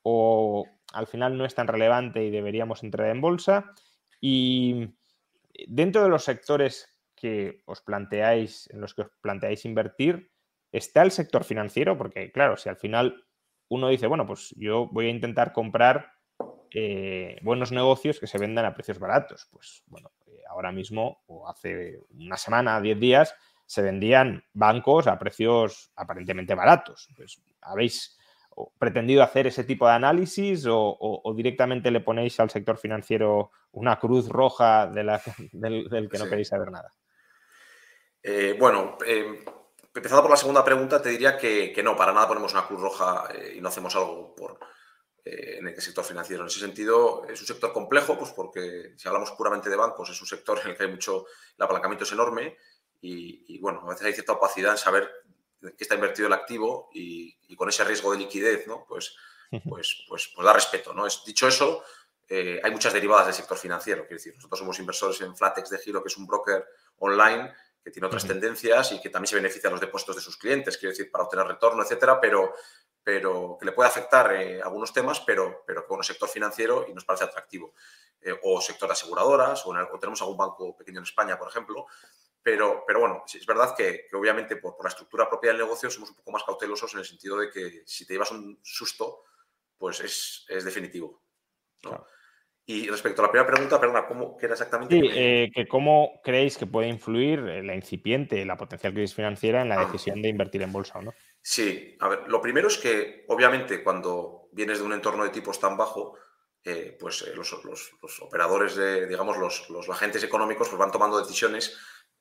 ¿O 0.02 0.66
al 0.92 1.06
final 1.06 1.38
no 1.38 1.44
es 1.44 1.54
tan 1.54 1.68
relevante 1.68 2.24
y 2.24 2.30
deberíamos 2.30 2.82
entrar 2.82 3.08
en 3.08 3.20
bolsa? 3.20 3.72
Y 4.20 4.94
dentro 5.68 6.02
de 6.02 6.08
los 6.08 6.24
sectores 6.24 6.96
que 7.14 7.62
os 7.64 7.80
planteáis, 7.80 8.68
en 8.70 8.80
los 8.80 8.94
que 8.94 9.02
os 9.02 9.08
planteáis 9.20 9.64
invertir, 9.64 10.30
está 10.76 11.02
el 11.02 11.10
sector 11.10 11.44
financiero, 11.44 11.96
porque 11.96 12.30
claro, 12.30 12.56
si 12.56 12.68
al 12.68 12.76
final 12.76 13.24
uno 13.68 13.88
dice, 13.88 14.06
bueno, 14.06 14.26
pues 14.26 14.54
yo 14.56 14.86
voy 14.86 15.06
a 15.06 15.10
intentar 15.10 15.52
comprar 15.52 16.12
eh, 16.72 17.38
buenos 17.42 17.72
negocios 17.72 18.20
que 18.20 18.26
se 18.26 18.38
vendan 18.38 18.64
a 18.64 18.74
precios 18.74 18.98
baratos, 18.98 19.48
pues 19.50 19.82
bueno, 19.86 20.12
eh, 20.26 20.42
ahora 20.50 20.72
mismo 20.72 21.22
o 21.26 21.48
hace 21.48 22.00
una 22.10 22.36
semana, 22.36 22.80
diez 22.80 22.98
días, 23.00 23.34
se 23.64 23.82
vendían 23.82 24.44
bancos 24.52 25.06
a 25.06 25.18
precios 25.18 25.90
aparentemente 25.96 26.54
baratos. 26.54 27.08
Pues, 27.16 27.42
¿Habéis 27.62 28.16
pretendido 28.78 29.22
hacer 29.22 29.46
ese 29.46 29.64
tipo 29.64 29.86
de 29.86 29.94
análisis 29.94 30.64
o, 30.68 31.34
directamente 31.36 31.90
le 31.90 32.00
ponéis 32.00 32.38
al 32.40 32.50
sector 32.50 32.78
financiero 32.78 33.50
una 33.72 33.98
cruz 33.98 34.28
roja 34.28 34.86
de 34.86 35.04
la, 35.04 35.20
del, 35.52 36.08
que 36.10 36.18
no 36.18 36.28
queréis 36.28 36.48
saber 36.48 36.70
nada? 36.70 36.92
Eh, 38.22 38.56
bueno, 38.58 38.96
Empezando 39.96 40.20
por 40.20 40.30
la 40.30 40.36
segunda 40.36 40.62
pregunta, 40.62 41.00
te 41.00 41.08
diría 41.08 41.38
que, 41.38 41.80
no, 41.82 41.96
para 41.96 42.12
nada 42.12 42.28
ponemos 42.28 42.52
una 42.52 42.66
cruz 42.66 42.82
roja 42.82 43.28
eh, 43.34 43.54
y 43.56 43.60
no 43.62 43.70
hacemos 43.70 43.96
algo 43.96 44.34
por, 44.36 44.58
eh, 45.24 45.56
en 45.58 45.68
el 45.68 45.80
sector 45.80 46.04
financiero. 46.04 46.42
En 46.42 46.48
ese 46.48 46.60
sentido, 46.60 47.24
es 47.26 47.40
un 47.40 47.46
sector 47.46 47.72
complejo, 47.72 48.18
pues 48.18 48.30
porque 48.32 48.92
si 48.98 49.08
hablamos 49.08 49.30
puramente 49.32 49.70
de 49.70 49.76
bancos, 49.76 50.10
es 50.10 50.20
un 50.20 50.26
sector 50.26 50.60
en 50.62 50.70
el 50.70 50.76
que 50.76 50.82
hay 50.84 50.90
mucho, 50.90 51.24
el 51.56 51.64
apalancamiento 51.64 52.04
es 52.04 52.12
enorme 52.12 52.58
y, 53.00 53.58
bueno, 53.58 53.80
a 53.86 53.88
veces 53.88 54.06
hay 54.06 54.12
cierta 54.12 54.32
opacidad 54.32 54.72
en 54.72 54.78
saber 54.78 55.10
qué 55.60 55.76
está 55.78 55.94
invertido 55.94 56.26
el 56.26 56.34
activo 56.34 56.90
y, 56.92 57.56
con 57.56 57.70
ese 57.70 57.82
riesgo 57.84 58.12
de 58.12 58.18
liquidez, 58.18 58.66
¿no? 58.66 58.84
Pues, 58.86 59.16
pues, 59.64 60.04
pues, 60.08 60.30
pues 60.34 60.44
da 60.44 60.52
respeto, 60.52 60.92
¿no? 60.92 61.06
Es, 61.06 61.22
dicho 61.24 61.48
eso, 61.48 61.84
eh, 62.28 62.60
hay 62.62 62.70
muchas 62.70 62.92
derivadas 62.92 63.26
del 63.26 63.34
sector 63.34 63.56
financiero. 63.56 64.02
Quiero 64.02 64.16
decir, 64.16 64.34
nosotros 64.34 64.58
somos 64.58 64.78
inversores 64.78 65.20
en 65.22 65.34
Flatex 65.34 65.70
de 65.70 65.78
Giro, 65.78 66.02
que 66.02 66.08
es 66.08 66.16
un 66.18 66.26
broker 66.26 66.66
online 66.98 67.54
que 67.86 67.92
tiene 67.92 68.08
otras 68.08 68.26
tendencias 68.26 68.90
y 68.90 69.00
que 69.00 69.10
también 69.10 69.28
se 69.28 69.36
beneficia 69.36 69.70
de 69.70 69.74
los 69.74 69.80
depósitos 69.80 70.16
de 70.16 70.20
sus 70.20 70.36
clientes, 70.36 70.76
quiero 70.76 70.90
decir, 70.90 71.08
para 71.08 71.22
obtener 71.22 71.46
retorno, 71.46 71.84
etcétera, 71.84 72.20
pero, 72.20 72.52
pero 73.00 73.56
que 73.60 73.64
le 73.64 73.70
puede 73.70 73.88
afectar 73.88 74.34
eh, 74.34 74.60
algunos 74.60 74.92
temas, 74.92 75.20
pero, 75.20 75.62
pero 75.64 75.82
que 75.82 75.88
bueno, 75.90 76.02
sector 76.02 76.28
financiero 76.28 76.84
y 76.88 76.92
nos 76.92 77.04
parece 77.04 77.26
atractivo. 77.26 77.74
Eh, 78.20 78.36
o 78.42 78.60
sector 78.60 78.88
de 78.88 78.94
aseguradoras, 78.94 79.64
o, 79.66 79.98
tenemos 80.00 80.20
algún 80.20 80.36
banco 80.36 80.76
pequeño 80.76 80.98
en 80.98 81.04
España, 81.04 81.38
por 81.38 81.46
ejemplo. 81.46 81.86
Pero, 82.42 82.82
pero 82.84 82.98
bueno, 82.98 83.22
es 83.32 83.46
verdad 83.46 83.72
que, 83.76 84.08
obviamente 84.14 84.56
por, 84.56 84.74
la 84.82 84.88
estructura 84.88 85.28
propia 85.28 85.50
del 85.50 85.58
negocio 85.58 85.88
somos 85.88 86.10
un 86.10 86.16
poco 86.16 86.32
más 86.32 86.42
cautelosos 86.42 86.92
en 86.94 86.98
el 86.98 87.06
sentido 87.06 87.38
de 87.38 87.50
que 87.50 87.84
si 87.86 88.04
te 88.04 88.14
llevas 88.14 88.32
un 88.32 88.58
susto, 88.64 89.22
pues 89.78 90.00
es, 90.00 90.44
es 90.48 90.64
definitivo. 90.64 91.22
Y 92.68 92.88
respecto 92.88 93.22
a 93.22 93.26
la 93.26 93.30
primera 93.30 93.48
pregunta, 93.48 93.80
perdona, 93.80 94.08
¿cómo 94.08 94.36
era 94.40 94.54
exactamente? 94.54 94.98
Sí, 94.98 95.08
eh, 95.14 95.52
que 95.54 95.68
cómo 95.68 96.20
creéis 96.24 96.58
que 96.58 96.66
puede 96.66 96.88
influir 96.88 97.38
la 97.38 97.76
incipiente, 97.76 98.44
la 98.44 98.56
potencial 98.56 98.92
crisis 98.92 99.14
financiera 99.14 99.62
en 99.62 99.68
la 99.68 99.80
ah. 99.80 99.84
decisión 99.84 100.20
de 100.20 100.28
invertir 100.28 100.62
en 100.62 100.72
bolsa 100.72 100.98
o 100.98 101.02
no. 101.02 101.14
Sí, 101.40 101.96
a 102.00 102.08
ver, 102.08 102.24
lo 102.26 102.40
primero 102.40 102.66
es 102.66 102.76
que 102.76 103.24
obviamente 103.28 103.84
cuando 103.84 104.48
vienes 104.50 104.80
de 104.80 104.84
un 104.84 104.92
entorno 104.94 105.22
de 105.22 105.30
tipos 105.30 105.60
tan 105.60 105.76
bajo, 105.76 106.16
eh, 106.64 106.96
pues 106.98 107.22
eh, 107.22 107.34
los, 107.36 107.52
operadores, 108.20 108.74
de, 108.74 109.06
digamos, 109.06 109.38
los, 109.38 109.88
agentes 109.88 110.24
económicos 110.24 110.68
pues 110.68 110.78
van 110.78 110.90
tomando 110.90 111.18
decisiones 111.18 111.78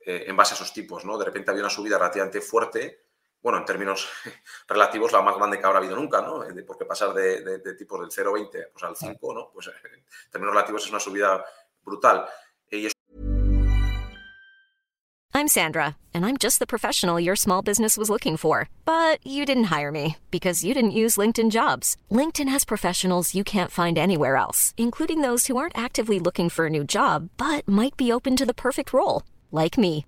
en 0.07 0.37
base 0.37 0.53
a 0.53 0.57
esos 0.57 0.71
tipos, 0.71 1.03
¿no? 1.03 1.17
De 1.17 1.25
repente 1.25 1.49
había 1.49 1.63
una 1.63 1.71
subida 1.71 1.97
relativamente 1.97 2.39
fuerte 2.39 3.04
bueno, 3.45 3.59
en 3.59 3.65
términos 3.65 4.09
relativos, 4.67 5.11
la 5.11 5.21
más 5.21 5.37
grande 5.37 5.59
que 5.59 5.65
habrá 5.67 5.77
habido 5.77 5.95
nunca, 5.95 6.19
¿no? 6.19 6.43
Porque 6.65 6.83
pasar 6.83 7.13
de, 7.13 7.75
tipos 7.77 7.99
del 7.99 8.09
0,20 8.09 8.71
pues 8.73 8.83
al 8.83 8.95
5, 8.95 9.33
¿no? 9.35 9.51
Pues 9.53 9.67
en 9.93 10.03
términos 10.31 10.55
relativos 10.55 10.83
es 10.83 10.89
una 10.89 10.99
subida 10.99 11.45
brutal. 11.83 12.27
I'm 15.35 15.47
Sandra, 15.47 15.95
and 16.11 16.25
I'm 16.25 16.37
just 16.37 16.57
the 16.57 16.65
professional 16.65 17.19
your 17.19 17.35
small 17.35 17.61
business 17.61 17.97
was 17.97 18.09
looking 18.09 18.35
for. 18.35 18.67
But 18.83 19.19
you 19.23 19.45
didn't 19.45 19.65
hire 19.65 19.91
me 19.91 20.15
because 20.31 20.63
you 20.63 20.73
didn't 20.73 20.99
use 20.99 21.15
LinkedIn 21.15 21.51
jobs. 21.51 21.97
LinkedIn 22.09 22.49
has 22.49 22.65
professionals 22.65 23.35
you 23.35 23.43
can't 23.43 23.69
find 23.69 23.95
anywhere 23.95 24.37
else, 24.37 24.73
including 24.75 25.21
those 25.21 25.45
who 25.45 25.57
aren't 25.57 25.77
actively 25.77 26.17
looking 26.19 26.49
for 26.49 26.65
a 26.65 26.71
new 26.71 26.83
job, 26.83 27.29
but 27.37 27.67
might 27.67 27.95
be 27.95 28.11
open 28.11 28.35
to 28.37 28.45
the 28.47 28.55
perfect 28.55 28.91
role, 28.91 29.21
like 29.51 29.77
me. 29.77 30.07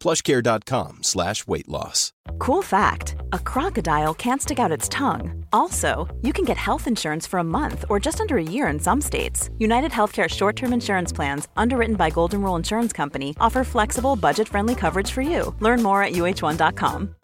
plushcare.com 0.00 1.02
slash 1.02 1.46
weight 1.46 1.68
loss. 1.68 2.12
Cool 2.38 2.62
fact, 2.62 3.16
a 3.32 3.38
crocodile 3.38 4.14
can't 4.14 4.42
stick 4.42 4.58
out 4.58 4.72
its 4.72 4.88
tongue. 4.88 5.44
Also, 5.52 6.08
you 6.22 6.32
can 6.32 6.44
get 6.44 6.56
health 6.56 6.86
insurance 6.86 7.26
for 7.26 7.38
a 7.38 7.44
month 7.44 7.84
or 7.88 8.00
just 8.00 8.20
under 8.20 8.36
a 8.38 8.42
year 8.42 8.66
in 8.66 8.80
some 8.80 9.00
states. 9.00 9.50
United 9.58 9.92
Healthcare 9.92 10.28
short-term 10.28 10.72
insurance 10.72 11.12
plans, 11.12 11.48
underwritten 11.56 11.96
by 11.96 12.10
Golden 12.10 12.42
Rule 12.42 12.56
Insurance 12.56 12.92
Company, 12.92 13.36
offer 13.40 13.62
flexible, 13.62 14.16
budget-friendly 14.16 14.74
coverage 14.74 15.10
for 15.12 15.22
you. 15.22 15.54
Learn 15.60 15.82
more 15.82 16.02
at 16.02 16.14
uh1.com. 16.14 17.14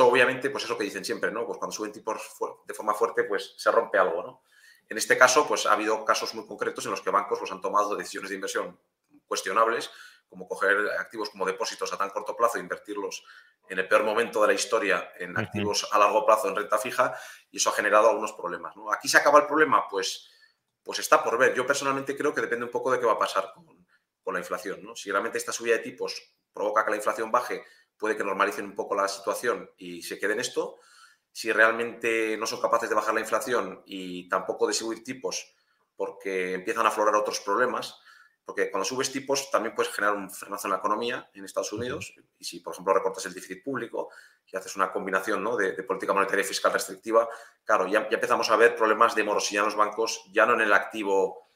Obviamente, 0.00 0.50
pues 0.50 0.64
eso 0.64 0.78
que 0.78 0.84
dicen 0.84 1.04
siempre, 1.04 1.32
¿no? 1.32 1.44
Pues 1.44 1.58
cuando 1.58 1.74
suben 1.74 1.92
tipos 1.92 2.16
de 2.66 2.74
forma 2.74 2.94
fuerte, 2.94 3.24
pues 3.24 3.54
se 3.56 3.70
rompe 3.72 3.98
algo, 3.98 4.22
¿no? 4.22 4.42
En 4.88 4.96
este 4.96 5.18
caso, 5.18 5.46
pues 5.46 5.66
ha 5.66 5.72
habido 5.72 6.04
casos 6.04 6.34
muy 6.34 6.46
concretos 6.46 6.84
en 6.84 6.92
los 6.92 7.00
que 7.00 7.10
bancos 7.10 7.38
pues, 7.38 7.50
han 7.50 7.60
tomado 7.60 7.96
decisiones 7.96 8.30
de 8.30 8.36
inversión 8.36 8.78
cuestionables 9.26 9.90
como 10.28 10.46
coger 10.46 10.76
activos 10.98 11.30
como 11.30 11.46
depósitos 11.46 11.92
a 11.92 11.96
tan 11.96 12.10
corto 12.10 12.36
plazo 12.36 12.58
e 12.58 12.60
invertirlos 12.60 13.24
en 13.68 13.78
el 13.78 13.88
peor 13.88 14.04
momento 14.04 14.40
de 14.40 14.48
la 14.48 14.52
historia 14.52 15.12
en 15.18 15.38
activos 15.38 15.88
a 15.92 15.98
largo 15.98 16.24
plazo 16.24 16.48
en 16.48 16.56
renta 16.56 16.78
fija 16.78 17.14
y 17.50 17.56
eso 17.56 17.70
ha 17.70 17.72
generado 17.72 18.10
algunos 18.10 18.32
problemas. 18.32 18.76
¿no? 18.76 18.92
¿Aquí 18.92 19.08
se 19.08 19.18
acaba 19.18 19.40
el 19.40 19.46
problema? 19.46 19.88
Pues, 19.88 20.28
pues 20.82 20.98
está 20.98 21.22
por 21.22 21.38
ver. 21.38 21.54
Yo 21.54 21.66
personalmente 21.66 22.16
creo 22.16 22.34
que 22.34 22.40
depende 22.40 22.66
un 22.66 22.70
poco 22.70 22.90
de 22.90 23.00
qué 23.00 23.06
va 23.06 23.12
a 23.12 23.18
pasar 23.18 23.52
con, 23.54 23.86
con 24.22 24.34
la 24.34 24.40
inflación. 24.40 24.82
¿no? 24.82 24.94
Si 24.94 25.10
realmente 25.10 25.38
esta 25.38 25.52
subida 25.52 25.76
de 25.76 25.82
tipos 25.82 26.34
provoca 26.52 26.84
que 26.84 26.90
la 26.90 26.96
inflación 26.96 27.30
baje, 27.30 27.64
puede 27.96 28.16
que 28.16 28.24
normalicen 28.24 28.64
un 28.64 28.74
poco 28.74 28.94
la 28.94 29.08
situación 29.08 29.70
y 29.76 30.02
se 30.02 30.18
quede 30.18 30.34
en 30.34 30.40
esto. 30.40 30.76
Si 31.32 31.52
realmente 31.52 32.36
no 32.36 32.46
son 32.46 32.60
capaces 32.60 32.88
de 32.88 32.94
bajar 32.94 33.14
la 33.14 33.20
inflación 33.20 33.82
y 33.86 34.28
tampoco 34.28 34.66
de 34.66 34.74
subir 34.74 35.04
tipos 35.04 35.54
porque 35.96 36.54
empiezan 36.54 36.86
a 36.86 36.90
aflorar 36.90 37.16
otros 37.16 37.40
problemas, 37.40 38.00
porque 38.48 38.70
cuando 38.70 38.86
subes 38.86 39.12
tipos 39.12 39.50
también 39.50 39.74
puedes 39.74 39.92
generar 39.92 40.16
un 40.16 40.30
frenazo 40.30 40.68
en 40.68 40.72
la 40.72 40.78
economía 40.78 41.28
en 41.34 41.44
Estados 41.44 41.70
Unidos. 41.74 42.14
Y 42.38 42.46
si, 42.46 42.60
por 42.60 42.72
ejemplo, 42.72 42.94
recortas 42.94 43.26
el 43.26 43.34
déficit 43.34 43.62
público 43.62 44.08
y 44.46 44.56
haces 44.56 44.74
una 44.74 44.90
combinación 44.90 45.44
de, 45.58 45.82
política 45.82 46.14
monetaria 46.14 46.40
y 46.40 46.46
fiscal 46.46 46.72
restrictiva, 46.72 47.28
claro, 47.62 47.86
ya, 47.86 48.08
empezamos 48.10 48.50
a 48.50 48.56
ver 48.56 48.74
problemas 48.74 49.14
de 49.14 49.22
morosidad 49.22 49.64
en 49.64 49.66
los 49.66 49.76
bancos, 49.76 50.24
ya 50.32 50.46
no 50.46 50.54
en 50.54 50.62
el 50.62 50.72
activo 50.72 51.50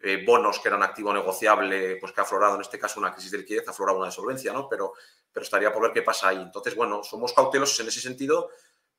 eh, 0.00 0.24
bonos, 0.24 0.60
que 0.60 0.68
era 0.68 0.78
un 0.78 0.82
activo 0.82 1.12
negociable, 1.12 1.96
pues 1.96 2.12
que 2.12 2.22
ha 2.22 2.24
aflorado 2.24 2.54
en 2.54 2.62
este 2.62 2.78
caso 2.78 3.00
una 3.00 3.12
crisis 3.12 3.32
de 3.32 3.36
liquidez, 3.36 3.68
ha 3.68 3.72
aflorado 3.72 3.98
una 3.98 4.06
de 4.06 4.12
solvencia, 4.12 4.50
¿no? 4.50 4.66
Pero, 4.66 4.94
pero 5.30 5.44
estaría 5.44 5.70
por 5.70 5.82
ver 5.82 5.92
qué 5.92 6.00
pasa 6.00 6.28
ahí. 6.28 6.40
Entonces, 6.40 6.74
bueno, 6.74 7.02
somos 7.04 7.34
cautelosos 7.34 7.78
en 7.80 7.88
ese 7.88 8.00
sentido, 8.00 8.48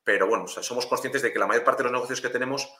pero 0.04 0.28
bueno, 0.28 0.46
somos 0.46 0.86
conscientes 0.86 1.22
de 1.22 1.32
que 1.32 1.40
la 1.40 1.48
mayor 1.48 1.64
parte 1.64 1.82
de 1.82 1.88
los 1.88 1.92
negocios 1.92 2.20
que 2.20 2.28
tenemos 2.28 2.72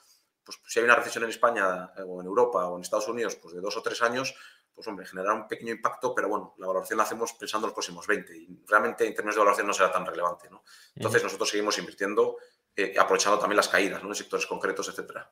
pues 0.45 0.59
si 0.67 0.81
hay 0.81 0.85
una 0.85 0.95
recesión 0.95 1.25
en 1.25 1.31
España 1.31 1.91
eh, 1.97 2.03
o 2.07 2.21
en 2.21 2.27
Europa 2.27 2.67
o 2.69 2.77
en 2.77 2.83
Estados 2.83 3.09
Unidos, 3.09 3.37
pues 3.37 3.55
de 3.55 3.61
dos 3.61 3.77
o 3.77 3.83
tres 3.83 4.03
años, 4.03 4.35
pues 4.75 4.87
hombre, 4.87 5.07
generará 5.07 5.35
un 5.35 5.47
pequeño 5.47 5.73
impacto, 5.73 6.15
pero 6.15 6.29
bueno, 6.29 6.55
la 6.59 6.67
valoración 6.67 6.97
la 6.97 7.05
hacemos 7.05 7.35
pensando 7.35 7.67
en 7.67 7.71
los 7.71 7.75
próximos 7.75 8.07
20 8.07 8.37
y 8.37 8.65
realmente 8.67 9.07
en 9.07 9.15
términos 9.15 9.37
de 9.37 9.41
valoración 9.41 9.67
no 9.67 9.75
será 9.75 9.93
tan 9.93 10.07
relevante, 10.07 10.49
¿no? 10.51 10.63
Entonces 10.95 11.23
nosotros 11.23 11.49
seguimos 11.49 11.79
invirtiendo, 11.79 12.37
eh, 12.75 12.95
aprovechando 12.99 13.39
también 13.39 13.57
las 13.57 13.69
caídas, 13.69 14.03
¿no? 14.03 14.09
En 14.09 14.15
sectores 14.15 14.47
concretos, 14.47 14.89
etcétera. 14.89 15.31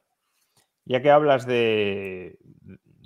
Ya 0.84 1.00
que 1.00 1.10
hablas 1.10 1.46
de, 1.46 2.38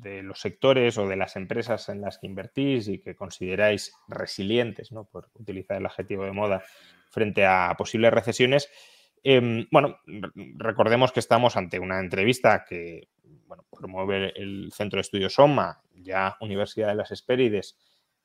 de 0.04 0.22
los 0.22 0.40
sectores 0.40 0.98
o 0.98 1.08
de 1.08 1.16
las 1.16 1.36
empresas 1.36 1.88
en 1.88 2.00
las 2.00 2.18
que 2.18 2.26
invertís 2.26 2.88
y 2.88 3.00
que 3.00 3.16
consideráis 3.16 3.92
resilientes, 4.08 4.92
¿no? 4.92 5.04
Por 5.04 5.30
utilizar 5.34 5.78
el 5.78 5.86
adjetivo 5.86 6.24
de 6.24 6.32
moda, 6.32 6.64
frente 7.10 7.46
a 7.46 7.74
posibles 7.78 8.12
recesiones, 8.12 8.68
Em, 9.26 9.66
bueno, 9.70 10.00
recordemos 10.58 11.10
que 11.10 11.20
estamos 11.20 11.56
ante 11.56 11.78
una 11.78 11.98
entrevista 11.98 12.62
que 12.68 13.08
promueve 13.70 14.34
el 14.36 14.70
Centro 14.70 14.98
de 14.98 15.00
Estudios 15.00 15.32
SOMA, 15.32 15.80
ya 15.94 16.36
Universidad 16.42 16.88
de 16.88 16.94
las 16.96 17.10
Espérides, 17.10 17.78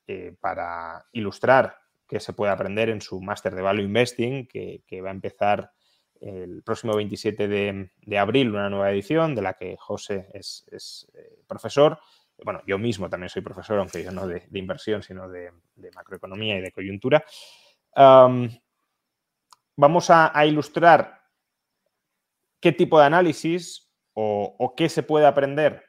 eh, 0.06 0.34
para 0.38 1.06
ilustrar 1.12 1.78
qué 2.06 2.20
se 2.20 2.34
puede 2.34 2.52
aprender 2.52 2.90
en 2.90 3.00
su 3.00 3.18
máster 3.22 3.54
de 3.54 3.62
Value 3.62 3.82
Investing, 3.82 4.46
que, 4.46 5.00
va 5.02 5.08
a 5.08 5.12
empezar 5.12 5.72
el 6.20 6.62
próximo 6.62 6.94
27 6.94 7.48
de, 7.48 8.18
abril, 8.18 8.50
una 8.50 8.68
nueva 8.68 8.90
edición 8.90 9.34
de 9.34 9.40
la 9.40 9.54
que 9.54 9.78
José 9.78 10.28
es, 10.34 10.66
eh, 11.14 11.40
profesor. 11.46 11.98
Bueno, 12.44 12.60
yo 12.66 12.76
mismo 12.76 13.08
también 13.08 13.30
soy 13.30 13.40
profesor, 13.40 13.78
aunque 13.78 14.04
yo 14.04 14.12
no 14.12 14.26
de, 14.26 14.46
inversión, 14.52 15.02
sino 15.02 15.30
de, 15.30 15.50
macroeconomía 15.94 16.58
y 16.58 16.60
de 16.60 16.72
coyuntura 16.72 17.24
vamos 19.80 20.10
a, 20.10 20.44
ilustrar 20.44 21.22
qué 22.60 22.70
tipo 22.70 23.00
de 23.00 23.06
análisis 23.06 23.90
o, 24.12 24.74
qué 24.76 24.90
se 24.90 25.02
puede 25.02 25.24
aprender 25.26 25.86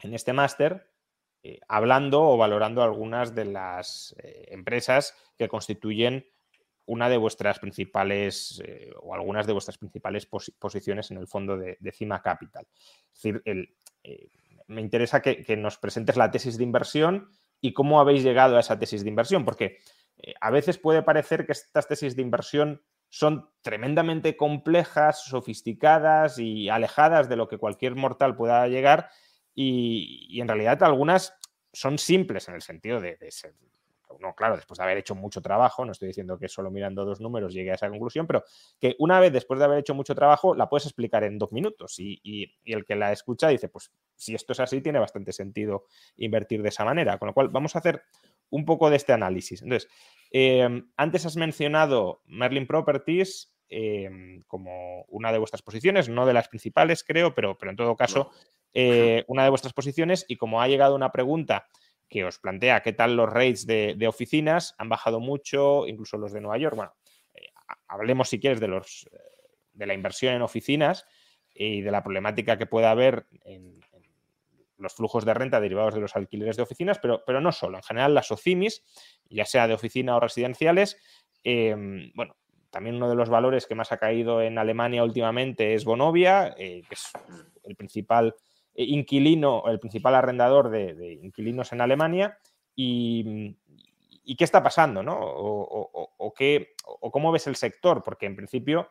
en 0.00 0.14
este 0.14 0.32
máster, 0.32 0.90
eh, 1.44 1.60
hablando 1.68 2.22
o 2.22 2.36
valorando 2.36 2.82
algunas 2.82 3.34
de 3.34 3.44
las 3.44 4.16
eh, 4.18 4.46
empresas 4.48 5.14
que 5.38 5.48
constituyen 5.48 6.26
una 6.86 7.08
de 7.08 7.18
vuestras 7.18 7.60
principales 7.60 8.60
eh, 8.66 8.90
o 9.00 9.14
algunas 9.14 9.46
de 9.46 9.52
vuestras 9.52 9.78
principales 9.78 10.26
posiciones 10.26 11.12
en 11.12 11.18
el 11.18 11.28
fondo 11.28 11.56
de, 11.56 11.78
Cima 11.92 12.20
Capital. 12.20 12.66
Es 13.14 13.22
decir, 13.22 13.42
me 14.66 14.80
interesa 14.80 15.22
que, 15.22 15.56
nos 15.56 15.78
presentes 15.78 16.16
la 16.16 16.32
tesis 16.32 16.58
de 16.58 16.64
inversión 16.64 17.30
y 17.60 17.74
cómo 17.74 18.00
habéis 18.00 18.24
llegado 18.24 18.56
a 18.56 18.60
esa 18.60 18.78
tesis 18.78 19.04
de 19.04 19.10
inversión, 19.10 19.44
porque 19.44 19.78
a 20.40 20.50
veces 20.50 20.78
puede 20.78 21.02
parecer 21.02 21.46
que 21.46 21.52
estas 21.52 21.86
tesis 21.86 22.16
de 22.16 22.22
inversión 22.22 22.82
son 23.10 23.50
tremendamente 23.60 24.36
complejas, 24.36 25.24
sofisticadas 25.24 26.38
y 26.38 26.68
alejadas 26.68 27.28
de 27.28 27.36
lo 27.36 27.48
que 27.48 27.58
cualquier 27.58 27.96
mortal 27.96 28.36
pueda 28.36 28.66
llegar 28.68 29.10
y, 29.54 30.40
en 30.40 30.48
realidad 30.48 30.82
algunas 30.84 31.36
son 31.72 31.98
simples 31.98 32.48
en 32.48 32.54
el 32.54 32.62
sentido 32.62 33.00
de, 33.00 33.16
ser, 33.30 33.54
no, 34.20 34.34
claro, 34.34 34.56
después 34.56 34.78
de 34.78 34.84
haber 34.84 34.98
hecho 34.98 35.14
mucho 35.14 35.42
trabajo, 35.42 35.84
no 35.84 35.92
estoy 35.92 36.08
diciendo 36.08 36.38
que 36.38 36.48
solo 36.48 36.70
mirando 36.70 37.04
dos 37.04 37.20
números 37.20 37.52
llegue 37.52 37.72
a 37.72 37.74
esa 37.74 37.90
conclusión, 37.90 38.26
pero 38.26 38.44
que 38.80 38.94
una 39.00 39.18
vez 39.20 39.32
después 39.32 39.58
de 39.58 39.64
haber 39.66 39.78
hecho 39.78 39.94
mucho 39.94 40.14
trabajo 40.14 40.54
la 40.54 40.68
puedes 40.68 40.86
explicar 40.86 41.24
en 41.24 41.38
dos 41.38 41.52
minutos 41.52 41.96
y, 41.98 42.54
el 42.64 42.84
que 42.84 42.94
la 42.94 43.12
escucha 43.12 43.48
dice, 43.48 43.68
pues 43.68 43.92
si 44.14 44.34
esto 44.34 44.52
es 44.52 44.60
así, 44.60 44.80
tiene 44.80 45.00
bastante 45.00 45.32
sentido 45.32 45.86
invertir 46.16 46.62
de 46.62 46.68
esa 46.68 46.84
manera. 46.84 47.18
Con 47.18 47.26
lo 47.26 47.34
cual, 47.34 47.48
vamos 47.48 47.74
a 47.74 47.80
hacer 47.80 48.02
un 48.50 48.64
poco 48.64 48.90
de 48.90 48.96
este 48.96 49.12
análisis. 49.12 49.62
Entonces, 49.62 49.88
Em, 50.30 50.88
antes 50.96 51.26
has 51.26 51.36
mencionado 51.36 52.22
Merlin 52.26 52.66
Properties 52.66 53.52
em, 53.68 54.42
como 54.46 55.04
una 55.08 55.32
de 55.32 55.38
vuestras 55.38 55.62
posiciones, 55.62 56.08
no 56.08 56.26
de 56.26 56.32
las 56.32 56.48
principales, 56.48 57.04
creo, 57.04 57.34
pero, 57.34 57.58
pero 57.58 57.70
en 57.70 57.76
todo 57.76 57.96
caso, 57.96 58.30
eh, 58.72 59.24
una 59.26 59.44
de 59.44 59.50
vuestras 59.50 59.72
posiciones. 59.72 60.24
Y 60.28 60.36
como 60.36 60.62
ha 60.62 60.68
llegado 60.68 60.94
una 60.94 61.12
pregunta 61.12 61.66
que 62.08 62.24
os 62.24 62.38
plantea 62.38 62.82
qué 62.82 62.92
tal 62.92 63.16
los 63.16 63.28
rates 63.28 63.66
de, 63.66 64.08
oficinas, 64.08 64.74
han 64.78 64.88
bajado 64.88 65.20
mucho, 65.20 65.86
incluso 65.86 66.16
los 66.16 66.32
de 66.32 66.40
Nueva 66.40 66.58
York. 66.58 66.76
Bueno, 66.76 66.92
eh, 67.34 67.48
hablemos 67.86 68.28
si 68.28 68.40
quieres 68.40 68.58
de, 68.60 68.68
los, 68.68 69.08
eh, 69.12 69.18
de 69.72 69.86
la 69.86 69.94
inversión 69.94 70.34
en 70.34 70.42
oficinas 70.42 71.06
y 71.54 71.80
de 71.82 71.90
la 71.90 72.02
problemática 72.02 72.58
que 72.58 72.66
puede 72.66 72.86
haber 72.86 73.26
en, 73.44 73.80
los 74.80 74.94
flujos 74.94 75.24
de 75.24 75.34
renta 75.34 75.60
derivados 75.60 75.94
de 75.94 76.00
los 76.00 76.16
alquileres 76.16 76.56
de 76.56 76.62
oficinas, 76.62 76.98
pero, 76.98 77.22
pero 77.24 77.40
no 77.40 77.52
solo. 77.52 77.76
En 77.76 77.82
general, 77.82 78.14
las 78.14 78.30
OCIMIS, 78.30 78.82
ya 79.28 79.44
sea 79.44 79.68
de 79.68 79.74
oficina 79.74 80.16
o 80.16 80.20
residenciales, 80.20 80.96
em, 81.44 82.10
bueno, 82.14 82.36
también 82.70 82.96
uno 82.96 83.08
de 83.08 83.16
los 83.16 83.28
valores 83.28 83.66
que 83.66 83.74
más 83.74 83.92
ha 83.92 83.98
caído 83.98 84.40
en 84.42 84.58
Alemania 84.58 85.04
últimamente 85.04 85.74
es 85.74 85.84
Bonovia, 85.84 86.54
eh, 86.56 86.82
que 86.88 86.94
es 86.94 87.12
el 87.64 87.76
principal 87.76 88.34
inquilino, 88.74 89.64
el 89.66 89.80
principal 89.80 90.14
arrendador 90.14 90.70
de, 90.70 91.18
inquilinos 91.22 91.72
en 91.72 91.80
Alemania. 91.80 92.38
Y, 92.74 93.56
qué 94.38 94.44
está 94.44 94.62
pasando, 94.62 95.02
¿no? 95.02 95.18
O, 95.20 96.32
qué, 96.34 96.74
o 96.84 97.10
cómo 97.10 97.32
ves 97.32 97.48
el 97.48 97.56
sector, 97.56 98.02
porque 98.02 98.26
en 98.26 98.36
principio, 98.36 98.88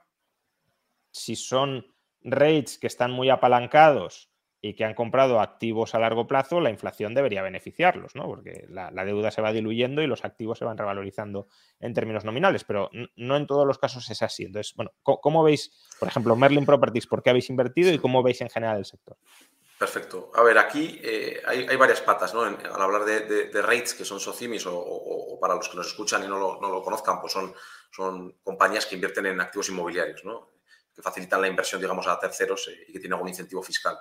si 1.12 1.36
son 1.38 1.86
rates 2.22 2.78
que 2.78 2.88
están 2.88 3.12
muy 3.12 3.30
apalancados 3.30 4.30
y 4.62 4.74
que 4.74 4.84
han 4.84 4.94
comprado 4.94 5.40
activos 5.40 5.96
a 5.96 6.00
largo 6.00 6.28
plazo, 6.28 6.60
la 6.60 6.70
inflación 6.70 7.14
debería 7.14 7.42
beneficiarlos, 7.42 8.16
¿no? 8.16 8.26
Porque 8.26 8.66
la, 8.70 8.92
deuda 9.06 9.32
se 9.32 9.42
va 9.42 9.54
diluyendo 9.54 10.02
y 10.02 10.08
los 10.08 10.26
activos 10.26 10.60
se 10.60 10.66
van 10.66 10.78
revalorizando 10.78 11.48
en 11.80 11.94
términos 11.94 12.26
nominales, 12.26 12.66
pero 12.66 12.90
no 13.16 13.38
en 13.38 13.48
todos 13.48 13.66
los 13.66 13.78
casos 13.78 14.10
es 14.10 14.22
así. 14.22 14.44
Entonces, 14.44 14.74
bueno, 14.76 14.92
¿cómo, 15.02 15.44
veis, 15.44 15.72
por 15.98 16.10
ejemplo, 16.10 16.36
Merlin 16.36 16.66
Properties, 16.66 17.08
por 17.08 17.24
qué 17.24 17.30
habéis 17.30 17.50
invertido 17.50 17.94
y 17.94 18.00
cómo 18.00 18.22
veis 18.22 18.42
en 18.42 18.50
general 18.50 18.78
el 18.78 18.86
sector? 18.86 19.18
Perfecto. 19.80 20.30
A 20.36 20.44
ver, 20.44 20.58
aquí 20.58 21.00
eh, 21.02 21.42
hay, 21.46 21.78
varias 21.78 22.02
patas, 22.02 22.34
¿no? 22.34 22.42
al 22.42 22.82
hablar 22.82 23.06
de, 23.06 23.62
rates, 23.62 23.94
que 23.94 24.04
son 24.04 24.20
socimis, 24.20 24.66
o, 24.68 25.38
para 25.40 25.56
los 25.56 25.70
que 25.70 25.78
nos 25.78 25.88
escuchan 25.88 26.22
y 26.26 26.28
no 26.28 26.38
lo, 26.38 26.84
conozcan, 26.84 27.22
pues 27.22 27.32
son, 27.32 27.56
son 27.90 28.34
compañías 28.44 28.86
que 28.86 28.96
invierten 28.96 29.28
en 29.28 29.40
activos 29.40 29.70
inmobiliarios, 29.70 30.26
¿no? 30.26 30.52
Que 30.94 31.02
facilitan 31.02 31.40
la 31.40 31.48
inversión, 31.48 31.80
digamos, 31.80 32.06
a 32.08 32.20
terceros 32.20 32.68
eh, 32.68 32.88
y 32.90 32.92
que 32.92 33.00
tienen 33.00 33.14
algún 33.14 33.30
incentivo 33.30 33.64
fiscal. 33.64 33.98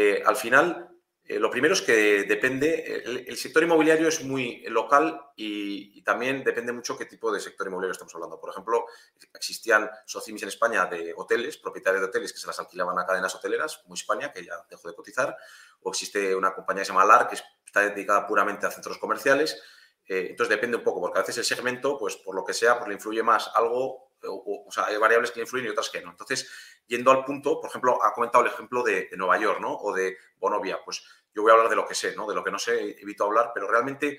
Eh, 0.00 0.22
al 0.24 0.36
final, 0.36 0.88
eh, 1.24 1.40
lo 1.40 1.50
primero 1.50 1.74
es 1.74 1.82
que 1.82 2.22
depende, 2.22 3.02
el, 3.04 3.36
sector 3.36 3.64
inmobiliario 3.64 4.06
es 4.06 4.22
muy 4.22 4.62
local 4.68 5.20
y, 5.34 6.00
también 6.02 6.44
depende 6.44 6.72
mucho 6.72 6.96
qué 6.96 7.04
tipo 7.04 7.32
de 7.32 7.40
sector 7.40 7.66
inmobiliario 7.66 7.94
estamos 7.94 8.14
hablando. 8.14 8.38
Por 8.38 8.50
ejemplo, 8.50 8.86
existían 9.34 9.90
socimis 10.06 10.44
en 10.44 10.50
España 10.50 10.86
de 10.86 11.12
hoteles, 11.16 11.56
propietarios 11.56 12.00
de 12.00 12.06
hoteles 12.10 12.32
que 12.32 12.38
se 12.38 12.46
las 12.46 12.60
alquilaban 12.60 12.96
a 12.96 13.04
cadenas 13.04 13.34
hoteleras, 13.34 13.78
como 13.78 13.94
España, 13.94 14.32
que 14.32 14.44
ya 14.44 14.54
dejó 14.70 14.86
de 14.86 14.94
cotizar, 14.94 15.36
o 15.82 15.90
existe 15.90 16.32
una 16.36 16.54
compañía 16.54 16.82
que 16.82 16.86
se 16.86 16.92
llama 16.92 17.04
LAR, 17.04 17.26
que 17.26 17.34
está 17.66 17.80
dedicada 17.80 18.24
puramente 18.24 18.66
a 18.66 18.70
centros 18.70 18.98
comerciales. 18.98 19.60
Eh, 20.06 20.28
entonces 20.30 20.50
depende 20.50 20.76
un 20.76 20.84
poco, 20.84 21.00
porque 21.00 21.18
a 21.18 21.22
veces 21.22 21.38
el 21.38 21.44
segmento, 21.44 21.98
pues 21.98 22.14
por 22.18 22.36
lo 22.36 22.44
que 22.44 22.54
sea, 22.54 22.78
pues 22.78 22.86
le 22.86 22.94
influye 22.94 23.24
más 23.24 23.50
algo 23.52 24.07
o, 24.26 24.66
sea, 24.70 24.86
hay 24.86 24.96
variables 24.96 25.30
que 25.30 25.40
influyen 25.40 25.68
y 25.68 25.70
otras 25.70 25.90
que 25.90 26.00
no. 26.00 26.10
Entonces, 26.10 26.50
yendo 26.86 27.10
al 27.10 27.24
punto, 27.24 27.60
por 27.60 27.70
ejemplo, 27.70 28.02
ha 28.02 28.12
comentado 28.12 28.44
el 28.44 28.50
ejemplo 28.50 28.82
de, 28.82 29.08
Nueva 29.16 29.38
York, 29.38 29.60
¿no? 29.60 29.74
O 29.74 29.94
de 29.94 30.16
Bonovia. 30.38 30.80
Pues 30.84 31.02
yo 31.34 31.42
voy 31.42 31.50
a 31.50 31.54
hablar 31.54 31.68
de 31.68 31.76
lo 31.76 31.86
que 31.86 31.94
sé, 31.94 32.16
¿no? 32.16 32.26
De 32.26 32.34
lo 32.34 32.42
que 32.42 32.50
no 32.50 32.58
sé, 32.58 33.00
evito 33.00 33.24
hablar, 33.24 33.52
pero 33.54 33.68
realmente 33.68 34.18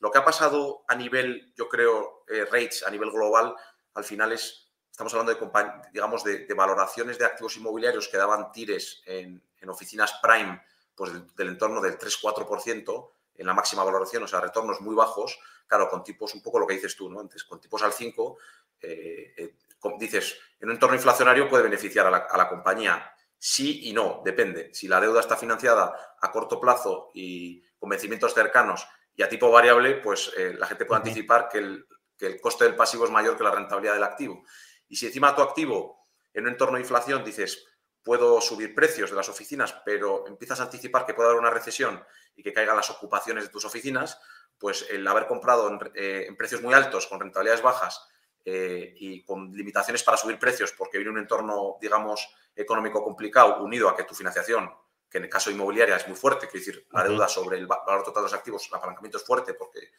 lo 0.00 0.10
que 0.10 0.18
ha 0.18 0.24
pasado 0.24 0.84
a 0.86 0.94
nivel, 0.94 1.52
yo 1.56 1.68
creo, 1.68 2.24
eh, 2.28 2.44
rates, 2.44 2.84
a 2.86 2.90
nivel 2.90 3.10
global, 3.10 3.54
al 3.94 4.04
final 4.04 4.32
es, 4.32 4.70
estamos 4.90 5.12
hablando 5.14 5.34
de, 5.34 5.90
digamos, 5.92 6.24
de, 6.24 6.46
valoraciones 6.54 7.18
de 7.18 7.24
activos 7.24 7.56
inmobiliarios 7.56 8.08
que 8.08 8.16
daban 8.16 8.52
tires 8.52 9.02
en, 9.06 9.42
oficinas 9.68 10.14
prime, 10.22 10.62
pues 10.94 11.12
del, 11.36 11.48
entorno 11.48 11.80
del 11.80 11.98
3-4%, 11.98 13.10
en 13.34 13.46
la 13.46 13.54
máxima 13.54 13.84
valoración, 13.84 14.22
o 14.22 14.28
sea, 14.28 14.40
retornos 14.40 14.80
muy 14.80 14.94
bajos, 14.94 15.38
claro, 15.66 15.88
con 15.88 16.02
tipos 16.02 16.34
un 16.34 16.42
poco 16.42 16.58
lo 16.58 16.66
que 16.66 16.74
dices 16.74 16.96
tú, 16.96 17.08
¿no? 17.10 17.20
Antes, 17.20 17.44
con 17.44 17.60
tipos 17.60 17.82
al 17.82 17.92
5, 17.92 18.38
eh, 18.80 19.34
eh, 19.36 19.54
dices, 19.98 20.38
en 20.60 20.68
un 20.68 20.74
entorno 20.74 20.96
inflacionario 20.96 21.48
puede 21.48 21.64
beneficiar 21.64 22.06
a 22.06 22.36
la, 22.36 22.48
compañía. 22.48 23.12
Sí 23.38 23.88
y 23.88 23.92
no, 23.92 24.22
depende. 24.24 24.70
Si 24.74 24.88
la 24.88 25.00
deuda 25.00 25.20
está 25.20 25.36
financiada 25.36 26.16
a 26.20 26.32
corto 26.32 26.60
plazo 26.60 27.10
y 27.14 27.62
con 27.78 27.90
vencimientos 27.90 28.34
cercanos 28.34 28.86
y 29.14 29.22
a 29.22 29.28
tipo 29.28 29.50
variable, 29.50 29.96
pues 29.96 30.32
eh, 30.36 30.54
la 30.58 30.66
gente 30.66 30.84
puede 30.84 30.98
anticipar 30.98 31.48
que 31.48 31.58
el, 31.58 31.86
coste 32.40 32.64
del 32.64 32.74
pasivo 32.74 33.04
es 33.04 33.10
mayor 33.10 33.36
que 33.36 33.44
la 33.44 33.52
rentabilidad 33.52 33.94
del 33.94 34.02
activo. 34.02 34.42
Y 34.88 34.96
si 34.96 35.06
encima 35.06 35.36
tu 35.36 35.42
activo, 35.42 36.08
en 36.34 36.44
un 36.44 36.50
entorno 36.50 36.76
de 36.76 36.82
inflación, 36.82 37.24
dices, 37.24 37.64
puedo 38.02 38.40
subir 38.40 38.74
precios 38.74 39.10
de 39.10 39.16
las 39.16 39.28
oficinas, 39.28 39.80
pero 39.84 40.26
empiezas 40.26 40.58
a 40.58 40.64
anticipar 40.64 41.06
que 41.06 41.14
puede 41.14 41.28
haber 41.28 41.40
una 41.40 41.50
recesión 41.50 42.02
y 42.34 42.42
que 42.42 42.52
caigan 42.52 42.76
las 42.76 42.90
ocupaciones 42.90 43.44
de 43.44 43.50
tus 43.50 43.64
oficinas, 43.64 44.20
pues 44.58 44.86
el 44.90 45.06
haber 45.06 45.28
comprado 45.28 45.68
en, 45.68 45.78
en 45.94 46.36
precios 46.36 46.62
muy 46.62 46.74
altos, 46.74 47.06
con 47.06 47.20
rentabilidades 47.20 47.62
bajas, 47.62 48.08
eh, 48.50 48.94
y 48.96 49.22
con 49.24 49.52
limitaciones 49.52 50.02
para 50.02 50.16
subir 50.16 50.38
precios 50.38 50.72
porque 50.72 50.96
viene 50.96 51.10
un 51.10 51.18
entorno, 51.18 51.76
digamos, 51.82 52.34
económico 52.56 53.04
complicado 53.04 53.62
unido 53.62 53.90
a 53.90 53.94
que 53.94 54.04
tu 54.04 54.14
financiación, 54.14 54.70
que 55.10 55.18
en 55.18 55.24
el 55.24 55.30
caso 55.30 55.50
inmobiliaria 55.50 55.96
es 55.96 56.08
muy 56.08 56.16
fuerte, 56.16 56.46
es 56.46 56.52
decir, 56.54 56.86
la 56.92 57.04
deuda 57.04 57.28
sobre 57.28 57.58
el 57.58 57.66
valor 57.66 58.02
total 58.02 58.22
de 58.22 58.30
los 58.30 58.32
activos, 58.32 58.66
el 58.66 58.74
apalancamiento 58.74 59.18
es 59.18 59.24
fuerte 59.24 59.52
porque 59.52 59.90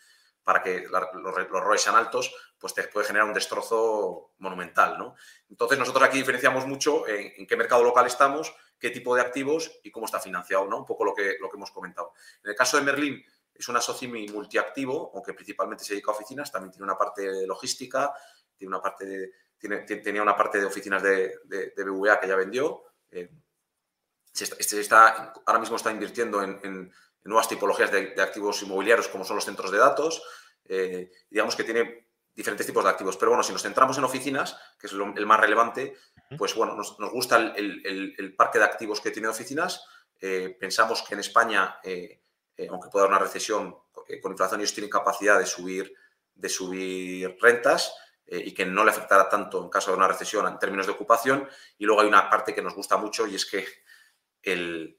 para 0.43 0.63
que 0.63 0.87
los, 0.87 1.51
los 1.51 1.81
sean 1.81 1.95
altos, 1.95 2.33
pues 2.57 2.73
te 2.73 2.87
puede 2.87 3.05
generar 3.05 3.27
un 3.27 3.35
destrozo 3.35 4.31
monumental, 4.39 4.97
¿no? 4.97 5.13
Entonces 5.47 5.77
nosotros 5.77 6.03
aquí 6.03 6.17
diferenciamos 6.17 6.65
mucho 6.65 7.07
en, 7.07 7.45
qué 7.45 7.55
mercado 7.55 7.83
local 7.83 8.07
estamos, 8.07 8.51
qué 8.79 8.89
tipo 8.89 9.13
de 9.13 9.21
activos 9.21 9.79
y 9.83 9.91
cómo 9.91 10.07
está 10.07 10.19
financiado, 10.19 10.65
¿no? 10.65 10.79
Un 10.79 10.85
poco 10.85 11.05
lo 11.05 11.13
que, 11.13 11.35
lo 11.39 11.51
que 11.51 11.57
hemos 11.57 11.69
comentado. 11.69 12.13
En 12.43 12.49
el 12.49 12.55
caso 12.55 12.77
de 12.77 12.83
Merlin, 12.83 13.23
es 13.59 13.67
una 13.67 13.81
socimi 13.81 14.25
multiactivo, 14.29 15.11
aunque 15.13 15.33
principalmente 15.33 15.83
se 15.83 15.93
dedica 15.93 16.11
a 16.11 16.15
oficinas, 16.15 16.49
también 16.49 16.71
tiene 16.71 16.85
una 16.85 16.97
parte 16.97 17.29
de 17.29 17.45
logística, 17.45 18.13
tiene 18.59 18.75
una 18.75 18.81
parte 18.81 19.05
de, 19.05 19.31
tiene, 19.57 19.77
tenía 19.79 20.21
una 20.21 20.35
parte 20.35 20.59
de 20.59 20.65
oficinas 20.65 21.01
de, 21.01 21.39
de, 21.45 21.83
BVA 21.83 22.19
que 22.19 22.27
ya 22.27 22.35
vendió. 22.35 22.83
Eh, 23.09 23.31
este 24.33 24.79
está, 24.79 25.33
ahora 25.45 25.59
mismo 25.59 25.77
está 25.77 25.91
invirtiendo 25.91 26.43
en, 26.43 26.91
nuevas 27.23 27.49
tipologías 27.49 27.91
de, 27.91 28.13
activos 28.21 28.61
inmobiliarios 28.63 29.07
como 29.07 29.23
son 29.23 29.35
los 29.35 29.45
centros 29.45 29.71
de 29.71 29.77
datos. 29.77 30.21
Eh, 30.65 31.11
digamos 31.29 31.55
que 31.55 31.63
tiene 31.63 32.07
diferentes 32.35 32.65
tipos 32.65 32.83
de 32.83 32.89
activos. 32.89 33.17
Pero 33.17 33.31
bueno, 33.31 33.43
si 33.43 33.51
nos 33.51 33.63
centramos 33.63 33.97
en 33.97 34.03
oficinas, 34.03 34.57
que 34.79 34.87
es 34.87 34.93
el 34.93 35.25
más 35.25 35.39
relevante, 35.39 35.95
pues 36.37 36.55
bueno, 36.55 36.75
nos, 36.75 36.95
gusta 37.11 37.37
el, 37.55 38.35
parque 38.37 38.59
de 38.59 38.65
activos 38.65 39.01
que 39.01 39.11
tiene 39.11 39.27
oficinas. 39.27 39.83
Eh, 40.21 40.55
pensamos 40.59 41.01
que 41.01 41.15
en 41.15 41.21
España 41.21 41.79
eh, 41.83 42.67
aunque 42.69 42.89
pueda 42.89 43.05
haber 43.05 43.15
una 43.17 43.25
recesión, 43.25 43.73
con 43.93 44.31
inflación 44.31 44.59
ellos 44.59 44.73
tienen 44.73 44.89
capacidad 44.89 45.39
de 45.39 45.45
subir, 45.45 45.93
de 46.35 46.49
subir 46.49 47.37
rentas 47.39 47.93
eh, 48.31 48.43
y 48.45 48.53
que 48.53 48.63
no 48.63 48.83
le 48.83 48.91
afectará 48.91 49.27
tanto 49.27 49.63
en 49.63 49.69
caso 49.69 49.89
de 49.89 49.97
una 49.97 50.07
recesión 50.07 50.45
en 50.47 50.59
términos 50.59 50.85
de 50.85 50.91
ocupación. 50.91 51.49
Y 51.79 51.85
luego 51.85 52.01
hay 52.01 52.07
una 52.07 52.29
parte 52.29 52.53
que 52.53 52.61
nos 52.61 52.75
gusta 52.75 52.95
mucho 52.97 53.25
y 53.25 53.33
es 53.35 53.45
que 53.45 53.65
el, 54.43 54.95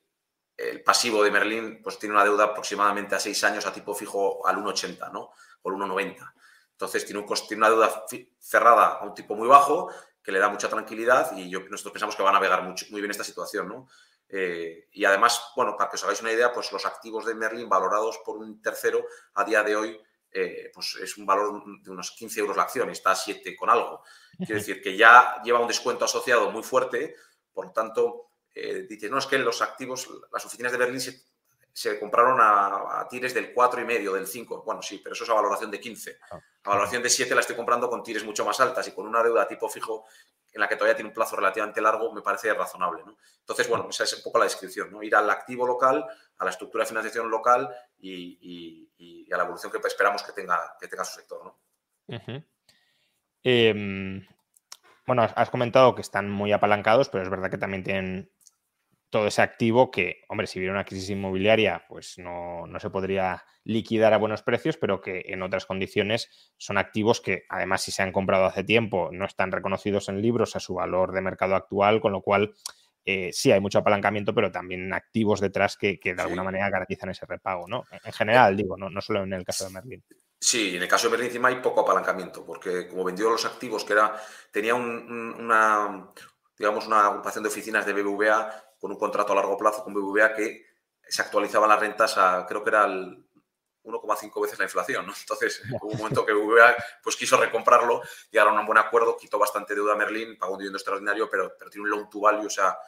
pasivo 0.84 1.22
de 1.22 1.30
Merlín 1.30 1.80
pues, 1.82 1.98
tiene 1.98 2.14
una 2.14 2.24
deuda 2.24 2.44
aproximadamente 2.44 3.14
a 3.14 3.20
seis 3.20 3.42
años 3.44 3.64
a 3.66 3.72
tipo 3.72 3.94
fijo 3.94 4.46
al 4.46 4.56
1,80 4.56 5.12
¿no? 5.12 5.30
o 5.62 5.70
al 5.70 5.76
1,90. 5.76 6.32
Entonces 6.72 7.06
tiene, 7.06 7.20
un 7.20 7.26
tiene 7.26 7.56
una 7.56 7.70
deuda 7.70 8.04
cerrada 8.38 8.98
a 8.98 9.04
un 9.04 9.14
tipo 9.14 9.34
muy 9.36 9.46
bajo 9.46 9.90
que 10.22 10.32
le 10.32 10.38
da 10.38 10.48
mucha 10.48 10.68
tranquilidad 10.68 11.34
y 11.36 11.48
yo, 11.48 11.60
nosotros 11.70 11.92
pensamos 11.92 12.16
que 12.16 12.22
va 12.22 12.30
a 12.30 12.34
navegar 12.34 12.62
mucho, 12.62 12.86
muy 12.90 13.00
bien 13.00 13.10
esta 13.10 13.24
situación. 13.24 13.68
¿no? 13.68 13.88
Eh, 14.28 14.88
y 14.92 15.04
además, 15.04 15.52
bueno, 15.54 15.76
para 15.76 15.88
que 15.88 15.96
os 15.96 16.04
hagáis 16.04 16.20
una 16.20 16.32
idea, 16.32 16.52
pues 16.52 16.72
los 16.72 16.84
activos 16.84 17.24
de 17.26 17.34
Merlin 17.34 17.68
valorados 17.68 18.18
por 18.24 18.36
un 18.36 18.60
tercero 18.60 19.06
a 19.34 19.44
día 19.44 19.62
de 19.62 19.76
hoy 19.76 20.00
eh, 20.32 20.70
pues 20.72 20.96
es 21.02 21.16
un 21.16 21.26
valor 21.26 21.62
de 21.82 21.90
unos 21.90 22.12
15 22.12 22.40
euros 22.40 22.56
la 22.56 22.62
acción 22.62 22.88
y 22.88 22.92
está 22.92 23.12
a 23.12 23.16
7 23.16 23.56
con 23.56 23.70
algo. 23.70 24.02
Quiero 24.36 24.54
decir 24.54 24.80
que 24.80 24.96
ya 24.96 25.42
lleva 25.42 25.60
un 25.60 25.68
descuento 25.68 26.04
asociado 26.04 26.50
muy 26.50 26.62
fuerte, 26.62 27.16
por 27.52 27.66
lo 27.66 27.72
tanto, 27.72 28.30
eh, 28.54 28.86
dice, 28.88 29.08
no, 29.08 29.18
es 29.18 29.26
que 29.26 29.38
los 29.38 29.60
activos, 29.62 30.08
las 30.32 30.44
oficinas 30.44 30.72
de 30.72 30.78
Berlín 30.78 31.00
se, 31.00 31.24
compraron 31.98 32.38
a, 32.40 33.06
tires 33.08 33.34
del 33.34 33.54
4,5, 33.54 34.12
del 34.12 34.26
5. 34.26 34.62
Bueno, 34.64 34.82
sí, 34.82 35.00
pero 35.02 35.14
eso 35.14 35.24
es 35.24 35.30
a 35.30 35.34
valoración 35.34 35.70
de 35.70 35.80
15. 35.80 36.18
Ah, 36.30 36.40
a 36.64 36.68
valoración 36.70 37.02
de 37.02 37.10
7 37.10 37.34
la 37.34 37.40
estoy 37.40 37.56
comprando 37.56 37.88
con 37.88 38.02
tires 38.02 38.24
mucho 38.24 38.44
más 38.44 38.60
altas 38.60 38.86
y 38.88 38.92
con 38.92 39.06
una 39.06 39.22
deuda 39.22 39.46
tipo 39.46 39.68
fijo 39.68 40.04
en 40.52 40.60
la 40.60 40.68
que 40.68 40.76
todavía 40.76 40.96
tiene 40.96 41.08
un 41.08 41.14
plazo 41.14 41.36
relativamente 41.36 41.80
largo, 41.80 42.12
me 42.12 42.22
parece 42.22 42.52
razonable. 42.52 43.02
Entonces, 43.40 43.68
bueno, 43.68 43.88
esa 43.88 44.04
es 44.04 44.14
un 44.14 44.22
poco 44.22 44.38
la 44.38 44.44
descripción, 44.44 44.90
¿no? 44.90 45.02
Ir 45.02 45.14
al 45.14 45.30
activo 45.30 45.66
local, 45.66 46.04
a 46.38 46.44
la 46.44 46.50
estructura 46.50 46.82
de 46.82 46.88
financiación 46.88 47.30
local 47.30 47.68
y, 47.98 49.28
a 49.32 49.36
la 49.36 49.44
evolución 49.44 49.70
que 49.70 49.78
esperamos 49.86 50.22
que 50.22 50.32
tenga, 50.32 50.76
que 50.80 50.88
tenga 50.88 51.04
su 51.04 51.20
sector. 51.20 51.44
¿no? 51.44 51.58
Em, 53.42 54.26
bueno, 55.06 55.22
has 55.22 55.50
comentado 55.50 55.94
que 55.94 56.02
están 56.02 56.30
muy 56.30 56.52
apalancados, 56.52 57.08
pero 57.08 57.22
es 57.22 57.30
verdad 57.30 57.50
que 57.50 57.58
también 57.58 57.84
tienen 57.84 58.30
todo 59.10 59.26
ese 59.26 59.42
activo 59.42 59.90
que, 59.90 60.22
hombre, 60.28 60.46
si 60.46 60.58
hubiera 60.58 60.72
una 60.72 60.84
crisis 60.84 61.10
inmobiliaria, 61.10 61.84
pues 61.88 62.16
no, 62.18 62.64
se 62.78 62.90
podría 62.90 63.44
liquidar 63.64 64.14
a 64.14 64.18
buenos 64.18 64.42
precios, 64.42 64.76
pero 64.76 65.00
que 65.00 65.24
en 65.26 65.42
otras 65.42 65.66
condiciones 65.66 66.52
son 66.56 66.78
activos 66.78 67.20
que, 67.20 67.44
además, 67.48 67.82
si 67.82 67.90
se 67.90 68.02
han 68.02 68.12
comprado 68.12 68.46
hace 68.46 68.62
tiempo, 68.62 69.10
no 69.12 69.26
están 69.26 69.50
reconocidos 69.50 70.08
en 70.08 70.22
libros 70.22 70.54
a 70.54 70.60
su 70.60 70.74
valor 70.74 71.12
de 71.12 71.20
mercado 71.22 71.56
actual, 71.56 72.00
con 72.00 72.12
lo 72.12 72.22
cual 72.22 72.54
eh, 73.04 73.30
sí 73.32 73.50
hay 73.50 73.60
mucho 73.60 73.80
apalancamiento, 73.80 74.32
pero 74.32 74.52
también 74.52 74.92
activos 74.94 75.40
detrás 75.40 75.76
que, 75.76 75.98
de 76.02 76.22
alguna 76.22 76.44
manera 76.44 76.70
garantizan 76.70 77.10
ese 77.10 77.26
repago, 77.26 77.66
¿no? 77.66 77.84
En 78.04 78.12
general, 78.12 78.56
digo, 78.56 78.76
no, 78.76 78.88
no 78.90 79.00
solo 79.00 79.24
en 79.24 79.32
el 79.32 79.44
caso 79.44 79.64
de 79.64 79.72
Merlin. 79.72 80.04
Sí, 80.38 80.76
en 80.76 80.82
el 80.82 80.88
caso 80.88 81.08
de 81.08 81.12
Merlin 81.12 81.26
encima 81.26 81.48
hay 81.48 81.56
poco 81.56 81.80
apalancamiento, 81.80 82.46
porque 82.46 82.86
como 82.86 83.04
vendió 83.04 83.28
los 83.28 83.44
activos, 83.44 83.84
que 83.84 83.94
era, 83.94 84.14
tenía 84.52 84.74
una, 84.76 86.08
digamos, 86.56 86.86
una 86.86 87.06
agrupación 87.06 87.42
de 87.42 87.48
oficinas 87.48 87.84
de 87.84 87.92
BBVA 87.92 88.69
con 88.80 88.90
un 88.90 88.98
contrato 88.98 89.32
a 89.32 89.36
largo 89.36 89.56
plazo 89.56 89.84
con 89.84 89.94
BBVA 89.94 90.34
que 90.34 90.66
se 91.06 91.22
actualizaban 91.22 91.68
las 91.68 91.78
rentas 91.78 92.16
a, 92.16 92.46
creo 92.46 92.64
que 92.64 92.70
era 92.70 92.86
el 92.86 93.24
1,5 93.84 94.42
veces 94.42 94.58
la 94.58 94.64
inflación, 94.64 95.06
¿no? 95.06 95.12
Entonces, 95.18 95.62
hubo 95.70 95.88
un 95.88 95.98
momento 95.98 96.24
que 96.24 96.32
BBVA 96.32 96.74
pues, 97.02 97.16
quiso 97.16 97.36
recomprarlo 97.36 98.02
y 98.30 98.38
ahora 98.38 98.58
un 98.58 98.66
buen 98.66 98.78
acuerdo, 98.78 99.16
quitó 99.16 99.38
bastante 99.38 99.74
deuda 99.74 99.94
a 99.94 99.96
Merlin, 99.96 100.38
pagó 100.38 100.52
un 100.52 100.58
dividendo 100.58 100.78
extraordinario, 100.78 101.28
pero, 101.28 101.54
pero 101.58 101.70
tiene 101.70 101.84
un 101.84 101.90
loan 101.90 102.10
to 102.10 102.20
value, 102.20 102.46
o 102.46 102.50
sea, 102.50 102.78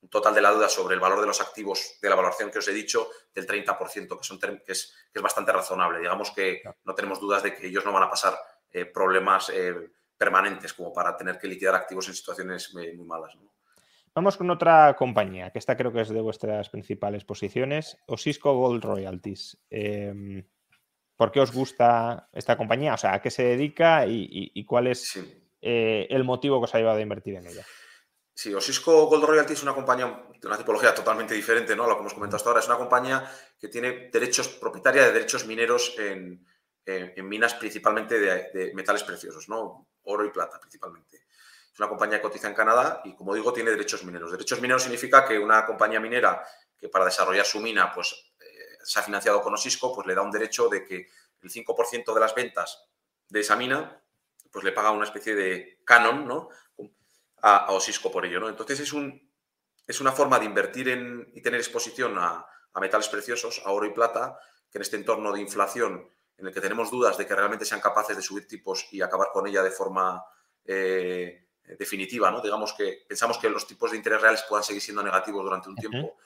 un 0.00 0.08
total 0.08 0.34
de 0.34 0.40
la 0.40 0.50
deuda 0.50 0.68
sobre 0.68 0.94
el 0.94 1.00
valor 1.00 1.20
de 1.20 1.26
los 1.26 1.40
activos 1.40 1.98
de 2.00 2.08
la 2.08 2.14
valoración 2.14 2.50
que 2.50 2.58
os 2.58 2.68
he 2.68 2.72
dicho 2.72 3.10
del 3.34 3.46
30%, 3.46 4.18
que, 4.18 4.24
son, 4.24 4.38
que, 4.38 4.72
es, 4.72 4.94
que 5.12 5.18
es 5.18 5.22
bastante 5.22 5.52
razonable. 5.52 5.98
Digamos 5.98 6.30
que 6.30 6.62
no 6.84 6.94
tenemos 6.94 7.20
dudas 7.20 7.42
de 7.42 7.54
que 7.54 7.66
ellos 7.66 7.84
no 7.84 7.92
van 7.92 8.04
a 8.04 8.10
pasar 8.10 8.38
eh, 8.70 8.84
problemas 8.84 9.50
eh, 9.50 9.90
permanentes 10.16 10.72
como 10.72 10.92
para 10.92 11.16
tener 11.16 11.38
que 11.38 11.48
liquidar 11.48 11.74
activos 11.74 12.06
en 12.08 12.14
situaciones 12.14 12.72
muy, 12.74 12.92
muy 12.92 13.06
malas. 13.06 13.34
¿no? 13.34 13.57
Vamos 14.14 14.36
con 14.36 14.50
otra 14.50 14.94
compañía, 14.96 15.50
que 15.50 15.58
esta 15.58 15.76
creo 15.76 15.92
que 15.92 16.00
es 16.00 16.08
de 16.08 16.20
vuestras 16.20 16.68
principales 16.70 17.24
posiciones, 17.24 17.98
Osisco 18.06 18.54
Gold 18.54 18.84
Royalties. 18.84 19.58
Em, 19.70 20.44
¿Por 21.16 21.32
qué 21.32 21.40
os 21.40 21.52
gusta 21.52 22.28
esta 22.32 22.56
compañía? 22.56 22.94
O 22.94 22.96
sea, 22.96 23.14
¿a 23.14 23.20
qué 23.20 23.30
se 23.30 23.42
dedica 23.42 24.06
y, 24.06 24.64
cuál 24.64 24.86
es 24.86 25.18
eh, 25.60 26.06
el 26.10 26.22
motivo 26.22 26.60
que 26.60 26.64
os 26.64 26.74
ha 26.74 26.78
llevado 26.78 26.98
a 26.98 27.02
invertir 27.02 27.34
en 27.34 27.46
ella? 27.48 27.66
Sí, 28.32 28.54
Osisco 28.54 29.06
Gold 29.06 29.24
Royalties 29.24 29.58
es 29.58 29.62
una 29.64 29.74
compañía 29.74 30.22
de 30.40 30.46
una 30.46 30.56
tipología 30.56 30.94
totalmente 30.94 31.34
diferente, 31.34 31.74
¿no? 31.74 31.88
Lo 31.88 31.96
que 31.96 32.00
hemos 32.02 32.14
comentado 32.14 32.36
hasta 32.36 32.50
ahora. 32.50 32.60
Es 32.60 32.68
una 32.68 32.76
compañía 32.76 33.28
que 33.58 33.66
tiene 33.66 34.10
derechos, 34.12 34.46
propietaria 34.46 35.06
de 35.06 35.12
derechos 35.12 35.44
mineros 35.44 35.96
en, 35.98 36.46
minas 37.24 37.54
principalmente 37.54 38.20
de, 38.20 38.50
de, 38.54 38.72
metales 38.74 39.02
preciosos, 39.02 39.48
¿no? 39.48 39.88
Oro 40.02 40.24
y 40.24 40.30
plata 40.30 40.60
principalmente 40.60 41.27
una 41.78 41.88
compañía 41.88 42.18
que 42.18 42.22
cotiza 42.22 42.48
en 42.48 42.54
Canadá 42.54 43.02
y, 43.04 43.14
como 43.14 43.34
digo, 43.34 43.52
tiene 43.52 43.70
derechos 43.70 44.04
mineros. 44.04 44.32
Derechos 44.32 44.60
mineros 44.60 44.82
significa 44.82 45.24
que 45.24 45.38
una 45.38 45.64
compañía 45.64 46.00
minera 46.00 46.44
que 46.76 46.88
para 46.88 47.04
desarrollar 47.04 47.44
su 47.44 47.60
mina 47.60 47.92
pues, 47.92 48.32
eh, 48.40 48.78
se 48.82 48.98
ha 48.98 49.02
financiado 49.02 49.40
con 49.42 49.54
Osisco, 49.54 49.94
pues 49.94 50.06
le 50.06 50.14
da 50.14 50.22
un 50.22 50.30
derecho 50.30 50.68
de 50.68 50.84
que 50.84 51.08
el 51.40 51.50
5% 51.50 52.14
de 52.14 52.20
las 52.20 52.34
ventas 52.34 52.84
de 53.28 53.40
esa 53.40 53.56
mina 53.56 54.02
pues 54.50 54.64
le 54.64 54.72
paga 54.72 54.90
una 54.90 55.04
especie 55.04 55.34
de 55.34 55.80
canon 55.84 56.26
¿no? 56.26 56.48
a, 57.42 57.72
Osisco 57.72 58.10
por 58.10 58.24
ello. 58.24 58.40
¿no? 58.40 58.48
Entonces 58.48 58.80
es, 58.80 58.92
un, 58.92 59.30
es 59.86 60.00
una 60.00 60.12
forma 60.12 60.38
de 60.38 60.46
invertir 60.46 60.88
en, 60.88 61.30
y 61.34 61.42
tener 61.42 61.60
exposición 61.60 62.16
a, 62.18 62.46
metales 62.80 63.08
preciosos, 63.08 63.60
a 63.64 63.72
oro 63.72 63.86
y 63.86 63.90
plata, 63.90 64.38
que 64.70 64.78
en 64.78 64.82
este 64.82 64.94
entorno 64.94 65.32
de 65.32 65.40
inflación 65.40 66.08
en 66.36 66.46
el 66.46 66.54
que 66.54 66.60
tenemos 66.60 66.92
dudas 66.92 67.18
de 67.18 67.26
que 67.26 67.34
realmente 67.34 67.64
sean 67.64 67.80
capaces 67.80 68.16
de 68.16 68.22
subir 68.22 68.46
tipos 68.46 68.86
y 68.92 69.02
acabar 69.02 69.30
con 69.32 69.48
ella 69.48 69.64
de 69.64 69.72
forma 69.72 70.24
eh, 70.64 71.47
definitiva, 71.76 72.30
¿no? 72.30 72.40
Digamos 72.40 72.72
que 72.72 73.04
pensamos 73.06 73.38
que 73.38 73.50
los 73.50 73.66
tipos 73.66 73.90
de 73.90 73.96
interés 73.96 74.20
reales 74.20 74.44
puedan 74.48 74.64
seguir 74.64 74.80
siendo 74.80 75.02
negativos 75.02 75.42
durante 75.42 75.68
un 75.68 75.76
tiempo, 75.76 76.16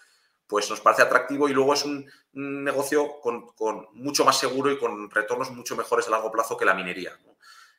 pues 0.46 0.68
nos 0.68 0.80
parece 0.80 1.02
atractivo 1.02 1.48
y 1.48 1.52
luego 1.52 1.74
es 1.74 1.84
un, 1.84 2.10
negocio 2.32 3.20
con, 3.20 3.88
mucho 3.92 4.24
más 4.24 4.38
seguro 4.38 4.70
y 4.70 4.78
con 4.78 5.10
retornos 5.10 5.50
mucho 5.50 5.76
mejores 5.76 6.06
a 6.08 6.10
largo 6.10 6.30
plazo 6.30 6.56
que 6.56 6.64
la 6.64 6.74
minería. 6.74 7.18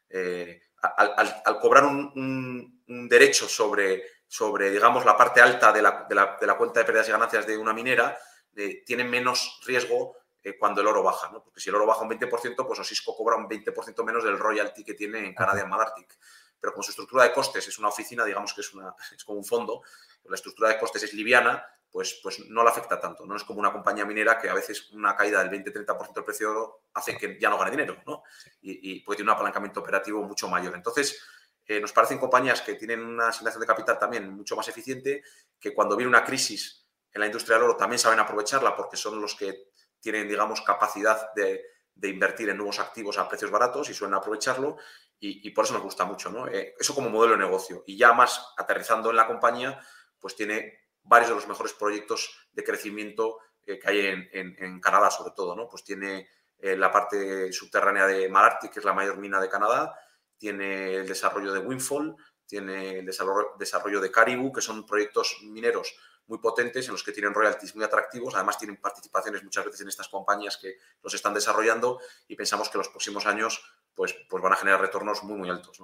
Eh, 0.10 0.62
al, 0.82 1.60
cobrar 1.60 1.86
un, 1.86 2.82
derecho 2.88 3.48
sobre, 3.48 4.04
sobre, 4.28 4.70
digamos, 4.72 5.06
la 5.06 5.16
parte 5.16 5.42
alta 5.42 5.72
de 5.72 5.82
la, 5.82 6.58
cuenta 6.58 6.80
de 6.80 6.86
pérdidas 6.86 7.08
y 7.08 7.12
ganancias 7.12 7.48
de 7.48 7.58
una 7.58 7.74
minera, 7.74 8.18
eh, 8.56 8.84
tiene 8.86 9.04
menos 9.04 9.62
riesgo 9.66 10.18
cuando 10.60 10.82
el 10.82 10.88
oro 10.88 11.02
baja, 11.04 11.30
¿no? 11.32 11.42
Porque 11.42 11.62
si 11.62 11.70
el 11.70 11.76
oro 11.76 11.86
baja 11.86 12.02
un 12.02 12.10
20%, 12.10 12.68
pues 12.68 12.80
Osisco 12.80 13.16
cobra 13.16 13.38
un 13.38 13.48
20% 13.48 14.04
menos 14.04 14.24
del 14.24 14.38
royalty 14.38 14.84
que 14.84 14.94
tiene 14.94 15.20
en 15.20 15.34
Canadian 15.34 15.70
Malartic 15.70 16.18
pero 16.64 16.72
como 16.72 16.84
su 16.84 16.92
estructura 16.92 17.26
de 17.26 17.34
costes 17.34 17.68
es 17.68 17.78
una 17.78 17.90
oficina, 17.90 18.24
digamos 18.24 18.54
que 18.54 18.62
es, 18.62 18.74
una, 18.74 18.96
es 19.18 19.26
como 19.26 19.38
un 19.38 19.44
fondo, 19.44 19.82
pues 19.82 20.30
la 20.30 20.36
estructura 20.36 20.70
de 20.70 20.80
costes 20.80 21.04
es 21.04 21.14
liviana, 21.14 21.62
pues, 21.92 22.22
pues 22.24 22.40
no 22.48 22.64
la 22.64 22.70
afecta 22.70 23.02
tanto. 23.02 23.26
No 23.26 23.36
es 23.36 23.44
como 23.44 23.60
una 23.60 23.74
compañía 23.74 24.06
minera 24.06 24.40
que 24.40 24.48
a 24.50 24.54
veces 24.54 24.90
una 24.94 25.14
caída 25.14 25.44
del 25.44 25.52
20-30% 25.62 26.14
del 26.14 26.24
precio 26.24 26.48
de 26.48 26.56
oro 26.56 26.84
hace 26.94 27.18
que 27.18 27.38
ya 27.38 27.50
no 27.50 27.58
gane 27.58 27.72
dinero, 27.72 28.02
¿no? 28.08 28.24
Y, 28.62 29.02
puede 29.02 29.18
tener 29.18 29.30
un 29.30 29.36
apalancamiento 29.36 29.82
operativo 29.82 30.24
mucho 30.24 30.48
mayor. 30.48 30.74
Entonces, 30.74 31.22
eh, 31.66 31.82
nos 31.82 31.92
parecen 31.92 32.18
compañías 32.18 32.62
que 32.62 32.76
tienen 32.76 33.02
una 33.02 33.28
asignación 33.28 33.60
de 33.60 33.68
capital 33.68 34.00
también 34.00 34.34
mucho 34.34 34.56
más 34.56 34.70
eficiente, 34.70 35.22
que 35.60 35.74
cuando 35.74 35.98
viene 35.98 36.08
una 36.08 36.24
crisis 36.24 36.88
en 37.12 37.20
la 37.20 37.26
industria 37.26 37.58
del 37.58 37.66
oro 37.66 37.76
también 37.76 38.00
saben 38.00 38.20
aprovecharla 38.20 38.74
porque 38.74 38.96
son 38.96 39.20
los 39.20 39.36
que 39.36 39.66
tienen, 40.00 40.30
digamos, 40.30 40.62
capacidad 40.62 41.34
de, 41.34 41.66
de 41.94 42.08
invertir 42.08 42.50
en 42.50 42.58
nuevos 42.58 42.80
activos 42.80 43.18
a 43.18 43.28
precios 43.28 43.52
baratos 43.52 43.90
y 43.90 43.94
suelen 43.94 44.16
aprovecharlo 44.16 44.78
y, 45.26 45.50
por 45.52 45.64
eso 45.64 45.74
nos 45.74 45.84
gusta 45.84 46.04
mucho, 46.04 46.30
¿no? 46.30 46.48
Eh, 46.48 46.76
eso 46.78 46.94
como 46.94 47.10
modelo 47.10 47.34
de 47.34 47.46
negocio. 47.46 47.84
Y 47.88 47.98
ya 47.98 48.12
más 48.12 48.54
aterrizando 48.58 49.10
en 49.10 49.16
la 49.16 49.26
compañía, 49.26 49.80
pues 50.20 50.36
tiene 50.36 50.82
varios 51.02 51.30
de 51.30 51.36
los 51.36 51.48
mejores 51.48 51.72
proyectos 51.74 52.30
de 52.52 52.64
crecimiento 52.64 53.40
eh, 53.66 53.80
que 53.80 53.90
hay 53.90 54.28
en, 54.34 54.82
Canadá, 54.82 55.10
sobre 55.10 55.32
todo, 55.34 55.56
¿no? 55.56 55.70
Pues 55.70 55.86
tiene 55.86 56.28
eh, 56.58 56.76
la 56.76 56.92
parte 56.92 57.54
subterránea 57.54 58.06
de 58.06 58.28
Malartic, 58.28 58.74
que 58.74 58.80
es 58.80 58.86
la 58.86 58.92
mayor 58.92 59.18
mina 59.18 59.40
de 59.40 59.48
Canadá, 59.48 59.98
tiene 60.38 60.96
el 60.96 61.08
desarrollo 61.08 61.54
de 61.54 61.60
Windfall, 61.60 62.18
tiene 62.46 63.00
el 63.00 63.06
desarrollo 63.06 64.02
de 64.02 64.12
Caribou, 64.12 64.52
que 64.52 64.62
son 64.62 64.86
proyectos 64.86 65.38
mineros 65.44 65.96
muy 66.28 66.40
potentes 66.40 66.86
en 66.88 66.92
los 66.92 67.04
que 67.04 67.14
tienen 67.14 67.34
royalties 67.34 67.76
muy 67.76 67.86
atractivos. 67.86 68.36
Además, 68.36 68.58
tienen 68.58 68.78
participaciones 68.78 69.44
muchas 69.44 69.66
veces 69.66 69.82
en 69.82 69.88
estas 69.88 70.10
compañías 70.10 70.58
que 70.58 70.78
los 71.02 71.14
están 71.14 71.34
desarrollando 71.34 72.00
y 72.28 72.36
pensamos 72.36 72.70
que 72.70 72.78
los 72.78 72.90
próximos 72.90 73.26
años 73.26 73.64
pues, 73.96 74.16
pues 74.30 74.44
van 74.44 74.54
a 74.54 74.58
generar 74.58 74.82
retornos 74.82 75.24
muy, 75.24 75.38
muy 75.38 75.50
altos. 75.50 75.82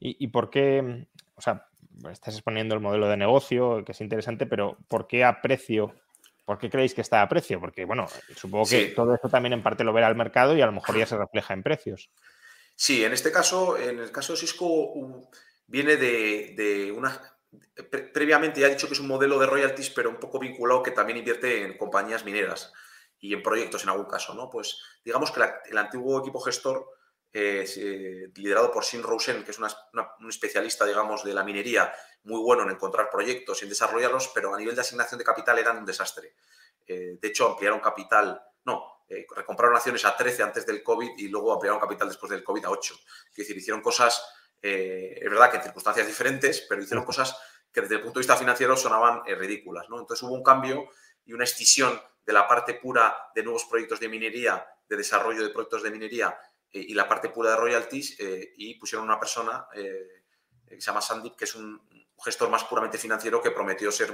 ¿Y, 0.00 0.28
por 0.28 0.48
qué? 0.48 1.06
O 1.34 1.40
sea, 1.40 1.68
estás 2.10 2.34
exponiendo 2.34 2.74
el 2.74 2.80
modelo 2.80 3.08
de 3.08 3.16
negocio, 3.16 3.84
que 3.84 3.92
es 3.92 4.00
interesante, 4.00 4.46
pero 4.46 4.78
¿por 4.86 5.06
qué 5.06 5.24
a 5.24 5.40
precio? 5.40 5.94
¿Por 6.44 6.58
qué 6.58 6.70
creéis 6.70 6.94
que 6.94 7.00
está 7.00 7.20
a 7.20 7.28
precio? 7.28 7.60
Porque, 7.60 7.84
bueno, 7.84 8.06
supongo 8.36 8.66
que 8.66 8.86
todo 8.86 9.14
esto 9.14 9.28
también 9.28 9.52
en 9.54 9.62
parte 9.62 9.84
lo 9.84 9.92
verá 9.92 10.08
el 10.08 10.14
mercado 10.14 10.56
y 10.56 10.62
a 10.62 10.66
lo 10.66 10.72
mejor 10.72 10.96
ya 10.96 11.06
se 11.06 11.16
refleja 11.16 11.54
en 11.54 11.62
precios. 11.62 12.10
Sí, 12.76 13.04
en 13.04 13.12
este 13.12 13.32
caso, 13.32 13.76
en 13.76 13.98
el 13.98 14.12
caso 14.12 14.32
de 14.32 14.38
Cisco, 14.38 15.28
viene 15.66 15.96
de, 15.96 16.54
de 16.56 16.92
una 16.92 17.38
previamente 18.12 18.60
ya 18.60 18.66
he 18.66 18.70
dicho 18.70 18.86
que 18.86 18.94
es 18.94 19.00
un 19.00 19.08
modelo 19.08 19.38
de 19.38 19.46
royalties, 19.46 19.90
pero 19.90 20.10
un 20.10 20.18
poco 20.18 20.38
vinculado 20.38 20.82
que 20.82 20.90
también 20.90 21.18
invierte 21.18 21.62
en 21.62 21.78
compañías 21.78 22.24
mineras 22.24 22.72
y 23.20 23.34
en 23.34 23.42
proyectos 23.42 23.82
en 23.82 23.90
algún 23.90 24.06
caso, 24.06 24.34
¿no? 24.34 24.50
Pues 24.50 24.80
digamos 25.04 25.30
que 25.30 25.40
el 25.70 25.78
antiguo 25.78 26.20
equipo 26.20 26.40
gestor, 26.40 26.86
eh, 27.32 27.68
eh, 27.76 28.30
liderado 28.36 28.72
por 28.72 28.84
Sin 28.84 29.02
Rosen, 29.02 29.44
que 29.44 29.50
es 29.50 29.58
un 29.58 30.28
especialista, 30.28 30.86
digamos, 30.86 31.22
de 31.24 31.34
la 31.34 31.44
minería, 31.44 31.92
muy 32.24 32.40
bueno 32.40 32.62
en 32.62 32.70
encontrar 32.70 33.10
proyectos 33.10 33.60
y 33.60 33.64
en 33.64 33.68
desarrollarlos, 33.68 34.28
pero 34.34 34.54
a 34.54 34.58
nivel 34.58 34.74
de 34.74 34.80
asignación 34.80 35.18
de 35.18 35.24
capital 35.24 35.58
eran 35.58 35.78
un 35.78 35.84
desastre. 35.84 36.34
Eh, 36.86 37.18
de 37.20 37.28
hecho, 37.28 37.48
ampliaron 37.48 37.80
capital, 37.80 38.42
no, 38.64 39.04
recompraron 39.34 39.76
acciones 39.76 40.04
a 40.04 40.16
13 40.16 40.42
antes 40.42 40.66
del 40.66 40.82
COVID 40.82 41.18
y 41.18 41.28
luego 41.28 41.52
ampliaron 41.52 41.80
capital 41.80 42.08
después 42.08 42.30
del 42.30 42.42
COVID 42.42 42.64
a 42.64 42.70
8. 42.70 42.94
Es 43.30 43.36
decir, 43.36 43.56
hicieron 43.56 43.80
cosas 43.80 44.22
es 44.60 45.30
verdad 45.30 45.52
que 45.52 45.58
en 45.58 45.62
circunstancias 45.62 46.04
diferentes, 46.04 46.66
pero 46.68 46.82
hicieron 46.82 47.04
cosas 47.04 47.38
que 47.72 47.80
desde 47.80 47.94
el 47.94 48.00
punto 48.00 48.18
de 48.18 48.22
vista 48.22 48.36
financiero 48.36 48.76
sonaban 48.76 49.22
ridículas. 49.24 49.88
¿no? 49.88 50.00
Entonces 50.00 50.24
hubo 50.24 50.34
un 50.34 50.42
cambio 50.42 50.88
y 51.24 51.32
una 51.32 51.44
escisión 51.44 52.02
de 52.26 52.32
la 52.32 52.48
parte 52.48 52.74
pura 52.74 53.16
de 53.36 53.44
nuevos 53.44 53.66
proyectos 53.66 54.00
de 54.00 54.08
minería 54.08 54.66
de 54.88 54.96
desarrollo 54.96 55.42
de 55.42 55.50
proyectos 55.50 55.82
de 55.82 55.90
minería 55.90 56.36
y 56.72 56.94
la 56.94 57.08
parte 57.08 57.30
pura 57.30 57.50
de 57.50 57.56
royalties 57.56 58.16
y 58.56 58.74
pusieron 58.74 59.06
una 59.06 59.18
persona 59.18 59.66
que 59.72 60.80
se 60.80 60.80
llama 60.80 61.00
Sandeep, 61.00 61.36
que 61.36 61.44
es 61.44 61.54
un 61.54 61.80
gestor 62.22 62.50
más 62.50 62.64
puramente 62.64 62.98
financiero 62.98 63.40
que 63.40 63.50
prometió 63.50 63.90
ser 63.90 64.12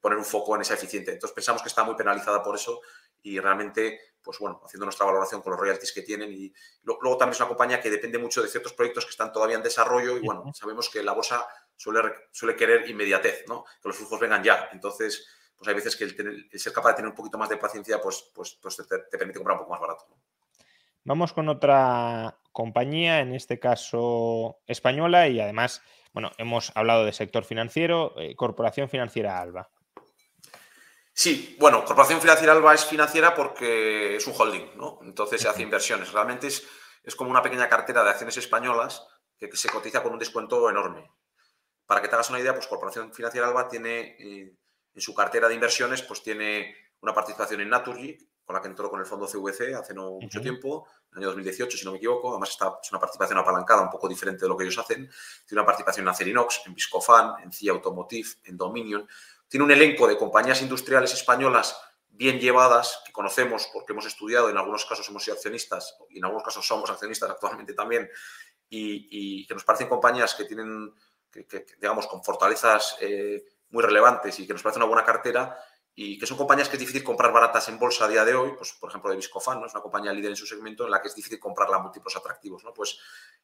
poner 0.00 0.18
un 0.18 0.24
foco 0.24 0.54
en 0.54 0.62
esa 0.62 0.74
eficiente. 0.74 1.12
Entonces 1.12 1.34
pensamos 1.34 1.62
que 1.62 1.68
está 1.68 1.84
muy 1.84 1.94
penalizada 1.96 2.42
por 2.42 2.54
eso 2.54 2.80
y 3.22 3.38
realmente, 3.40 4.14
pues 4.22 4.38
bueno, 4.38 4.60
haciendo 4.64 4.86
nuestra 4.86 5.06
valoración 5.06 5.42
con 5.42 5.52
los 5.52 5.60
royalties 5.60 5.92
que 5.92 6.02
tienen. 6.02 6.32
Y 6.32 6.52
luego 6.84 7.16
también 7.16 7.34
es 7.34 7.40
una 7.40 7.48
compañía 7.48 7.80
que 7.80 7.90
depende 7.90 8.18
mucho 8.18 8.42
de 8.42 8.48
ciertos 8.48 8.72
proyectos 8.72 9.04
que 9.04 9.10
están 9.10 9.32
todavía 9.32 9.56
en 9.56 9.62
desarrollo 9.62 10.16
y 10.16 10.20
bueno, 10.20 10.44
sabemos 10.54 10.88
que 10.88 11.02
la 11.02 11.12
bolsa 11.12 11.46
suele, 11.76 12.00
suele 12.30 12.54
querer 12.54 12.88
inmediatez, 12.88 13.44
¿no? 13.48 13.64
Que 13.82 13.88
los 13.88 13.96
flujos 13.96 14.20
vengan 14.20 14.42
ya. 14.42 14.68
Entonces, 14.72 15.26
pues 15.56 15.68
hay 15.68 15.74
veces 15.74 15.96
que 15.96 16.04
el, 16.04 16.48
ser 16.54 16.72
capaz 16.72 16.90
de 16.90 16.96
tener 16.96 17.10
un 17.10 17.16
poquito 17.16 17.38
más 17.38 17.48
de 17.48 17.56
paciencia, 17.56 18.00
pues, 18.00 18.30
pues, 18.32 18.58
pues 18.62 18.76
te, 18.76 19.18
permite 19.18 19.38
comprar 19.38 19.56
un 19.56 19.64
poco 19.64 19.72
más 19.72 19.80
barato. 19.80 20.06
Vamos 21.04 21.32
con 21.32 21.48
otra 21.48 22.38
compañía, 22.52 23.20
en 23.20 23.34
este 23.34 23.58
caso 23.58 24.58
española, 24.66 25.28
y 25.28 25.40
además, 25.40 25.82
bueno, 26.12 26.32
hemos 26.38 26.72
hablado 26.74 27.04
de 27.04 27.12
sector 27.12 27.44
financiero, 27.44 28.14
eh, 28.18 28.34
Corporación 28.34 28.88
Financiera 28.88 29.40
Alba. 29.40 29.70
Sí, 31.12 31.56
bueno, 31.58 31.84
Corporación 31.84 32.20
Financiera 32.20 32.52
Alba 32.52 32.74
es 32.74 32.84
financiera 32.84 33.34
porque 33.34 34.16
es 34.16 34.26
un 34.26 34.34
holding, 34.38 34.76
¿no? 34.76 35.00
Entonces 35.02 35.40
se 35.40 35.48
hace 35.48 35.62
inversiones. 35.62 36.12
Realmente 36.12 36.46
es, 36.46 36.64
es 37.02 37.16
como 37.16 37.30
una 37.30 37.42
pequeña 37.42 37.68
cartera 37.68 38.04
de 38.04 38.10
acciones 38.10 38.36
españolas 38.36 39.04
que, 39.36 39.48
se 39.56 39.68
cotiza 39.68 40.02
con 40.02 40.12
un 40.12 40.18
descuento 40.18 40.68
enorme. 40.70 41.10
Para 41.86 42.02
que 42.02 42.08
te 42.08 42.14
hagas 42.14 42.30
una 42.30 42.38
idea, 42.38 42.54
pues 42.54 42.66
Corporación 42.66 43.12
Financiera 43.12 43.48
Alba 43.48 43.68
tiene 43.68 44.16
eh, 44.18 44.54
en 44.94 45.00
su 45.00 45.14
cartera 45.14 45.48
de 45.48 45.54
inversiones, 45.54 46.02
pues 46.02 46.22
tiene 46.22 46.74
una 47.00 47.14
participación 47.14 47.62
en 47.62 47.70
Naturgy, 47.70 48.18
con 48.48 48.56
la 48.56 48.62
que 48.62 48.68
entró 48.68 48.88
con 48.88 48.98
el 48.98 49.04
fondo 49.04 49.26
CVC 49.26 49.74
hace 49.74 49.92
no 49.92 50.12
mucho 50.12 50.40
tiempo, 50.40 50.86
en 51.12 51.18
el 51.18 51.18
año 51.18 51.26
2018, 51.28 51.76
si 51.76 51.84
no 51.84 51.92
me 51.92 51.98
equivoco. 51.98 52.30
Además, 52.30 52.48
está, 52.48 52.78
es 52.82 52.90
una 52.90 52.98
participación 52.98 53.38
apalancada, 53.38 53.82
un 53.82 53.90
poco 53.90 54.08
diferente 54.08 54.46
de 54.46 54.48
lo 54.48 54.56
que 54.56 54.64
ellos 54.64 54.78
hacen. 54.78 55.08
Tiene 55.46 55.60
una 55.60 55.66
participación 55.66 56.04
en 56.04 56.08
Acerinox, 56.08 56.62
en 56.64 56.74
Viscofan, 56.74 57.42
en 57.42 57.52
CIA 57.52 57.72
Automotive, 57.72 58.28
en 58.44 58.56
Dominion 58.56 59.06
tiene 59.48 59.64
un 59.64 59.70
elenco 59.70 60.06
de 60.06 60.16
compañías 60.16 60.60
industriales 60.62 61.12
españolas 61.14 61.80
bien 62.10 62.38
llevadas, 62.38 63.02
que 63.06 63.12
conocemos 63.12 63.68
porque 63.72 63.92
hemos 63.92 64.06
estudiado, 64.06 64.50
en 64.50 64.56
algunos 64.56 64.84
casos 64.84 65.08
hemos 65.08 65.24
sido 65.24 65.36
accionistas 65.36 65.96
y 66.10 66.18
en 66.18 66.24
algunos 66.24 66.44
casos 66.44 66.66
somos 66.66 66.90
accionistas 66.90 67.30
actualmente 67.30 67.72
también, 67.74 68.08
y, 68.68 69.46
que 69.46 69.54
nos 69.54 69.64
parecen 69.64 69.88
compañías 69.88 70.34
que 70.34 70.44
tienen, 70.44 70.92
digamos, 71.80 72.06
con 72.06 72.22
fortalezas 72.22 72.96
eh, 73.00 73.42
muy 73.70 73.82
relevantes 73.82 74.38
y 74.38 74.46
que 74.46 74.52
nos 74.52 74.62
parece 74.62 74.78
una 74.78 74.86
buena 74.86 75.04
cartera 75.04 75.56
y 76.00 76.16
que 76.16 76.26
son 76.26 76.36
compañías 76.36 76.68
que 76.68 76.76
es 76.76 76.80
difícil 76.80 77.02
comprar 77.02 77.32
baratas 77.32 77.68
en 77.68 77.76
bolsa 77.76 78.04
a 78.04 78.08
día 78.08 78.24
de 78.24 78.32
hoy, 78.32 78.52
pues 78.56 78.72
por 78.74 78.88
ejemplo 78.88 79.10
de 79.10 79.16
Viscofan, 79.16 79.58
¿no? 79.58 79.66
es 79.66 79.74
una 79.74 79.82
compañía 79.82 80.12
líder 80.12 80.30
en 80.30 80.36
su 80.36 80.46
segmento 80.46 80.84
en 80.84 80.92
la 80.92 81.02
que 81.02 81.08
es 81.08 81.14
difícil 81.16 81.40
comprarla 81.40 81.78
a 81.78 81.80
múltiplos 81.80 82.14
atractivos, 82.14 82.62
¿no? 82.62 82.72
Pues, 82.72 83.00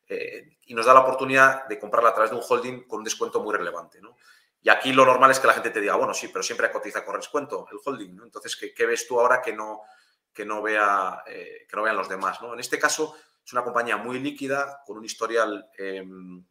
eh, 0.06 0.58
y 0.66 0.72
nos 0.72 0.86
da 0.86 0.94
la 0.94 1.00
oportunidad 1.00 1.66
de 1.66 1.80
comprarla 1.80 2.10
a 2.10 2.14
través 2.14 2.30
de 2.30 2.36
un 2.36 2.44
holding 2.48 2.86
con 2.86 2.98
un 3.00 3.04
descuento 3.04 3.42
muy 3.42 3.56
relevante. 3.56 4.00
¿no? 4.00 4.16
Y 4.62 4.68
aquí 4.68 4.92
lo 4.92 5.04
normal 5.04 5.32
es 5.32 5.40
que 5.40 5.48
la 5.48 5.54
gente 5.54 5.70
te 5.70 5.80
diga, 5.80 5.96
bueno, 5.96 6.14
sí, 6.14 6.28
pero 6.28 6.44
siempre 6.44 6.70
cotiza 6.70 7.04
con 7.04 7.16
descuento 7.16 7.66
el 7.72 7.78
holding, 7.84 8.14
¿no? 8.14 8.22
Entonces, 8.22 8.54
¿qué, 8.54 8.86
ves 8.86 9.08
tú 9.08 9.18
ahora 9.18 9.42
que 9.42 9.52
no, 9.52 9.80
que 10.32 10.44
no, 10.44 10.62
vea, 10.62 11.24
eh, 11.26 11.66
que 11.68 11.76
no 11.76 11.82
vean 11.82 11.96
los 11.96 12.08
demás? 12.08 12.40
¿no? 12.40 12.54
En 12.54 12.60
este 12.60 12.78
caso, 12.78 13.16
es 13.44 13.52
una 13.52 13.64
compañía 13.64 13.96
muy 13.96 14.20
líquida, 14.20 14.80
con 14.86 14.96
un 14.96 15.04
historial 15.04 15.70
em, 15.76 16.46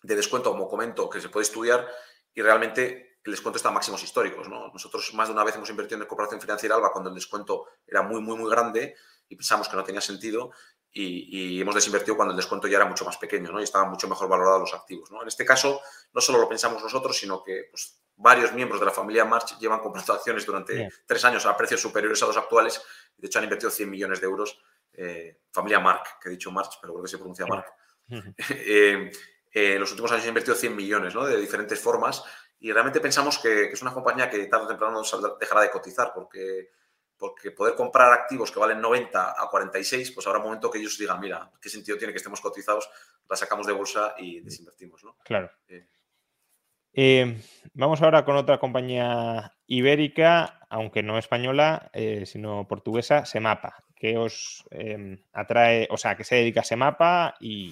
de 0.00 0.16
descuento, 0.16 0.52
como 0.52 0.70
comento, 0.70 1.10
que 1.10 1.20
se 1.20 1.28
puede 1.28 1.44
estudiar 1.44 1.86
y 2.32 2.40
realmente 2.40 3.11
el 3.24 3.32
descuento 3.32 3.56
está 3.56 3.68
a 3.68 3.72
máximos 3.72 4.02
históricos. 4.02 4.48
¿no? 4.48 4.68
Nosotros 4.72 5.12
más 5.14 5.28
de 5.28 5.34
una 5.34 5.44
vez 5.44 5.54
hemos 5.56 5.70
invertido 5.70 6.00
en 6.00 6.06
Corporación 6.06 6.40
Financiera 6.40 6.74
Alba 6.74 6.92
cuando 6.92 7.10
el 7.10 7.14
descuento 7.14 7.66
era 7.86 8.02
muy, 8.02 8.20
muy, 8.20 8.36
muy 8.36 8.50
grande 8.50 8.94
y 9.28 9.36
pensamos 9.36 9.68
que 9.68 9.76
no 9.76 9.84
tenía 9.84 10.00
sentido 10.00 10.50
y, 10.94 11.60
hemos 11.60 11.74
desinvertido 11.74 12.16
cuando 12.16 12.32
el 12.32 12.36
descuento 12.36 12.68
ya 12.68 12.76
era 12.76 12.84
mucho 12.84 13.04
más 13.04 13.16
pequeño 13.16 13.50
¿no? 13.50 13.60
y 13.60 13.64
estaban 13.64 13.88
mucho 13.88 14.08
mejor 14.08 14.28
valorados 14.28 14.60
los 14.60 14.74
activos. 14.74 15.10
¿no? 15.10 15.22
En 15.22 15.28
este 15.28 15.44
caso, 15.44 15.80
no 16.12 16.20
solo 16.20 16.38
lo 16.38 16.48
pensamos 16.48 16.82
nosotros, 16.82 17.16
sino 17.16 17.42
que 17.42 17.68
pues, 17.70 18.02
varios 18.16 18.52
miembros 18.52 18.80
de 18.80 18.86
la 18.86 18.92
familia 18.92 19.24
March 19.24 19.58
llevan 19.58 19.80
comprando 19.80 20.12
acciones 20.14 20.44
durante 20.44 20.88
tres 21.06 21.24
años 21.24 21.46
a 21.46 21.56
precios 21.56 21.80
superiores 21.80 22.22
a 22.22 22.26
los 22.26 22.36
actuales. 22.36 22.82
De 23.16 23.26
hecho, 23.26 23.38
han 23.38 23.44
invertido 23.44 23.70
100 23.70 23.88
millones 23.88 24.20
de 24.20 24.26
euros. 24.26 24.60
Eh, 24.92 25.40
familia 25.50 25.80
Mark, 25.80 26.02
que 26.20 26.28
he 26.28 26.32
dicho 26.32 26.50
March, 26.50 26.78
pero 26.80 26.92
creo 26.92 27.04
que 27.04 27.10
se 27.10 27.18
pronuncia 27.18 27.46
Mark. 27.46 27.66
Eh, 28.50 29.10
eh, 29.54 29.74
en 29.74 29.80
los 29.80 29.90
últimos 29.92 30.10
años 30.10 30.24
han 30.24 30.30
invertido 30.30 30.54
100 30.54 30.76
millones 30.76 31.14
¿no? 31.14 31.24
de 31.24 31.40
diferentes 31.40 31.80
formas 31.80 32.22
y 32.62 32.72
realmente 32.72 33.00
pensamos 33.00 33.38
que, 33.38 33.68
que, 33.68 33.72
es 33.72 33.82
una 33.82 33.92
compañía 33.92 34.30
que 34.30 34.46
tarde 34.46 34.66
o 34.66 34.68
temprano 34.68 35.02
dejará 35.38 35.62
de 35.62 35.70
cotizar 35.70 36.12
porque 36.14 36.70
porque 37.22 37.52
poder 37.52 37.76
comprar 37.76 38.12
activos 38.12 38.50
que 38.50 38.58
valen 38.58 38.80
90 38.80 39.40
a 39.40 39.48
46, 39.48 40.10
pues 40.10 40.26
habrá 40.26 40.40
un 40.40 40.46
momento 40.46 40.68
que 40.68 40.80
ellos 40.80 40.98
digan, 40.98 41.20
mira, 41.20 41.52
¿qué 41.60 41.68
sentido 41.68 41.96
tiene 41.96 42.12
que 42.12 42.16
estemos 42.16 42.40
cotizados? 42.40 42.90
La 43.30 43.36
sacamos 43.36 43.64
de 43.64 43.72
bolsa 43.72 44.16
y 44.18 44.40
desinvertimos, 44.40 45.04
¿no? 45.04 45.16
Claro. 45.24 45.48
Eh. 45.68 45.86
Eh, 46.94 47.40
vamos 47.74 48.02
ahora 48.02 48.24
con 48.24 48.34
otra 48.34 48.58
compañía 48.58 49.54
ibérica, 49.68 50.66
aunque 50.68 51.04
no 51.04 51.16
española, 51.16 51.92
eh, 51.92 52.26
sino 52.26 52.66
portuguesa, 52.66 53.24
Semapa. 53.24 53.84
¿Qué 53.94 54.18
os 54.18 54.64
em, 54.72 55.22
atrae, 55.32 55.86
o 55.90 55.96
sea, 55.96 56.16
qué 56.16 56.24
se 56.24 56.34
dedica 56.34 56.62
a 56.62 56.64
Semapa 56.64 57.36
y, 57.38 57.70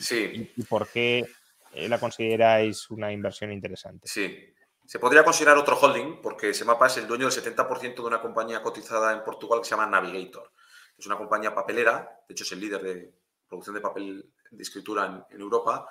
y 0.56 0.62
por 0.62 0.88
qué 0.88 1.26
la 1.74 1.98
consideráis 1.98 2.88
una 2.88 3.10
inversión 3.10 3.50
interesante? 3.50 4.06
Sí, 4.06 4.54
se 4.90 4.98
podría 4.98 5.22
considerar 5.22 5.56
otro 5.56 5.78
holding 5.78 6.20
porque 6.20 6.52
Semapa 6.52 6.88
es 6.88 6.96
el 6.96 7.06
dueño 7.06 7.30
del 7.30 7.44
70% 7.44 7.94
de 7.94 8.00
una 8.00 8.20
compañía 8.20 8.60
cotizada 8.60 9.12
en 9.12 9.22
Portugal 9.22 9.60
que 9.60 9.66
se 9.66 9.70
llama 9.70 9.86
Navigator. 9.86 10.50
Es 10.98 11.06
una 11.06 11.16
compañía 11.16 11.54
papelera, 11.54 12.24
de 12.28 12.32
hecho 12.32 12.42
es 12.42 12.50
el 12.50 12.58
líder 12.58 12.82
de 12.82 13.14
producción 13.46 13.76
de 13.76 13.82
papel 13.82 14.32
de 14.50 14.60
escritura 14.60 15.24
en, 15.30 15.40
Europa. 15.40 15.88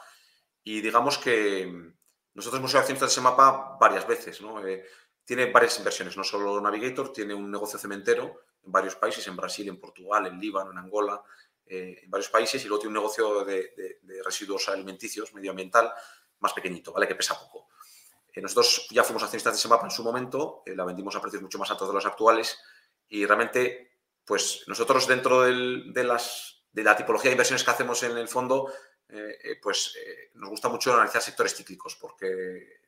Y 0.66 0.82
digamos 0.82 1.18
que 1.18 1.94
nosotros 2.34 2.60
hemos 2.60 2.72
sido 2.72 2.82
accionistas 2.82 3.12
de 3.12 3.16
Semapa 3.16 3.78
varias 3.80 4.06
veces. 4.06 4.38
Eh, 4.66 4.86
tiene 5.24 5.46
varias 5.46 5.78
inversiones, 5.78 6.18
no 6.18 6.26
solo 6.26 6.60
Navigator, 6.60 7.14
tiene 7.14 7.34
un 7.34 7.50
negocio 7.50 7.80
cementero 7.80 8.42
en 8.66 8.70
varios 8.74 8.98
países, 8.98 9.26
en 9.28 9.38
Brasil, 9.38 9.70
en 9.70 9.80
Portugal, 9.80 10.28
en 10.28 10.38
Líbano, 10.38 10.72
en 10.72 10.78
Angola, 10.78 11.24
eh, 11.66 12.02
en 12.04 12.12
varios 12.12 12.30
países, 12.30 12.66
y 12.66 12.68
luego 12.68 12.82
tiene 12.82 12.98
un 12.98 13.02
negocio 13.02 13.46
de, 13.46 13.72
de 14.02 14.24
residuos 14.24 14.68
alimenticios, 14.68 15.34
medioambiental, 15.34 15.90
más 16.40 16.52
pequeñito, 16.52 16.92
¿vale? 16.92 17.08
Que 17.08 17.16
pesa 17.16 17.40
poco. 17.40 17.70
Eh, 18.40 18.42
nosotros 18.42 18.88
ya 18.90 19.04
fuimos 19.04 19.24
accionistas 19.24 19.54
de 19.54 19.60
Semapa 19.60 19.86
en 19.86 19.92
su 19.92 20.02
momento, 20.02 20.64
eh, 20.66 20.74
la 20.76 20.86
vendimos 20.86 21.16
a 21.16 21.22
precios 21.22 21.42
mucho 21.42 21.60
más 21.60 21.70
altos 21.72 21.90
de 21.90 21.94
los 21.94 22.06
actuales 22.06 22.58
y 23.10 23.26
realmente, 23.26 24.00
pues 24.24 24.64
nosotros 24.68 25.08
dentro 25.08 25.42
de, 25.42 26.04
las, 26.04 26.64
de 26.72 26.84
la 26.84 26.96
tipología 26.96 27.30
de 27.30 27.34
inversiones 27.34 27.64
que 27.64 27.72
hacemos 27.72 28.02
en 28.04 28.18
el 28.18 28.30
fondo, 28.30 28.72
eh, 29.10 29.60
pues 29.62 29.96
nos 30.36 30.50
gusta 30.52 30.70
mucho 30.70 30.94
analizar 30.94 31.22
sectores 31.22 31.56
cíclicos 31.56 31.98
porque 32.00 32.80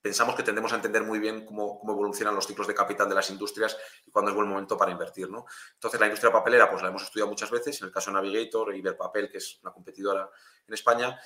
pensamos 0.00 0.36
que 0.36 0.44
tendemos 0.44 0.72
a 0.72 0.76
entender 0.76 1.02
muy 1.02 1.18
bien 1.18 1.44
cómo, 1.44 1.80
evolucionan 1.82 2.34
los 2.34 2.46
ciclos 2.46 2.68
de 2.68 2.74
capital 2.74 3.08
de 3.08 3.16
las 3.16 3.28
industrias 3.28 3.76
y 4.06 4.10
cuándo 4.10 4.30
es 4.30 4.36
buen 4.36 4.48
momento 4.48 4.78
para 4.78 4.92
invertir. 4.92 5.28
¿no? 5.28 5.44
Entonces, 5.74 6.00
la 6.00 6.06
industria 6.06 6.32
papelera, 6.32 6.70
pues 6.70 6.82
la 6.82 6.88
hemos 6.88 7.02
estudiado 7.02 7.28
muchas 7.28 7.50
veces, 7.50 7.80
en 7.82 7.88
el 7.88 7.92
caso 7.92 8.10
de 8.10 8.14
Navigator, 8.14 8.74
Iberpapel, 8.74 9.28
que 9.28 9.38
es 9.38 9.58
una 9.62 9.72
competidora 9.72 10.30
en 10.66 10.74
España, 10.74 11.18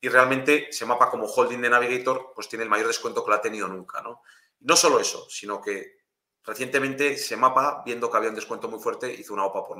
y 0.00 0.08
realmente 0.08 0.72
Semapa 0.72 1.10
como 1.10 1.26
holding 1.26 1.60
de 1.60 1.70
Navigator 1.70 2.32
pues 2.34 2.48
tiene 2.48 2.64
el 2.64 2.70
mayor 2.70 2.86
descuento 2.86 3.22
que 3.24 3.30
lo 3.30 3.36
ha 3.36 3.42
tenido 3.42 3.68
nunca. 3.68 4.00
No, 4.00 4.22
no 4.60 4.76
solo 4.76 4.98
eso, 4.98 5.28
sino 5.28 5.60
que 5.60 6.00
recientemente 6.42 7.16
Semapa, 7.18 7.82
viendo 7.84 8.10
que 8.10 8.16
había 8.16 8.30
un 8.30 8.34
descuento 8.34 8.68
muy 8.68 8.80
fuerte, 8.80 9.12
hizo 9.12 9.34
una 9.34 9.44
OPA 9.44 9.66
por, 9.66 9.78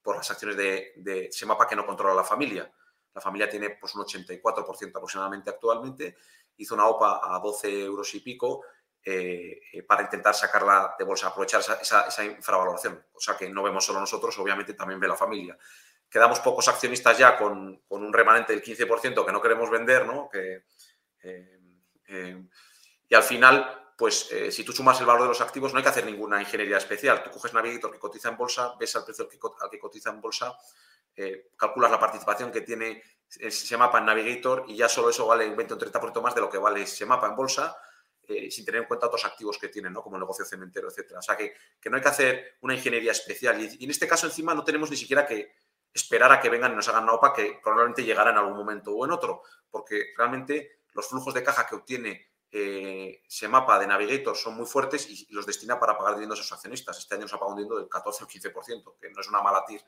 por 0.00 0.16
las 0.16 0.30
acciones 0.30 0.56
de, 0.56 0.92
de, 0.96 1.30
Semapa 1.30 1.66
que 1.66 1.76
no 1.76 1.86
controla 1.86 2.14
la 2.14 2.24
familia. 2.24 2.72
La 3.14 3.20
familia 3.20 3.48
tiene 3.48 3.70
pues, 3.70 3.94
un 3.94 4.04
84% 4.04 4.88
aproximadamente 4.88 5.50
actualmente. 5.50 6.16
Hizo 6.56 6.74
una 6.74 6.86
OPA 6.86 7.20
a 7.34 7.38
12 7.38 7.84
euros 7.84 8.14
y 8.14 8.20
pico 8.20 8.64
eh, 9.04 9.60
eh, 9.70 9.82
para 9.82 10.02
intentar 10.02 10.34
sacarla 10.34 10.94
de 10.98 11.04
bolsa, 11.04 11.28
aprovechar 11.28 11.60
esa, 11.60 12.06
esa 12.06 12.24
infravaloración. 12.24 13.04
O 13.12 13.20
sea 13.20 13.36
que 13.36 13.50
no 13.50 13.62
vemos 13.62 13.84
solo 13.84 14.00
nosotros, 14.00 14.38
obviamente 14.38 14.72
también 14.72 14.98
ve 14.98 15.08
la 15.08 15.16
familia 15.16 15.58
quedamos 16.12 16.40
pocos 16.40 16.68
accionistas 16.68 17.16
ya 17.16 17.38
con, 17.38 17.82
un 17.88 18.12
remanente 18.12 18.52
del 18.52 18.62
15% 18.62 19.24
que 19.24 19.32
no 19.32 19.40
queremos 19.40 19.70
vender, 19.70 20.06
¿no? 20.06 20.28
Que, 20.28 20.66
eh, 21.22 21.58
eh, 22.08 22.44
y 23.08 23.14
al 23.14 23.22
final, 23.22 23.94
pues 23.96 24.30
eh, 24.30 24.52
si 24.52 24.62
tú 24.62 24.72
sumas 24.72 25.00
el 25.00 25.06
valor 25.06 25.22
de 25.22 25.28
los 25.28 25.40
activos, 25.40 25.72
no 25.72 25.78
hay 25.78 25.82
que 25.82 25.88
hacer 25.88 26.04
ninguna 26.04 26.38
ingeniería 26.38 26.76
especial. 26.76 27.22
Tú 27.22 27.30
coges 27.30 27.54
Navigator 27.54 27.90
que 27.90 27.98
cotiza 27.98 28.28
en 28.28 28.36
bolsa, 28.36 28.74
ves 28.78 28.94
al 28.94 29.06
precio 29.06 29.24
al 29.24 29.70
que, 29.70 29.78
cotiza 29.78 30.10
en 30.10 30.20
bolsa, 30.20 30.54
calculas 31.56 31.90
la 31.90 31.98
participación 31.98 32.52
que 32.52 32.60
tiene 32.60 33.02
Semapa 33.28 33.98
en 33.98 34.04
Navigator 34.04 34.66
y 34.68 34.76
ya 34.76 34.90
solo 34.90 35.08
eso 35.08 35.26
vale 35.26 35.48
un 35.48 35.56
20 35.56 35.74
o 35.74 35.78
30% 35.78 36.20
más 36.20 36.34
de 36.34 36.42
lo 36.42 36.50
que 36.50 36.58
vale 36.58 36.86
Semapa 36.86 37.26
en 37.26 37.36
bolsa. 37.36 37.74
sin 38.50 38.64
tener 38.66 38.82
en 38.82 38.86
cuenta 38.86 39.06
otros 39.06 39.24
activos 39.24 39.56
que 39.56 39.68
tienen, 39.68 39.94
¿no? 39.94 40.02
como 40.02 40.16
el 40.16 40.20
negocio 40.20 40.44
cementero, 40.44 40.88
etcétera. 40.88 41.20
O 41.20 41.22
sea, 41.22 41.36
que, 41.36 41.54
no 41.86 41.96
hay 41.96 42.02
que 42.02 42.08
hacer 42.08 42.56
una 42.60 42.74
ingeniería 42.74 43.12
especial. 43.12 43.58
y, 43.60 43.82
en 43.82 43.90
este 43.90 44.06
caso, 44.06 44.26
encima, 44.26 44.54
no 44.54 44.62
tenemos 44.62 44.90
ni 44.90 44.96
siquiera 44.96 45.26
que, 45.26 45.52
esperar 45.92 46.32
a 46.32 46.40
que 46.40 46.48
vengan 46.48 46.72
y 46.72 46.76
nos 46.76 46.88
hagan 46.88 47.04
una 47.04 47.14
OPA 47.14 47.32
que 47.32 47.60
probablemente 47.62 48.04
llegará 48.04 48.30
en 48.30 48.38
algún 48.38 48.56
momento 48.56 48.92
o 48.92 49.04
en 49.04 49.12
otro, 49.12 49.42
porque 49.70 50.12
realmente 50.16 50.80
los 50.94 51.08
flujos 51.08 51.34
de 51.34 51.42
caja 51.42 51.66
que 51.66 51.74
obtiene 51.74 52.32
eh, 52.54 53.22
Semapa 53.26 53.78
de 53.78 53.86
Navigator 53.86 54.36
son 54.36 54.54
muy 54.56 54.66
fuertes 54.66 55.08
y 55.08 55.26
los 55.30 55.46
destina 55.46 55.80
para 55.80 55.96
pagar 55.96 56.14
dividendos 56.14 56.40
a 56.40 56.42
sus 56.42 56.52
accionistas. 56.52 56.98
Este 56.98 57.14
año 57.14 57.22
nos 57.22 57.32
ha 57.32 57.38
pagado 57.38 57.52
un 57.52 57.56
dividendo 57.56 57.78
del 57.78 57.88
14 57.88 58.24
o 58.24 58.28
15%, 58.28 58.94
que 59.00 59.10
no 59.10 59.20
es 59.20 59.28
una 59.28 59.40
mala 59.40 59.64
tir. 59.66 59.82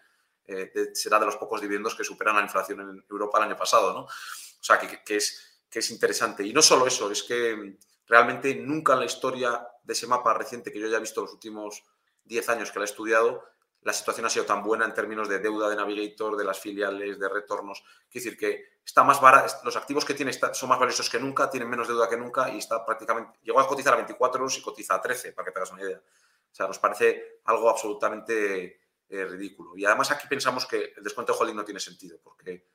Eh, 0.47 0.91
será 0.95 1.19
de 1.19 1.27
los 1.27 1.37
pocos 1.37 1.61
dividendos 1.61 1.95
que 1.95 2.05
superan 2.05 2.37
la 2.37 2.43
inflación 2.43 2.81
en 2.81 3.05
Europa 3.11 3.39
el 3.39 3.45
año 3.45 3.57
pasado, 3.57 3.93
¿no? 3.93 4.01
O 4.01 4.67
sea, 4.67 4.79
que, 4.79 5.17
es, 5.17 5.63
que 5.71 5.79
es 5.79 5.91
interesante. 5.91 6.43
Y 6.43 6.53
no 6.53 6.63
solo 6.63 6.87
eso, 6.87 7.11
es 7.11 7.23
que 7.23 7.77
realmente 8.07 8.55
nunca 8.55 8.95
en 8.95 9.01
la 9.01 9.07
historia 9.07 9.67
de 9.83 9.93
ese 9.93 10.07
mapa 10.07 10.33
reciente 10.33 10.73
que 10.73 10.81
yo 10.81 10.89
ya 10.89 10.97
he 10.97 11.01
visto 11.01 11.21
los 11.21 11.33
últimos 11.33 11.83
10 12.25 12.49
años 12.49 12.73
que 12.73 12.79
la 12.79 12.85
he 12.85 12.89
estudiado, 12.89 13.45
la 13.85 13.93
situación 13.93 14.27
ha 14.27 14.31
sido 14.31 14.47
tan 14.47 14.63
buena 14.63 14.87
en 14.87 14.95
términos 14.95 15.29
de 15.29 15.39
deuda 15.39 15.69
de 15.69 15.77
Navigator, 15.77 16.37
de 16.37 16.45
las 16.45 16.59
filiales, 16.59 17.19
de 17.19 17.29
retornos. 17.29 17.85
Quiere 18.11 18.25
decir 18.25 18.39
que 18.39 18.79
está 18.85 19.05
más 19.05 19.21
los 19.63 19.77
activos 19.77 20.05
que 20.05 20.15
tiene 20.15 20.33
son 20.33 20.69
más 20.71 20.79
valiosos 20.79 21.11
que 21.11 21.21
nunca, 21.21 21.51
tienen 21.51 21.69
menos 21.69 21.87
deuda 21.87 22.09
que 22.09 22.17
nunca 22.17 22.49
y 22.51 22.59
está 22.59 22.85
prácticamente, 22.85 23.39
llegó 23.43 23.61
a 23.61 23.69
cotizar 23.69 23.93
a 23.93 23.97
24 23.97 24.41
euros 24.41 24.59
y 24.59 24.63
cotiza 24.63 24.95
a 24.95 25.03
13, 25.03 25.33
para 25.33 25.47
que 25.47 25.53
te 25.53 25.59
hagas 25.59 25.73
una 25.73 25.83
idea. 25.83 25.99
O 25.99 26.55
sea, 26.55 26.67
nos 26.67 26.79
parece 26.79 27.41
algo 27.45 27.69
absolutamente 27.69 28.81
eh, 29.09 29.25
ridículo. 29.27 29.77
Y 29.77 29.85
además 29.85 30.11
aquí 30.11 30.27
pensamos 30.29 30.67
que 30.67 30.95
el 30.97 31.05
descuento 31.05 31.33
de 31.33 31.39
holding 31.39 31.57
no 31.57 31.65
tiene 31.65 31.81
sentido, 31.81 32.19
porque 32.23 32.69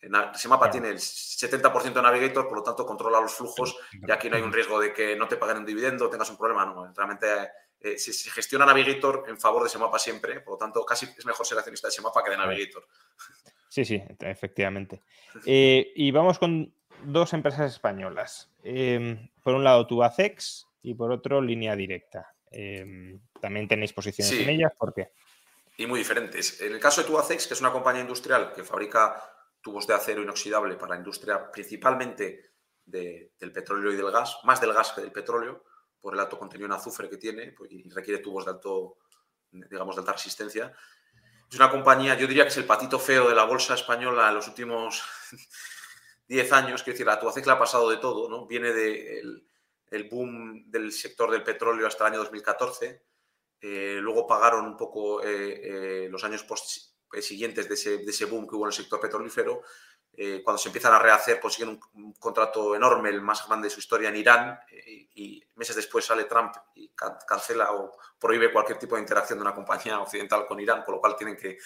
ese 0.00 0.48
mapa 0.48 0.70
tiene 0.70 0.88
el 0.88 0.98
70% 0.98 1.92
de 1.92 2.02
Navigator, 2.02 2.48
por 2.48 2.58
lo 2.58 2.62
tanto 2.62 2.86
controla 2.86 3.20
los 3.20 3.34
flujos 3.34 3.76
y 3.92 4.10
aquí 4.10 4.30
no 4.30 4.36
hay 4.36 4.42
un 4.42 4.52
riesgo 4.52 4.80
de 4.80 4.92
que 4.92 5.14
no 5.14 5.28
te 5.28 5.36
paguen 5.36 5.58
un 5.58 5.66
dividendo, 5.66 6.08
tengas 6.08 6.30
un 6.30 6.38
problema, 6.38 6.64
no, 6.64 6.92
realmente 6.94 7.26
eh, 7.80 7.98
se, 7.98 8.30
gestiona 8.30 8.64
Navigator 8.64 9.24
en 9.28 9.38
favor 9.38 9.62
de 9.62 9.68
ese 9.68 9.78
mapa 9.78 9.98
siempre, 9.98 10.40
por 10.40 10.54
lo 10.54 10.58
tanto, 10.58 10.84
casi 10.84 11.06
es 11.16 11.26
mejor 11.26 11.46
ser 11.46 11.58
accionista 11.58 11.88
de 11.88 11.92
ese 11.92 12.02
mapa 12.02 12.22
que 12.24 12.30
de 12.30 12.36
Navigator. 12.36 12.86
Sí, 13.68 13.84
sí, 13.84 14.02
efectivamente. 14.20 15.02
Eh, 15.46 15.92
y 15.94 16.10
vamos 16.10 16.40
con 16.40 16.74
dos 17.04 17.32
empresas 17.34 17.72
españolas. 17.72 18.50
Em, 18.64 19.28
por 19.44 19.54
un 19.54 19.62
lado, 19.62 19.86
Tubacex 19.86 20.66
y 20.82 20.94
por 20.94 21.12
otro, 21.12 21.40
Línea 21.40 21.76
Directa. 21.76 22.34
Em, 22.50 23.20
también 23.40 23.68
tenéis 23.68 23.92
posiciones 23.92 24.32
en 24.32 24.48
ellas, 24.48 24.72
¿por 24.76 24.92
qué? 24.92 25.12
Y 25.76 25.86
muy 25.86 26.00
diferentes. 26.00 26.60
En 26.60 26.72
el 26.72 26.80
caso 26.80 27.00
de 27.00 27.06
Tubacex, 27.06 27.46
que 27.46 27.54
es 27.54 27.60
una 27.60 27.70
compañía 27.70 28.02
industrial 28.02 28.52
que 28.52 28.64
fabrica 28.64 29.22
tubos 29.60 29.86
de 29.86 29.94
acero 29.94 30.22
inoxidable 30.22 30.76
para 30.76 30.96
industria 30.96 31.50
principalmente 31.50 32.52
del 32.84 33.52
petróleo 33.52 33.92
y 33.92 33.96
del 33.96 34.10
gas, 34.10 34.38
más 34.44 34.60
del 34.60 34.72
gas 34.72 34.92
que 34.92 35.00
del 35.00 35.12
petróleo, 35.12 35.64
por 36.00 36.14
el 36.14 36.20
alto 36.20 36.38
contenido 36.38 36.66
en 36.66 36.72
azufre 36.72 37.08
que 37.08 37.18
tiene 37.18 37.52
pues, 37.52 37.70
y 37.70 37.88
requiere 37.90 38.20
tubos 38.20 38.44
de 38.44 38.52
alto, 38.52 38.96
digamos, 39.50 39.94
de 39.94 40.00
alta 40.00 40.12
resistencia. 40.12 40.74
Es 41.48 41.56
una 41.56 41.70
compañía, 41.70 42.16
yo 42.16 42.26
diría 42.26 42.44
que 42.44 42.48
es 42.48 42.56
el 42.56 42.64
patito 42.64 42.98
feo 42.98 43.28
de 43.28 43.34
la 43.34 43.44
bolsa 43.44 43.74
española 43.74 44.28
en 44.28 44.34
los 44.34 44.48
últimos 44.48 45.02
10 46.26 46.52
años, 46.52 46.82
que 46.82 46.92
decir, 46.92 47.06
la 47.06 47.20
Tuacec 47.20 47.46
le 47.46 47.52
ha 47.52 47.58
pasado 47.58 47.90
de 47.90 47.98
todo, 47.98 48.28
¿no? 48.28 48.46
Viene 48.46 48.72
del 48.72 49.44
el 49.90 50.04
boom 50.04 50.70
del 50.70 50.92
sector 50.92 51.30
del 51.30 51.42
petróleo 51.42 51.86
hasta 51.86 52.04
el 52.06 52.12
año 52.12 52.20
2014, 52.20 53.02
eh, 53.60 53.98
luego 54.00 54.26
pagaron 54.26 54.64
un 54.64 54.76
poco 54.76 55.22
eh, 55.22 56.04
eh, 56.04 56.08
los 56.08 56.22
años 56.24 56.44
siguientes 57.20 57.68
de 57.68 57.74
ese, 57.74 57.98
de 57.98 58.24
boom 58.26 58.46
que 58.46 58.56
hubo 58.56 58.64
en 58.64 58.68
el 58.68 58.72
sector 58.72 59.00
petrolífero 59.00 59.62
eh, 60.22 60.42
cuando 60.44 60.58
se 60.58 60.68
empiezan 60.68 60.92
a 60.92 60.98
rehacer, 60.98 61.40
consiguen 61.40 61.80
un, 61.94 62.12
contrato 62.14 62.74
enorme, 62.74 63.08
el 63.08 63.22
más 63.22 63.46
grande 63.46 63.68
de 63.68 63.70
su 63.70 63.80
historia 63.80 64.08
en 64.08 64.16
Irán, 64.16 64.60
eh, 64.70 65.08
y, 65.14 65.42
meses 65.54 65.76
después 65.76 66.04
sale 66.04 66.24
Trump 66.24 66.54
y 66.74 66.90
cancela 67.26 67.72
o 67.72 67.96
prohíbe 68.18 68.52
cualquier 68.52 68.78
tipo 68.78 68.96
de 68.96 69.02
interacción 69.02 69.38
de 69.38 69.42
una 69.42 69.54
compañía 69.54 70.00
occidental 70.00 70.46
con 70.46 70.58
Irán, 70.58 70.82
con 70.84 70.94
lo 70.94 71.00
cual 71.00 71.16
tienen 71.16 71.36
que, 71.36 71.58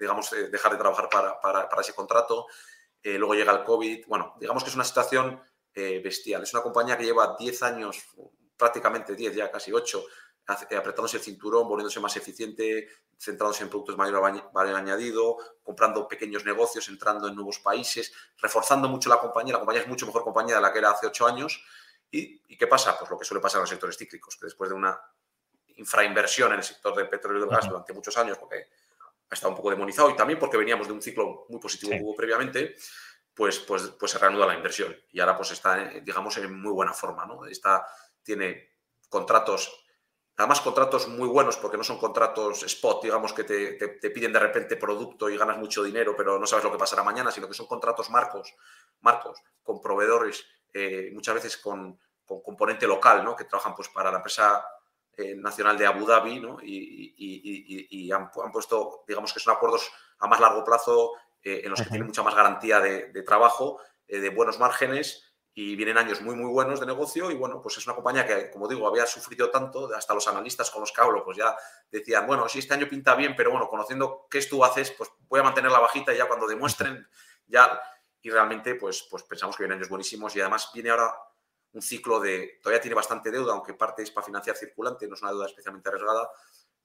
digamos, 0.00 0.32
eh, 0.32 0.48
dejar 0.48 0.72
de 0.72 0.78
trabajar 0.78 1.08
para, 1.08 1.40
para, 1.40 1.80
ese 1.80 1.92
contrato. 1.92 2.46
luego 3.04 3.34
llega 3.34 3.52
el 3.52 3.64
COVID. 3.64 4.06
Bueno, 4.06 4.34
digamos 4.40 4.62
que 4.62 4.70
es 4.70 4.74
una 4.74 4.84
situación 4.84 5.40
bestial. 5.74 6.42
Es 6.42 6.52
una 6.54 6.62
compañía 6.62 6.98
que 6.98 7.04
lleva 7.04 7.36
10 7.38 7.62
años, 7.62 8.04
prácticamente 8.56 9.14
10, 9.14 9.34
ya 9.34 9.50
casi 9.50 9.72
8, 9.72 10.04
apretándose 10.48 11.18
el 11.18 11.22
cinturón, 11.22 11.68
volviéndose 11.68 12.00
más 12.00 12.16
eficiente, 12.16 12.88
centrándose 13.18 13.62
en 13.64 13.68
productos 13.68 13.96
de 13.96 13.98
mayor 13.98 14.50
valor 14.52 14.74
añadido, 14.74 15.36
comprando 15.62 16.08
pequeños 16.08 16.44
negocios, 16.44 16.88
entrando 16.88 17.28
en 17.28 17.34
nuevos 17.34 17.58
países, 17.58 18.12
reforzando 18.40 18.88
mucho 18.88 19.10
la 19.10 19.18
compañía. 19.18 19.52
La 19.52 19.58
compañía 19.58 19.82
es 19.82 19.88
mucho 19.88 20.06
mejor 20.06 20.24
compañía 20.24 20.54
de 20.54 20.62
la 20.62 20.72
que 20.72 20.78
era 20.78 20.90
hace 20.90 21.06
ocho 21.06 21.26
años. 21.26 21.62
¿Y, 22.10 22.56
qué 22.56 22.66
pasa? 22.66 22.98
Pues 22.98 23.10
lo 23.10 23.18
que 23.18 23.26
suele 23.26 23.42
pasar 23.42 23.58
en 23.58 23.62
los 23.64 23.70
sectores 23.70 23.98
cíclicos, 23.98 24.36
que 24.36 24.46
después 24.46 24.70
de 24.70 24.76
una 24.76 24.98
infrainversión 25.76 26.52
en 26.52 26.58
el 26.58 26.64
sector 26.64 26.96
del 26.96 27.08
petróleo 27.10 27.44
y 27.44 27.46
del 27.46 27.54
gas 27.54 27.68
durante 27.68 27.92
muchos 27.92 28.16
años, 28.16 28.38
porque 28.38 28.68
ha 29.28 29.34
estado 29.34 29.50
un 29.50 29.56
poco 29.56 29.68
demonizado 29.68 30.08
y 30.08 30.16
también 30.16 30.38
porque 30.38 30.56
veníamos 30.56 30.86
de 30.86 30.94
un 30.94 31.02
ciclo 31.02 31.44
muy 31.50 31.60
positivo 31.60 31.92
que 31.92 32.00
hubo 32.02 32.16
previamente, 32.16 32.74
pues, 33.34 33.58
pues, 33.58 33.82
pues 33.98 34.10
se 34.10 34.18
reanuda 34.18 34.46
la 34.46 34.54
inversión 34.54 34.96
y 35.12 35.20
ahora 35.20 35.36
pues 35.36 35.50
está, 35.50 35.76
digamos, 36.00 36.38
en 36.38 36.58
muy 36.58 36.72
buena 36.72 36.94
forma. 36.94 37.26
¿no? 37.26 37.44
Está, 37.44 37.86
tiene 38.22 38.78
contratos 39.10 39.84
Además, 40.38 40.60
contratos 40.60 41.08
muy 41.08 41.26
buenos 41.26 41.56
porque 41.56 41.76
no 41.76 41.82
son 41.82 41.98
contratos 41.98 42.62
spot, 42.62 43.02
digamos, 43.02 43.32
que 43.32 43.42
te, 43.42 44.10
piden 44.10 44.32
de 44.32 44.38
repente 44.38 44.76
producto 44.76 45.28
y 45.28 45.36
ganas 45.36 45.58
mucho 45.58 45.82
dinero, 45.82 46.14
pero 46.16 46.38
no 46.38 46.46
sabes 46.46 46.64
lo 46.64 46.70
que 46.70 46.78
pasará 46.78 47.02
mañana, 47.02 47.32
sino 47.32 47.48
que 47.48 47.54
son 47.54 47.66
contratos 47.66 48.08
marcos, 48.08 48.54
marcos 49.00 49.42
con 49.64 49.80
proveedores, 49.80 50.46
eh, 50.72 51.10
muchas 51.12 51.34
veces 51.34 51.56
con, 51.56 51.98
componente 52.24 52.86
local, 52.86 53.24
¿no? 53.24 53.34
que 53.34 53.46
trabajan 53.46 53.74
pues, 53.74 53.88
para 53.88 54.12
la 54.12 54.18
empresa 54.18 54.64
eh, 55.16 55.34
nacional 55.34 55.76
de 55.76 55.86
Abu 55.86 56.06
Dhabi 56.06 56.38
¿no? 56.38 56.58
y, 56.62 58.08
han, 58.12 58.30
puesto, 58.30 59.02
digamos 59.08 59.32
que 59.32 59.40
son 59.40 59.56
acuerdos 59.56 59.90
a 60.20 60.28
más 60.28 60.38
largo 60.38 60.62
plazo 60.64 61.14
eh, 61.42 61.62
en 61.64 61.70
los 61.70 61.82
que 61.82 61.88
tienen 61.88 62.06
mucha 62.06 62.22
más 62.22 62.36
garantía 62.36 62.78
de, 62.78 63.10
de 63.10 63.22
trabajo, 63.24 63.80
de 64.06 64.30
buenos 64.30 64.60
márgenes 64.60 65.27
y 65.60 65.74
vienen 65.74 65.98
años 65.98 66.20
muy, 66.20 66.36
muy 66.36 66.48
buenos 66.52 66.78
de 66.78 66.86
negocio 66.86 67.32
y 67.32 67.34
bueno, 67.34 67.60
pues 67.60 67.76
es 67.78 67.86
una 67.88 67.96
compañía 67.96 68.24
que, 68.24 68.48
como 68.48 68.68
digo, 68.68 68.86
había 68.86 69.04
sufrido 69.06 69.50
tanto, 69.50 69.92
hasta 69.92 70.14
los 70.14 70.28
analistas 70.28 70.70
con 70.70 70.82
los 70.82 70.92
que 70.92 71.00
hablo, 71.00 71.24
pues 71.24 71.36
ya 71.36 71.56
decían, 71.90 72.28
bueno, 72.28 72.48
si 72.48 72.60
este 72.60 72.74
año 72.74 72.88
pinta 72.88 73.16
bien, 73.16 73.34
pero 73.34 73.50
bueno, 73.50 73.68
conociendo 73.68 74.28
qué 74.30 74.38
es 74.38 74.48
tú 74.48 74.64
haces, 74.64 74.92
pues 74.92 75.10
voy 75.28 75.40
a 75.40 75.42
mantener 75.42 75.72
la 75.72 75.80
bajita 75.80 76.14
y 76.14 76.18
ya 76.18 76.28
cuando 76.28 76.46
demuestren, 76.46 77.04
ya, 77.48 77.82
y 78.22 78.30
realmente, 78.30 78.76
pues, 78.76 79.08
pues 79.10 79.24
pensamos 79.24 79.56
que 79.56 79.64
vienen 79.64 79.78
años 79.78 79.88
buenísimos 79.88 80.36
y 80.36 80.40
además 80.40 80.70
viene 80.72 80.90
ahora 80.90 81.12
un 81.72 81.82
ciclo 81.82 82.20
de, 82.20 82.60
todavía 82.62 82.80
tiene 82.80 82.94
bastante 82.94 83.32
deuda, 83.32 83.52
aunque 83.52 83.74
parte 83.74 84.04
es 84.04 84.12
para 84.12 84.24
financiar 84.24 84.54
circulante, 84.54 85.08
no 85.08 85.16
es 85.16 85.22
una 85.22 85.32
deuda 85.32 85.46
especialmente 85.46 85.88
arriesgada, 85.88 86.30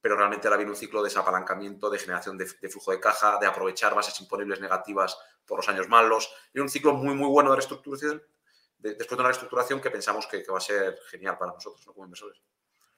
pero 0.01 0.17
realmente 0.17 0.47
ahora 0.47 0.57
viene 0.57 0.71
un 0.71 0.78
ciclo 0.78 1.03
de 1.03 1.09
desapalancamiento, 1.09 1.91
de 1.91 1.99
generación 1.99 2.39
de, 2.39 2.49
de, 2.59 2.69
flujo 2.69 2.89
de 2.89 2.99
caja, 2.99 3.38
de 3.39 3.45
aprovechar 3.45 3.93
bases 3.93 4.19
imponibles 4.19 4.59
negativas 4.59 5.15
por 5.45 5.59
los 5.59 5.69
años 5.69 5.88
malos, 5.89 6.34
y 6.55 6.59
un 6.59 6.69
ciclo 6.69 6.93
muy, 6.93 7.13
muy 7.13 7.30
bueno 7.30 7.51
de 7.51 7.57
reestructuración 7.57 8.24
después 8.84 9.09
de 9.09 9.15
una 9.15 9.29
reestructuración 9.29 9.79
que 9.79 9.89
pensamos 9.89 10.27
que, 10.27 10.43
va 10.43 10.57
a 10.57 10.61
ser 10.61 10.99
genial 11.09 11.38
para 11.38 11.53
nosotros 11.53 11.86
como 11.86 12.03
inversores. 12.03 12.41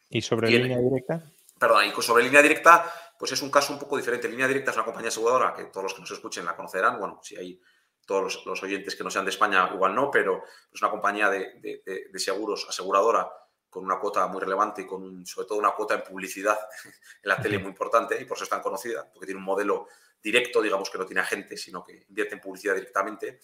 ¿Y 0.10 0.22
sobre 0.22 0.50
línea 0.50 0.80
directa? 0.80 1.24
Perdón, 1.60 1.86
y 1.86 2.02
sobre 2.02 2.24
línea 2.24 2.42
directa, 2.42 2.92
pues 3.18 3.32
es 3.32 3.42
un 3.42 3.50
caso 3.50 3.72
un 3.72 3.80
poco 3.80 3.96
diferente. 3.96 4.28
Línea 4.28 4.48
directa 4.48 4.72
es 4.72 4.78
una 4.78 4.86
compañía 4.86 5.10
aseguradora 5.10 5.54
que 5.54 5.66
todos 5.66 5.84
los 5.84 5.94
que 5.94 6.02
nos 6.02 6.12
escuchen 6.12 6.46
la 6.46 6.56
conocerán. 6.56 7.00
Bueno, 7.00 7.20
si 7.24 7.38
hay 7.38 7.62
todos 8.06 8.46
los, 8.46 8.64
oyentes 8.64 8.96
que 8.96 9.04
no 9.04 9.10
sean 9.10 9.26
de 9.26 9.32
España, 9.32 9.70
igual 9.74 9.96
no, 9.96 10.12
pero 10.12 10.44
es 10.72 10.82
una 10.82 10.92
compañía 10.92 11.30
de, 11.30 12.12
seguros 12.16 12.68
aseguradora 12.70 13.32
con 13.70 13.84
una 13.84 14.00
cuota 14.00 14.28
muy 14.28 14.40
relevante 14.40 14.84
y 14.84 14.86
con 14.86 15.26
sobre 15.26 15.48
todo 15.48 15.58
una 15.58 15.72
cuota 15.72 15.96
en 15.96 16.04
publicidad 16.04 16.58
en 17.24 17.30
la 17.30 17.38
tele 17.42 17.58
muy 17.58 17.70
importante 17.70 18.20
y 18.22 18.26
por 18.26 18.38
eso 18.38 18.44
es 18.44 18.50
tan 18.50 18.62
conocida, 18.62 19.10
porque 19.12 19.26
tiene 19.26 19.40
un 19.40 19.46
modelo 19.46 19.88
directo, 20.22 20.62
digamos 20.62 20.90
que 20.90 20.98
no 20.98 21.06
tiene 21.06 21.22
agentes, 21.22 21.62
sino 21.62 21.84
que 21.84 22.06
invierte 22.08 22.36
en 22.36 22.42
publicidad 22.42 22.76
directamente. 22.76 23.40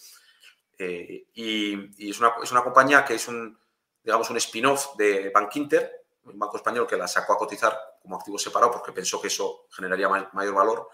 Eh, 0.84 1.28
y, 1.36 2.10
es, 2.10 2.20
una, 2.20 2.34
es, 2.42 2.52
una, 2.52 2.64
compañía 2.64 3.06
que 3.06 3.14
es 3.14 3.28
un, 3.28 3.56
digamos, 4.04 4.28
un 4.32 4.38
spin-off 4.38 4.96
de 4.98 5.30
Bank 5.30 5.56
Inter, 5.58 6.08
un 6.24 6.40
banco 6.40 6.58
español 6.58 6.88
que 6.88 6.98
la 6.98 7.08
sacó 7.08 7.34
a 7.34 7.38
cotizar 7.38 7.78
como 8.02 8.16
activo 8.16 8.40
separado 8.40 8.72
porque 8.72 8.92
pensó 8.92 9.22
que 9.22 9.28
eso 9.28 9.68
generaría 9.70 10.10
mayor 10.10 10.56
valor. 10.56 10.90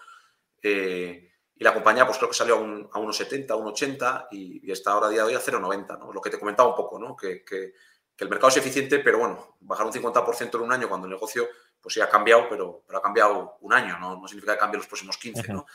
Eh, 0.61 1.31
y 1.55 1.63
la 1.63 1.73
compañía, 1.73 2.05
pues 2.05 2.17
creo 2.17 2.29
que 2.29 2.35
salió 2.35 2.55
a, 2.55 2.59
un, 2.59 2.89
a 2.91 2.99
1,70, 2.99 3.47
1,80 3.47 4.27
y, 4.31 4.69
está 4.69 4.91
ahora 4.91 5.07
a 5.07 5.09
día 5.09 5.21
de 5.21 5.29
hoy 5.29 5.35
a 5.35 5.39
0,90, 5.39 5.99
¿no? 5.99 6.11
Lo 6.11 6.19
que 6.19 6.31
te 6.31 6.39
comentaba 6.39 6.69
un 6.69 6.75
poco, 6.75 6.99
¿no? 6.99 7.15
Que, 7.15 7.45
que, 7.45 7.73
el 8.19 8.29
mercado 8.29 8.49
es 8.49 8.57
eficiente, 8.57 8.99
pero 8.99 9.19
bueno, 9.19 9.57
bajar 9.61 9.85
un 9.85 9.93
50% 9.93 10.55
en 10.55 10.61
un 10.61 10.71
año 10.73 10.89
cuando 10.89 11.05
el 11.05 11.13
negocio 11.13 11.47
pues 11.79 11.93
sí 11.93 12.01
ha 12.01 12.09
cambiado, 12.09 12.49
pero, 12.49 12.83
pero 12.85 12.97
ha 12.99 13.01
cambiado 13.01 13.57
un 13.61 13.71
año, 13.71 13.97
¿no? 13.99 14.19
No 14.19 14.27
significa 14.27 14.53
que 14.53 14.59
cambie 14.59 14.79
los 14.79 14.87
próximos 14.87 15.17
15, 15.17 15.53
¿no? 15.53 15.65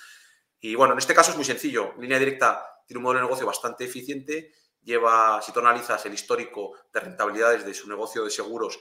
Y 0.64 0.76
bueno, 0.76 0.92
en 0.92 1.00
este 1.00 1.12
caso 1.12 1.32
es 1.32 1.36
muy 1.36 1.44
sencillo. 1.44 1.92
Línea 1.98 2.20
directa 2.20 2.64
tiene 2.86 2.98
un 2.98 3.02
modelo 3.02 3.18
de 3.18 3.26
negocio 3.26 3.44
bastante 3.44 3.84
eficiente, 3.84 4.52
lleva, 4.80 5.42
si 5.42 5.50
tú 5.52 5.58
analizas 5.58 6.06
el 6.06 6.14
histórico 6.14 6.76
de 6.92 7.00
rentabilidades 7.00 7.66
de 7.66 7.74
su 7.74 7.88
negocio 7.88 8.22
de 8.22 8.30
seguros, 8.30 8.78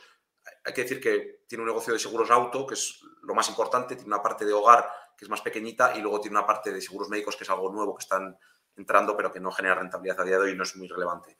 hay 0.64 0.74
que 0.74 0.84
decir 0.84 1.02
que 1.02 1.44
tiene 1.48 1.64
un 1.64 1.68
negocio 1.68 1.92
de 1.92 1.98
seguros 1.98 2.30
auto, 2.30 2.68
que 2.68 2.76
es 2.76 3.02
lo 3.24 3.34
más 3.34 3.50
importante, 3.50 3.96
tiene 3.96 4.14
una 4.14 4.22
parte 4.22 4.46
de 4.46 4.54
hogar 4.54 4.88
que 5.18 5.26
es 5.26 5.30
más 5.30 5.42
pequeñita 5.42 5.98
y 5.98 6.02
luego 6.02 6.22
tiene 6.22 6.38
una 6.38 6.46
parte 6.46 6.72
de 6.72 6.82
seguros 6.82 7.10
médicos 7.10 7.36
que 7.36 7.46
es 7.46 7.50
algo 7.50 7.72
nuevo 7.72 7.96
que 7.96 8.04
están 8.04 8.38
entrando 8.76 9.18
pero 9.18 9.32
que 9.32 9.40
no 9.40 9.52
genera 9.52 9.76
rentabilidad 9.76 10.22
a 10.22 10.24
día 10.24 10.38
de 10.38 10.44
hoy 10.44 10.52
y 10.52 10.56
no 10.56 10.64
es 10.64 10.76
muy 10.76 10.88
relevante. 10.88 11.38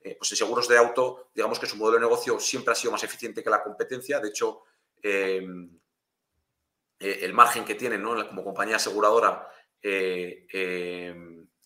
Eh, 0.00 0.16
pues 0.18 0.30
en 0.32 0.38
seguros 0.38 0.66
de 0.66 0.76
auto, 0.76 1.30
digamos 1.32 1.60
que 1.60 1.66
su 1.66 1.76
modelo 1.76 1.98
de 1.98 2.06
negocio 2.06 2.40
siempre 2.40 2.72
ha 2.72 2.74
sido 2.74 2.90
más 2.90 3.04
eficiente 3.04 3.44
que 3.44 3.50
la 3.50 3.62
competencia, 3.62 4.18
de 4.18 4.28
hecho, 4.28 4.62
eh, 5.00 5.40
eh, 6.98 7.18
el 7.22 7.32
margen 7.32 7.64
que 7.64 7.76
tienen 7.76 8.02
como 8.02 8.42
compañía 8.42 8.76
aseguradora 8.76 9.48
eh, 9.84 11.14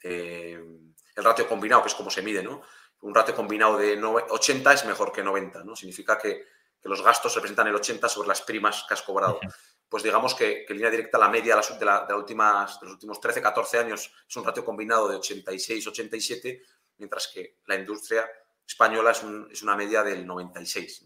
el 0.03 1.25
ratio 1.25 1.49
combinado, 1.49 1.83
que 1.83 1.89
es 1.89 1.95
como 1.95 2.11
se 2.11 2.23
mide, 2.23 2.43
¿no? 2.43 2.63
un 3.01 3.15
ratio 3.15 3.35
combinado 3.35 3.79
de 3.79 3.97
80 4.03 4.73
es 4.73 4.85
mejor 4.85 5.13
que 5.13 5.23
90, 5.23 5.65
¿no? 5.65 5.77
Significa 5.77 6.19
que, 6.19 6.47
los 6.85 7.03
gastos 7.03 7.35
representan 7.35 7.67
el 7.67 7.75
80 7.75 8.09
sobre 8.09 8.29
las 8.29 8.41
primas 8.41 8.87
que 8.89 8.95
has 8.95 9.03
cobrado. 9.03 9.41
Pues 9.89 10.03
digamos 10.03 10.35
que, 10.35 10.65
en 10.67 10.77
línea 10.77 10.91
directa 10.91 11.19
la 11.19 11.29
media 11.29 11.57
de, 11.57 11.85
la, 11.85 12.07
de, 12.07 12.15
últimas, 12.15 12.81
de 12.81 12.87
los 12.87 12.95
últimos 12.95 13.21
13, 13.21 13.43
14 13.43 13.79
años 13.79 14.11
es 14.27 14.37
un 14.37 14.45
ratio 14.45 14.65
combinado 14.65 15.07
de 15.09 15.17
86, 15.17 15.87
87, 15.87 16.63
mientras 16.97 17.29
que 17.29 17.59
la 17.67 17.75
industria 17.75 18.31
española 18.67 19.11
es, 19.11 19.63
una 19.63 19.77
media 19.77 20.03
del 20.03 20.27
96. 20.27 21.05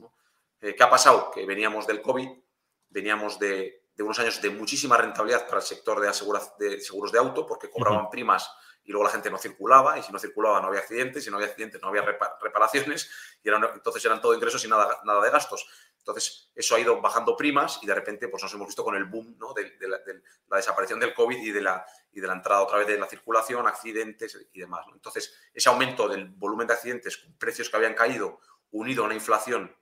Eh, 0.60 0.74
¿Qué 0.76 0.82
ha 0.84 0.90
pasado? 0.90 1.32
Que 1.32 1.46
veníamos 1.46 1.86
del 1.86 2.00
COVID, 2.00 2.28
veníamos 2.90 3.40
de, 3.40 3.81
unos 3.98 4.18
años 4.18 4.40
de 4.40 4.50
muchísima 4.50 4.96
rentabilidad 4.96 5.46
para 5.46 5.58
el 5.58 5.66
sector 5.66 6.00
de, 6.00 6.06
de 6.66 6.80
seguros 6.80 7.12
de 7.12 7.18
auto, 7.18 7.46
porque 7.46 7.70
cobraban 7.70 8.10
primas 8.10 8.50
y 8.84 8.90
luego 8.90 9.04
la 9.04 9.10
gente 9.10 9.30
no 9.30 9.38
circulaba, 9.38 9.98
y 9.98 10.02
si 10.02 10.12
no 10.12 10.18
circulaba 10.18 10.60
no 10.60 10.68
había 10.68 10.80
accidentes, 10.80 11.22
y 11.22 11.24
si 11.24 11.30
no 11.30 11.36
había 11.36 11.48
accidentes 11.48 11.80
no 11.80 11.88
había 11.88 12.02
reparaciones, 12.02 13.10
y 13.42 13.48
entonces 13.48 14.04
eran 14.04 14.20
todo 14.20 14.34
ingresos 14.34 14.64
y 14.64 14.68
nada, 14.68 15.00
nada 15.04 15.22
de 15.22 15.30
gastos. 15.30 15.66
Entonces, 15.98 16.50
eso 16.56 16.74
ha 16.74 16.80
ido 16.80 17.00
bajando 17.00 17.36
primas 17.36 17.78
y 17.80 17.86
de 17.86 17.94
repente 17.94 18.26
pues, 18.26 18.42
nos 18.42 18.52
hemos 18.52 18.66
visto 18.66 18.82
con 18.82 18.96
el 18.96 19.04
boom 19.04 19.38
de, 19.54 19.88
la, 19.88 20.00
desaparición 20.56 20.98
del 20.98 21.14
COVID 21.14 21.36
y 21.36 21.52
de, 21.52 21.62
la, 21.62 21.86
y 22.10 22.20
de 22.20 22.26
la 22.26 22.32
entrada 22.32 22.62
otra 22.62 22.78
vez 22.78 22.88
de 22.88 22.98
la 22.98 23.06
circulación, 23.06 23.68
accidentes 23.68 24.36
y 24.52 24.60
demás. 24.60 24.84
Entonces, 24.92 25.32
ese 25.54 25.68
aumento 25.68 26.08
del 26.08 26.28
volumen 26.30 26.66
de 26.66 26.74
accidentes 26.74 27.18
con 27.18 27.38
precios 27.38 27.70
que 27.70 27.76
habían 27.76 27.94
caído, 27.94 28.40
unido 28.72 29.04
a 29.04 29.06
una 29.06 29.14
inflación 29.14 29.76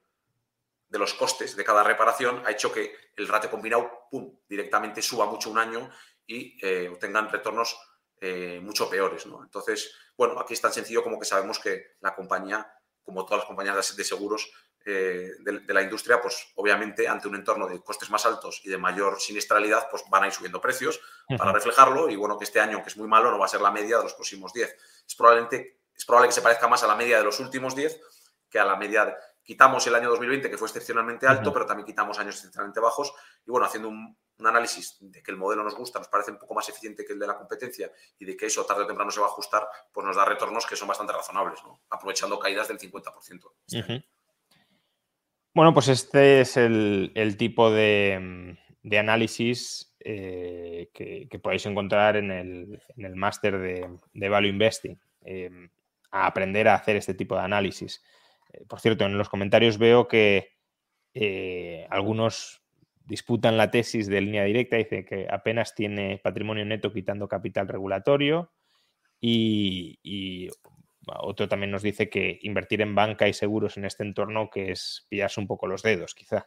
de 0.90 0.98
los 0.98 1.14
costes 1.14 1.56
de 1.56 1.64
cada 1.64 1.82
reparación, 1.84 2.42
ha 2.44 2.50
hecho 2.50 2.70
que 2.70 2.94
el 3.16 3.26
ratio 3.26 3.50
combinado, 3.50 3.90
pum, 4.10 4.38
directamente 4.48 5.00
suba 5.00 5.26
mucho 5.26 5.50
un 5.50 5.58
año 5.58 5.88
y 6.26 6.58
eh, 6.64 6.88
obtengan 6.88 7.30
retornos 7.30 7.78
eh, 8.20 8.60
mucho 8.62 8.90
peores. 8.90 9.26
¿no? 9.26 9.42
Entonces, 9.42 9.94
bueno, 10.16 10.38
aquí 10.38 10.54
es 10.54 10.60
tan 10.60 10.72
sencillo 10.72 11.02
como 11.02 11.18
que 11.18 11.24
sabemos 11.24 11.58
que 11.58 11.96
la 12.00 12.14
compañía, 12.14 12.70
como 13.02 13.24
todas 13.24 13.38
las 13.38 13.46
compañías 13.46 13.96
de 13.96 14.04
seguros 14.04 14.52
eh, 14.84 15.32
de, 15.40 15.74
la 15.74 15.82
industria, 15.82 16.20
pues 16.22 16.52
obviamente 16.54 17.06
ante 17.06 17.28
un 17.28 17.36
entorno 17.36 17.66
de 17.66 17.82
costes 17.82 18.08
más 18.08 18.24
altos 18.24 18.62
y 18.64 18.70
de 18.70 18.78
mayor 18.78 19.20
siniestralidad, 19.20 19.88
pues 19.90 20.04
van 20.08 20.24
a 20.24 20.26
ir 20.26 20.32
subiendo 20.32 20.60
precios 20.60 21.00
para 21.36 21.52
reflejarlo 21.52 22.08
y 22.08 22.16
bueno, 22.16 22.38
que 22.38 22.44
este 22.44 22.60
año, 22.60 22.82
que 22.82 22.88
es 22.88 22.96
muy 22.96 23.06
malo, 23.06 23.30
no 23.30 23.38
va 23.38 23.44
a 23.44 23.48
ser 23.48 23.60
la 23.60 23.70
media 23.70 23.98
de 23.98 24.04
los 24.04 24.14
próximos 24.14 24.52
10. 24.54 24.76
Es, 25.06 25.14
probablemente, 25.14 25.80
es 25.94 26.04
probable 26.06 26.28
que 26.28 26.34
se 26.34 26.40
parezca 26.42 26.66
más 26.66 26.82
a 26.82 26.86
la 26.86 26.96
media 26.96 27.18
de 27.18 27.24
los 27.24 27.40
últimos 27.40 27.74
10 27.76 28.00
que 28.50 28.58
a 28.58 28.64
la 28.64 28.76
media... 28.76 29.16
quitamos 29.42 29.86
el 29.86 29.94
año 29.94 30.10
2020, 30.10 30.50
que 30.50 30.56
fue 30.56 30.68
excepcionalmente 30.68 31.26
alto, 31.26 31.52
pero 31.52 31.66
también 31.66 31.86
quitamos 31.86 32.18
años 32.18 32.36
excepcionalmente 32.36 32.80
bajos. 32.80 33.12
Y 33.46 33.50
bueno, 33.50 33.66
haciendo 33.66 33.88
un, 33.88 34.16
un 34.40 34.46
análisis 34.46 34.96
de 35.00 35.22
que 35.22 35.30
el 35.30 35.36
modelo 35.36 35.62
nos 35.62 35.76
gusta, 35.76 35.98
nos 35.98 36.08
parece 36.08 36.32
un 36.32 36.38
poco 36.38 36.54
más 36.54 36.68
eficiente 36.68 37.04
que 37.04 37.12
el 37.12 37.18
de 37.18 37.26
la 37.26 37.36
competencia 37.36 37.90
y 38.18 38.24
de 38.24 38.36
que 38.36 38.46
eso 38.46 38.64
tarde 38.64 38.82
o 38.82 38.86
temprano 38.86 39.10
se 39.10 39.20
va 39.20 39.26
a 39.26 39.30
ajustar, 39.30 39.66
pues 39.92 40.06
nos 40.06 40.16
da 40.16 40.24
retornos 40.24 40.66
que 40.66 40.76
son 40.76 40.88
bastante 40.88 41.12
razonables, 41.12 41.60
aprovechando 41.90 42.38
caídas 42.38 42.68
del 42.68 42.78
50%. 42.78 44.04
Bueno, 45.52 45.74
pues 45.74 45.88
este 45.88 46.40
es 46.40 46.56
el, 46.56 47.36
tipo 47.36 47.70
de, 47.70 48.56
análisis 48.98 49.94
eh, 50.00 50.90
que, 50.92 51.38
podéis 51.42 51.66
encontrar 51.66 52.16
en 52.16 52.30
el, 52.30 53.16
máster 53.16 53.58
de, 53.58 54.28
Value 54.28 54.48
Investing. 54.48 55.00
Eh, 55.22 55.68
a 56.12 56.26
aprender 56.26 56.68
a 56.68 56.74
hacer 56.74 56.96
este 56.96 57.14
tipo 57.14 57.36
de 57.36 57.42
análisis. 57.42 58.02
Eh, 58.52 58.64
por 58.66 58.80
cierto, 58.80 59.04
en 59.04 59.18
los 59.18 59.28
comentarios 59.28 59.78
veo 59.78 60.08
que 60.08 60.56
algunos 61.90 62.60
disputan 63.10 63.56
la 63.56 63.72
tesis 63.72 64.06
de 64.06 64.20
línea 64.20 64.44
directa, 64.44 64.76
dice 64.76 65.04
que 65.04 65.26
apenas 65.28 65.74
tiene 65.74 66.20
patrimonio 66.22 66.64
neto 66.64 66.92
quitando 66.92 67.26
capital 67.26 67.66
regulatorio 67.66 68.52
y, 69.20 70.48
otro 71.04 71.48
también 71.48 71.72
nos 71.72 71.82
dice 71.82 72.08
que 72.08 72.38
invertir 72.42 72.82
en 72.82 72.94
banca 72.94 73.26
y 73.26 73.32
seguros 73.32 73.76
en 73.76 73.84
este 73.84 74.04
entorno 74.04 74.48
que 74.48 74.70
es 74.70 75.06
pillarse 75.08 75.40
un 75.40 75.48
poco 75.48 75.66
los 75.66 75.82
dedos, 75.82 76.14
quizá. 76.14 76.46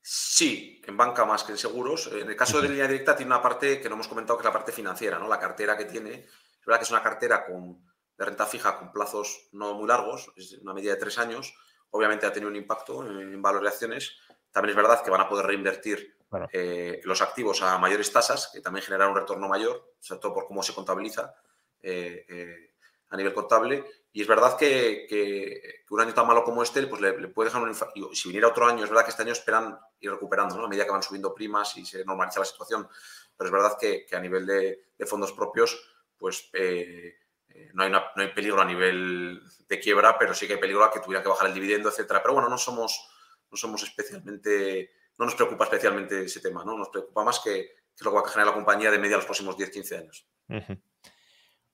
Sí, 0.00 0.80
en 0.86 0.96
banca 0.96 1.24
más 1.24 1.42
que 1.42 1.52
en 1.52 1.58
seguros. 1.58 2.08
En 2.12 2.28
el 2.28 2.36
caso 2.36 2.60
de 2.60 2.68
línea 2.68 2.86
directa 2.86 3.16
tiene 3.16 3.32
una 3.32 3.42
parte 3.42 3.80
que 3.80 3.88
no 3.88 3.96
hemos 3.96 4.06
comentado, 4.06 4.38
que 4.38 4.42
es 4.42 4.46
la 4.46 4.52
parte 4.52 4.70
financiera, 4.70 5.18
¿no? 5.18 5.26
La 5.26 5.40
cartera 5.40 5.76
que 5.76 5.86
tiene. 5.86 6.10
Es 6.12 6.64
verdad 6.64 6.78
que 6.78 6.84
es 6.84 6.90
una 6.90 7.02
cartera 7.02 7.44
con, 7.44 7.82
de 8.16 8.24
renta 8.24 8.46
fija 8.46 8.78
con 8.78 8.92
plazos 8.92 9.48
no 9.52 9.74
muy 9.74 9.88
largos, 9.88 10.32
es 10.36 10.52
una 10.62 10.74
media 10.74 10.92
de 10.92 11.00
tres 11.00 11.18
años. 11.18 11.54
Obviamente 11.90 12.26
ha 12.26 12.32
tenido 12.32 12.50
un 12.50 12.56
impacto 12.56 13.06
en, 13.06 13.40
valoraciones, 13.40 14.16
también 14.50 14.70
es 14.70 14.76
verdad 14.76 15.02
que 15.02 15.10
van 15.10 15.20
a 15.20 15.28
poder 15.28 15.46
reinvertir 15.46 16.16
eh, 16.52 17.00
los 17.04 17.20
activos 17.22 17.62
a 17.62 17.78
mayores 17.78 18.12
tasas, 18.12 18.50
que 18.52 18.60
también 18.60 18.84
generan 18.84 19.10
un 19.10 19.16
retorno 19.16 19.48
mayor, 19.48 19.94
sobre 20.00 20.20
todo 20.20 20.34
por 20.34 20.46
cómo 20.46 20.62
se 20.62 20.74
contabiliza 20.74 21.34
eh, 21.80 22.24
eh, 22.28 22.74
a 23.10 23.16
nivel 23.16 23.34
contable. 23.34 23.84
Y 24.12 24.22
es 24.22 24.28
verdad 24.28 24.56
que, 24.56 25.82
un 25.90 26.00
año 26.00 26.14
tan 26.14 26.26
malo 26.26 26.44
como 26.44 26.62
este, 26.62 26.86
pues 26.86 27.00
le, 27.00 27.28
puede 27.28 27.50
dejar 27.50 27.62
un 27.62 27.74
Si 28.14 28.28
viniera 28.28 28.48
otro 28.48 28.66
año, 28.66 28.84
es 28.84 28.90
verdad 28.90 29.04
que 29.04 29.10
este 29.10 29.22
año 29.22 29.32
esperan 29.32 29.78
ir 30.00 30.10
recuperando, 30.10 30.56
¿no? 30.56 30.66
A 30.66 30.68
medida 30.68 30.84
que 30.84 30.92
van 30.92 31.02
subiendo 31.02 31.34
primas 31.34 31.76
y 31.76 31.84
se 31.84 32.04
normaliza 32.04 32.40
la 32.40 32.46
situación. 32.46 32.88
Pero 33.36 33.48
es 33.48 33.52
verdad 33.52 33.76
que, 33.78 34.06
a 34.12 34.20
nivel 34.20 34.46
de, 34.46 35.06
fondos 35.06 35.32
propios, 35.32 35.80
pues 36.16 36.48
no, 37.74 37.84
hay 37.84 37.90
no, 37.90 38.02
hay 38.16 38.28
peligro 38.28 38.60
a 38.60 38.64
nivel 38.64 39.42
de 39.68 39.80
quiebra, 39.80 40.18
pero 40.18 40.34
sí 40.34 40.46
que 40.46 40.54
hay 40.54 40.60
peligro 40.60 40.84
a 40.84 40.90
que 40.90 41.00
tuviera 41.00 41.22
que 41.22 41.28
bajar 41.28 41.48
el 41.48 41.54
dividendo, 41.54 41.88
etcétera. 41.88 42.22
Pero 42.22 42.34
bueno, 42.34 42.48
no 42.48 42.58
somos 42.58 43.08
no 43.50 43.56
somos 43.56 43.82
especialmente, 43.84 44.90
no 45.18 45.26
nos 45.26 45.34
preocupa 45.34 45.64
especialmente 45.64 46.24
ese 46.24 46.40
tema, 46.40 46.64
¿no? 46.64 46.76
Nos 46.76 46.88
preocupa 46.88 47.22
más 47.22 47.40
que, 47.40 47.70
que 47.96 48.04
lo 48.04 48.10
que 48.10 48.16
va 48.16 48.22
a 48.22 48.28
generar 48.28 48.48
la 48.48 48.54
compañía 48.54 48.90
de 48.90 48.98
media 48.98 49.16
los 49.16 49.26
próximos 49.26 49.56
10-15 49.56 49.98
años. 49.98 50.26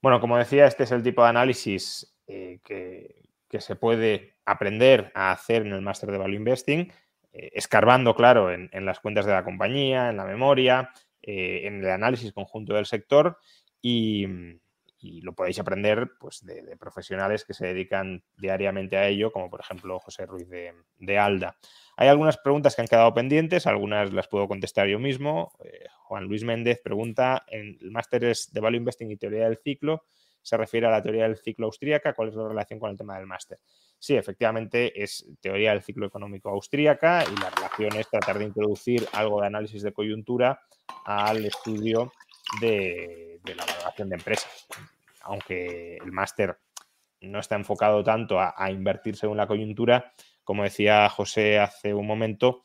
Bueno, 0.02 0.20
como 0.20 0.38
decía, 0.38 0.66
este 0.66 0.84
es 0.84 0.92
el 0.92 1.02
tipo 1.02 1.22
de 1.22 1.28
análisis 1.28 2.16
eh, 2.26 2.60
que, 2.64 3.28
se 3.58 3.76
puede 3.76 4.36
aprender 4.44 5.10
a 5.14 5.32
hacer 5.32 5.62
en 5.62 5.72
el 5.72 5.82
máster 5.82 6.10
de 6.10 6.18
Value 6.18 6.36
Investing, 6.36 6.92
eh, 7.32 7.50
escarbando, 7.54 8.14
claro, 8.14 8.52
en, 8.52 8.70
las 8.86 9.00
cuentas 9.00 9.26
de 9.26 9.32
la 9.32 9.44
compañía, 9.44 10.08
en 10.08 10.16
la 10.16 10.24
memoria, 10.24 10.90
eh, 11.20 11.62
en 11.64 11.84
el 11.84 11.90
análisis 11.90 12.32
conjunto 12.32 12.74
del 12.74 12.86
sector 12.86 13.38
y, 13.82 14.26
y 15.00 15.22
lo 15.22 15.32
podéis 15.32 15.58
aprender 15.58 16.12
pues, 16.18 16.44
de, 16.44 16.76
profesionales 16.76 17.44
que 17.44 17.54
se 17.54 17.66
dedican 17.66 18.22
diariamente 18.36 18.96
a 18.96 19.08
ello, 19.08 19.32
como 19.32 19.48
por 19.48 19.60
ejemplo 19.60 19.98
José 19.98 20.26
Ruiz 20.26 20.48
de, 20.48 21.18
Alda. 21.18 21.56
Hay 21.96 22.08
algunas 22.08 22.36
preguntas 22.38 22.74
que 22.74 22.82
han 22.82 22.88
quedado 22.88 23.12
pendientes, 23.14 23.66
algunas 23.66 24.12
las 24.12 24.28
puedo 24.28 24.46
contestar 24.46 24.88
yo 24.88 24.98
mismo. 24.98 25.52
Eh, 25.64 25.86
Juan 26.04 26.24
Luis 26.24 26.44
Méndez 26.44 26.80
pregunta, 26.82 27.44
en 27.48 27.78
el 27.80 27.90
máster 27.90 28.20
de 28.20 28.60
Value 28.60 28.76
Investing 28.76 29.10
y 29.10 29.16
Teoría 29.16 29.44
del 29.44 29.58
Ciclo, 29.58 30.04
se 30.42 30.56
refiere 30.56 30.86
a 30.86 30.90
la 30.90 31.02
teoría 31.02 31.24
del 31.24 31.36
ciclo 31.36 31.66
austríaca, 31.66 32.14
¿cuál 32.14 32.28
es 32.28 32.34
la 32.34 32.48
relación 32.48 32.78
con 32.78 32.90
el 32.90 32.96
tema 32.96 33.16
del 33.16 33.26
máster? 33.26 33.58
Sí, 33.98 34.16
efectivamente 34.16 35.02
es 35.02 35.26
teoría 35.40 35.70
del 35.70 35.82
ciclo 35.82 36.06
económico 36.06 36.48
austríaca 36.48 37.24
y 37.24 37.38
la 37.38 37.50
relación 37.50 37.94
es 37.96 38.08
tratar 38.08 38.38
de 38.38 38.46
introducir 38.46 39.06
algo 39.12 39.40
de 39.40 39.48
análisis 39.48 39.82
de 39.82 39.92
coyuntura 39.92 40.60
al 41.04 41.44
estudio 41.44 42.12
de, 42.60 43.40
la 43.44 43.64
valoración 43.64 44.08
de 44.08 44.16
empresas. 44.16 44.66
Aunque 45.22 45.96
el 45.96 46.12
máster 46.12 46.58
no 47.20 47.38
está 47.38 47.56
enfocado 47.56 48.02
tanto 48.02 48.40
a, 48.40 48.70
invertir 48.70 49.16
según 49.16 49.36
la 49.36 49.46
coyuntura, 49.46 50.12
como 50.42 50.64
decía 50.64 51.08
José 51.08 51.58
hace 51.58 51.92
un 51.94 52.06
momento, 52.06 52.64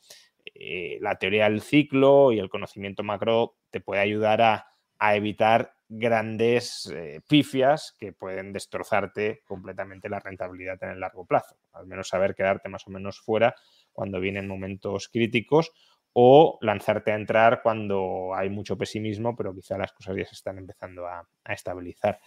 eh, 0.54 0.98
la 1.00 1.16
teoría 1.16 1.44
del 1.44 1.60
ciclo 1.60 2.32
y 2.32 2.38
el 2.38 2.48
conocimiento 2.48 3.02
macro 3.02 3.56
te 3.70 3.80
puede 3.80 4.00
ayudar 4.00 4.40
a, 4.40 4.66
evitar 5.14 5.74
grandes 5.88 6.90
eh, 6.92 7.20
pifias 7.28 7.94
que 7.98 8.12
pueden 8.12 8.52
destrozarte 8.52 9.42
completamente 9.44 10.08
la 10.08 10.18
rentabilidad 10.18 10.82
en 10.82 10.90
el 10.90 11.00
largo 11.00 11.26
plazo. 11.26 11.58
Al 11.72 11.86
menos 11.86 12.08
saber 12.08 12.34
quedarte 12.34 12.70
más 12.70 12.86
o 12.86 12.90
menos 12.90 13.20
fuera 13.20 13.54
cuando 13.92 14.18
vienen 14.18 14.48
momentos 14.48 15.08
críticos 15.08 15.72
o 16.18 16.56
lanzarte 16.62 17.12
a 17.12 17.14
entrar 17.14 17.60
cuando 17.62 18.34
hay 18.34 18.48
mucho 18.48 18.78
pesimismo, 18.78 19.36
pero 19.36 19.54
quizá 19.54 19.76
las 19.76 19.92
cosas 19.92 20.16
ya 20.16 20.24
se 20.24 20.34
están 20.34 20.56
empezando 20.56 21.06
a, 21.06 21.28
estabilizar. 21.44 22.18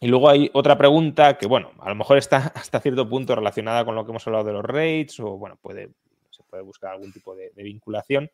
Y 0.00 0.08
luego 0.08 0.28
hay 0.28 0.50
otra 0.54 0.76
pregunta 0.76 1.38
que, 1.38 1.46
bueno, 1.46 1.70
a 1.78 1.88
lo 1.88 1.94
mejor 1.94 2.18
está 2.18 2.38
hasta 2.56 2.80
cierto 2.80 3.08
punto 3.08 3.36
relacionada 3.36 3.84
con 3.84 3.94
lo 3.94 4.04
que 4.04 4.10
hemos 4.10 4.26
hablado 4.26 4.42
de 4.42 4.52
los 4.54 4.64
rates, 4.64 5.20
o 5.20 5.38
bueno, 5.38 5.56
puede, 5.62 5.90
se 6.30 6.42
puede 6.42 6.64
buscar 6.64 6.90
algún 6.90 7.12
tipo 7.12 7.36
de, 7.36 7.52
vinculación 7.54 8.28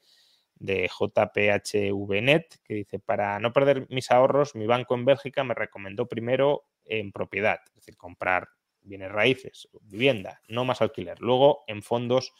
de 0.54 0.88
JPHVNet, 0.88 2.62
que 2.64 2.74
dice, 2.76 2.98
para 2.98 3.38
no 3.38 3.52
perder 3.52 3.86
mis 3.90 4.10
ahorros, 4.10 4.54
mi 4.54 4.66
banco 4.66 4.94
en 4.94 5.04
Bélgica 5.04 5.44
me 5.44 5.52
recomendó 5.52 6.06
primero 6.06 6.64
en 6.86 7.12
propiedad, 7.12 7.58
es 7.66 7.74
decir, 7.74 7.98
comprar 7.98 8.48
bienes 8.80 9.12
raíces, 9.12 9.68
vivienda, 9.82 10.40
no 10.48 10.64
más 10.64 10.80
alquiler. 10.80 11.20
Luego 11.20 11.64
en 11.66 11.82
fondos 11.82 12.32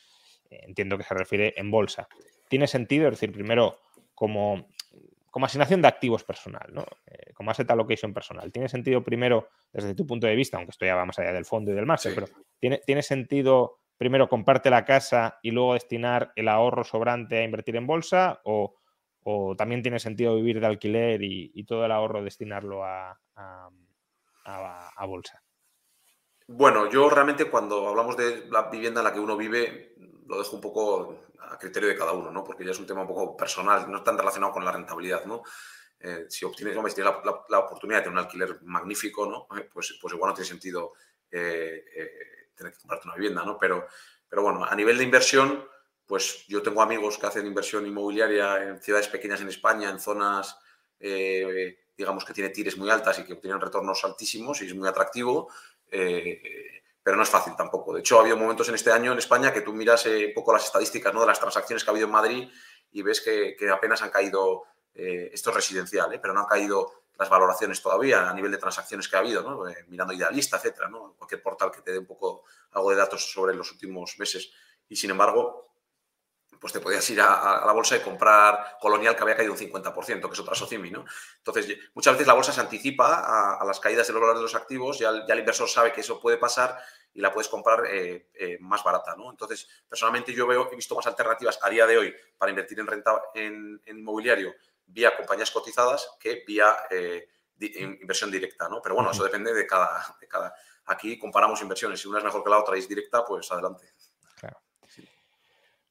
entiendo 0.51 0.97
que 0.97 1.05
se 1.05 1.15
refiere 1.15 1.55
en 1.57 1.71
bolsa. 1.71 2.09
¿Tiene 2.49 2.67
sentido? 2.67 3.09
Es 3.09 3.13
decir, 3.13 3.33
primero, 3.33 3.79
como, 4.15 4.69
como 5.31 5.47
asignación 5.47 5.83
de 5.83 5.89
activos 5.89 6.25
personal, 6.25 6.69
¿no? 6.73 6.85
Eh, 7.07 7.33
como 7.35 7.51
asset 7.51 7.71
allocation 7.71 8.13
personal. 8.15 8.53
¿Tiene 8.53 8.69
sentido 8.69 9.03
primero, 9.03 9.49
desde 9.73 9.95
tu 9.95 10.07
punto 10.07 10.27
de 10.27 10.35
vista, 10.35 10.57
aunque 10.57 10.71
esto 10.71 10.87
ya 10.87 10.95
va 10.95 11.05
más 11.05 11.19
allá 11.19 11.33
del 11.33 11.45
fondo 11.45 11.71
y 11.71 11.75
del 11.75 11.87
máster, 11.87 12.15
pero 12.15 12.27
¿tiene, 12.59 12.81
¿tiene 12.85 13.03
sentido 13.03 13.81
primero 13.97 14.29
comprarte 14.29 14.71
la 14.71 14.85
casa 14.85 15.39
y 15.43 15.51
luego 15.51 15.75
destinar 15.75 16.33
el 16.37 16.49
ahorro 16.49 16.85
sobrante 16.85 17.39
a 17.39 17.45
invertir 17.45 17.77
en 17.77 17.87
bolsa? 17.87 18.41
¿O, 18.45 18.75
también 19.59 19.83
tiene 19.83 19.99
sentido 19.99 20.37
vivir 20.37 20.61
de 20.61 20.67
alquiler 20.67 21.21
y, 21.21 21.65
todo 21.65 21.85
el 21.85 21.91
ahorro 21.91 22.23
destinarlo 22.23 22.85
a 22.85 23.19
bolsa? 25.05 25.43
Bueno, 26.49 26.89
yo 26.89 27.11
realmente 27.11 27.51
cuando 27.51 27.89
hablamos 27.89 28.17
de 28.17 28.47
la 28.51 28.71
vivienda 28.71 29.01
en 29.01 29.05
la 29.05 29.13
que 29.13 29.19
uno 29.19 29.37
vive, 29.37 29.95
lo 30.27 30.39
dejo 30.39 30.57
un 30.57 30.61
poco 30.61 31.19
a 31.41 31.59
criterio 31.59 31.89
de 31.89 31.97
cada 31.97 32.13
uno, 32.13 32.31
¿no? 32.31 32.45
Porque 32.45 32.65
ya 32.65 32.73
es 32.73 32.79
un 32.79 32.87
tema 32.87 33.03
un 33.03 33.07
poco 33.09 33.37
personal, 33.37 33.91
no 33.91 34.03
tan 34.03 34.19
relacionado 34.19 34.53
con 34.53 34.65
la 34.65 34.73
rentabilidad, 34.73 35.25
¿no? 35.25 35.43
Eh, 36.01 36.27
si 36.29 36.45
obtienes, 36.45 36.75
tienes 36.95 37.15
la, 37.49 37.59
oportunidad 37.59 37.99
de 37.99 38.05
tener 38.05 38.19
un 38.19 38.25
alquiler 38.25 38.59
magnífico, 38.63 39.27
¿no? 39.27 39.59
Eh, 39.59 39.69
pues, 39.73 39.99
pues 40.01 40.15
igual 40.15 40.31
no 40.31 40.35
tiene 40.35 40.49
sentido 40.49 40.93
eh, 41.31 41.85
tener 42.55 42.73
que 42.73 42.79
comprarte 42.79 43.09
una 43.09 43.17
vivienda, 43.17 43.45
¿no? 43.45 43.57
Pero, 43.59 43.87
pero 44.29 44.43
bueno, 44.43 44.65
a 44.65 44.75
nivel 44.75 44.99
de 44.99 45.05
inversión, 45.05 45.67
pues 46.07 46.45
yo 46.49 46.63
tengo 46.63 46.83
amigos 46.83 47.19
que 47.19 47.27
hacen 47.27 47.47
inversión 47.47 47.87
inmobiliaria 47.87 48.63
en 48.63 48.83
ciudades 48.83 49.09
pequeñas 49.09 49.41
en 49.41 49.49
España, 49.49 49.91
en 49.91 49.99
zonas, 49.99 50.57
digamos, 50.99 52.25
que 52.25 52.33
tiene 52.33 52.51
tires 52.51 52.77
muy 52.77 52.91
altas 52.91 53.19
y 53.19 53.25
que 53.25 53.33
obtienen 53.33 53.61
retornos 53.61 54.05
altísimos 54.05 54.63
y 54.63 54.67
es 54.67 54.75
muy 54.75 54.89
atractivo. 54.89 55.51
Pero 57.07 57.17
no 57.17 57.23
es 57.23 57.29
fácil 57.29 57.55
tampoco. 57.55 57.95
De 57.95 58.01
hecho, 58.01 58.19
ha 58.19 58.23
habido 58.23 58.37
momentos 58.37 58.69
en 58.69 58.75
este 58.75 58.91
año 58.91 59.13
en 59.13 59.19
España 59.19 59.53
que 59.53 59.61
tú 59.61 59.73
miras 59.73 60.05
un 60.07 60.35
poco 60.35 60.53
las 60.53 60.65
estadísticas 60.65 61.15
¿no? 61.15 61.21
de 61.21 61.29
las 61.29 61.39
transacciones 61.39 61.85
que 61.85 61.91
ha 61.91 61.93
habido 61.93 62.07
en 62.07 62.13
Madrid 62.13 62.49
y 62.91 63.03
ves 63.03 63.21
que, 63.21 63.55
que 63.57 63.71
apenas 63.71 64.03
han 64.03 64.11
caído 64.11 64.65
eh, 64.93 65.31
esto 65.33 65.51
es 65.51 65.57
residencial, 65.57 66.13
¿eh? 66.13 66.19
pero 66.19 66.35
no 66.35 66.41
han 66.41 66.47
caído 66.47 67.05
las 67.17 67.29
valoraciones 67.29 67.81
todavía 67.81 68.29
a 68.29 68.35
nivel 68.35 68.51
de 68.51 68.59
transacciones 68.59 69.09
que 69.09 69.15
ha 69.15 69.21
habido, 69.21 69.41
¿no? 69.43 69.69
Eh, 69.69 69.85
mirando 69.87 70.15
Idealista, 70.15 70.57
etcétera, 70.57 70.89
¿no? 70.89 71.15
cualquier 71.17 71.41
portal 71.45 71.71
que 71.71 71.81
te 71.81 71.93
dé 71.93 71.99
un 72.01 72.07
poco 72.07 72.43
algo 72.73 72.91
de 72.91 72.97
datos 72.97 73.31
sobre 73.31 73.55
los 73.55 73.71
últimos 73.71 74.19
meses. 74.19 74.51
Y 74.89 74.97
sin 74.97 75.11
embargo, 75.11 75.66
pues 76.61 76.73
te 76.73 76.81
podías 76.81 77.09
ir 77.11 77.21
a, 77.21 77.63
la 77.65 77.73
bolsa 77.73 77.97
y 77.97 78.01
comprar 78.01 78.79
Colonial 78.81 79.15
que 79.17 79.23
había 79.23 79.37
caído 79.37 79.53
un 79.53 79.59
50%, 79.59 80.27
que 80.27 80.33
es 80.33 80.41
otra 80.41 80.55
Socimi, 80.55 80.91
¿no? 80.91 81.05
Entonces, 81.39 81.79
muchas 81.95 82.15
veces 82.15 82.27
la 82.27 82.35
bolsa 82.35 82.53
se 82.53 82.61
anticipa 82.61 83.59
a, 83.61 83.65
las 83.65 83.81
caídas 83.81 84.07
de 84.07 84.13
los 84.13 84.21
valores 84.21 84.41
de 84.41 84.45
los 84.45 84.55
activos, 84.55 84.99
ya, 84.99 85.13
ya, 85.27 85.35
el 85.35 85.41
inversor 85.41 85.69
sabe 85.69 85.93
que 85.93 86.01
eso 86.01 86.21
puede 86.21 86.37
pasar 86.37 86.79
y 87.13 87.21
la 87.21 87.33
puedes 87.33 87.49
comprar 87.49 87.83
más 88.61 88.85
barata, 88.85 89.17
¿no? 89.17 89.31
Entonces, 89.31 89.69
personalmente 89.89 90.33
yo 90.35 90.47
veo, 90.47 90.69
he 90.71 90.77
visto 90.77 90.95
más 90.95 91.07
alternativas 91.07 91.59
a 91.63 91.71
día 91.71 91.87
de 91.87 91.99
hoy 91.99 92.15
para 92.37 92.51
invertir 92.51 92.79
en 92.81 92.87
renta 92.87 93.23
en 93.35 93.81
inmobiliario 93.87 94.55
vía 94.87 95.17
compañías 95.17 95.51
cotizadas 95.51 96.17
que 96.21 96.45
vía 96.47 96.77
eh, 96.91 97.29
inversión 97.59 98.31
directa, 98.31 98.69
¿no? 98.69 98.81
Pero 98.83 98.95
bueno, 98.95 99.11
eso 99.11 99.25
depende 99.25 99.53
de 99.53 99.67
cada, 99.67 100.17
de 100.21 100.29
cada... 100.29 100.55
Aquí 100.87 101.19
comparamos 101.19 101.61
inversiones. 101.63 102.01
Si 102.01 102.09
una 102.09 102.19
es 102.19 102.25
mejor 102.25 102.45
que 102.45 102.51
la 102.51 102.61
otra 102.61 102.77
y 102.77 102.81
es 102.81 102.89
directa, 102.89 103.25
pues 103.25 103.51
adelante. 103.51 103.93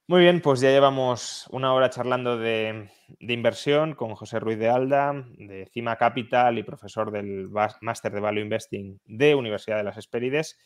Muy 0.07 0.21
bien, 0.21 0.39
pues 0.39 0.59
ya 0.59 0.69
llevamos 0.69 1.47
una 1.49 1.73
hora 1.73 1.89
charlando 1.89 2.37
de, 2.37 2.91
inversión 3.19 3.95
con 3.95 4.13
José 4.13 4.39
Ruiz 4.39 4.59
de 4.59 4.69
Alda, 4.69 5.25
de 5.37 5.65
Cima 5.73 5.95
Capital 5.95 6.59
y 6.59 6.63
profesor 6.63 7.09
del 7.09 7.49
Máster 7.81 8.11
de 8.11 8.19
Value 8.19 8.41
Investing 8.41 8.99
de 9.05 9.33
Universidad 9.33 9.77
de 9.77 9.83
las 9.83 9.97
Espérides. 9.97 10.59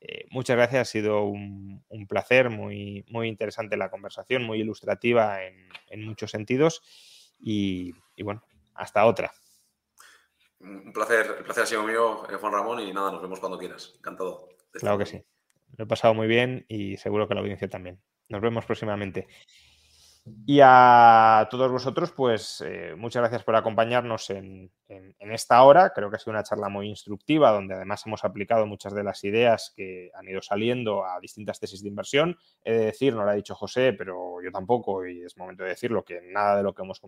Eh, 0.00 0.24
muchas 0.30 0.56
gracias, 0.56 0.88
ha 0.88 0.90
sido 0.90 1.24
un, 1.24 1.84
placer, 2.08 2.48
muy, 2.48 3.04
muy 3.08 3.28
interesante 3.28 3.76
la 3.76 3.90
conversación, 3.90 4.44
muy 4.44 4.60
ilustrativa 4.60 5.44
en, 5.44 5.68
en 5.90 6.06
muchos 6.06 6.30
sentidos. 6.30 6.82
Y, 7.38 7.92
bueno, 8.22 8.42
hasta 8.74 9.04
otra. 9.04 9.30
Un 10.58 10.92
placer, 10.94 11.34
el 11.38 11.44
placer 11.44 11.64
ha 11.64 11.66
sido 11.66 11.82
mío, 11.82 12.22
eh, 12.30 12.36
Juan 12.36 12.52
Ramón, 12.52 12.80
y 12.80 12.94
nada, 12.94 13.12
nos 13.12 13.20
vemos 13.20 13.40
cuando 13.40 13.58
quieras. 13.58 13.92
Encantado. 13.98 14.48
Claro 14.72 14.96
que 14.96 15.04
sí. 15.04 15.22
Lo 15.76 15.84
he 15.84 15.86
pasado 15.86 16.14
muy 16.14 16.28
bien 16.28 16.64
y 16.68 16.96
seguro 16.96 17.28
que 17.28 17.34
la 17.34 17.40
audiencia 17.40 17.68
también. 17.68 18.00
Nos 18.28 18.40
vemos 18.40 18.64
próximamente. 18.64 19.26
Y 20.44 20.58
a 20.60 21.46
todos 21.50 21.70
vosotros, 21.70 22.10
pues 22.10 22.60
eh, 22.66 22.94
muchas 22.96 23.20
gracias 23.20 23.44
por 23.44 23.54
acompañarnos 23.54 24.30
en, 24.30 24.72
esta 25.20 25.62
hora. 25.62 25.90
Creo 25.94 26.10
que 26.10 26.16
ha 26.16 26.18
sido 26.18 26.32
una 26.32 26.42
charla 26.42 26.68
muy 26.68 26.88
instructiva, 26.88 27.52
donde 27.52 27.74
además 27.74 28.04
hemos 28.06 28.24
aplicado 28.24 28.66
muchas 28.66 28.92
de 28.92 29.04
las 29.04 29.22
ideas 29.22 29.72
que 29.76 30.10
han 30.14 30.28
ido 30.28 30.42
saliendo 30.42 31.04
a 31.04 31.20
distintas 31.20 31.60
tesis 31.60 31.80
de 31.80 31.88
inversión. 31.88 32.36
He 32.64 32.72
de 32.72 32.84
decir, 32.86 33.14
no 33.14 33.24
lo 33.24 33.30
ha 33.30 33.34
dicho 33.34 33.54
José, 33.54 33.92
pero 33.92 34.42
yo 34.42 34.50
tampoco, 34.50 35.06
y 35.06 35.22
es 35.22 35.36
momento 35.36 35.62
de 35.62 35.70
decirlo, 35.70 36.04
que 36.04 36.20
nada 36.22 36.56
de 36.56 36.64
lo 36.64 36.74
que 36.74 36.82
hemos 36.82 37.00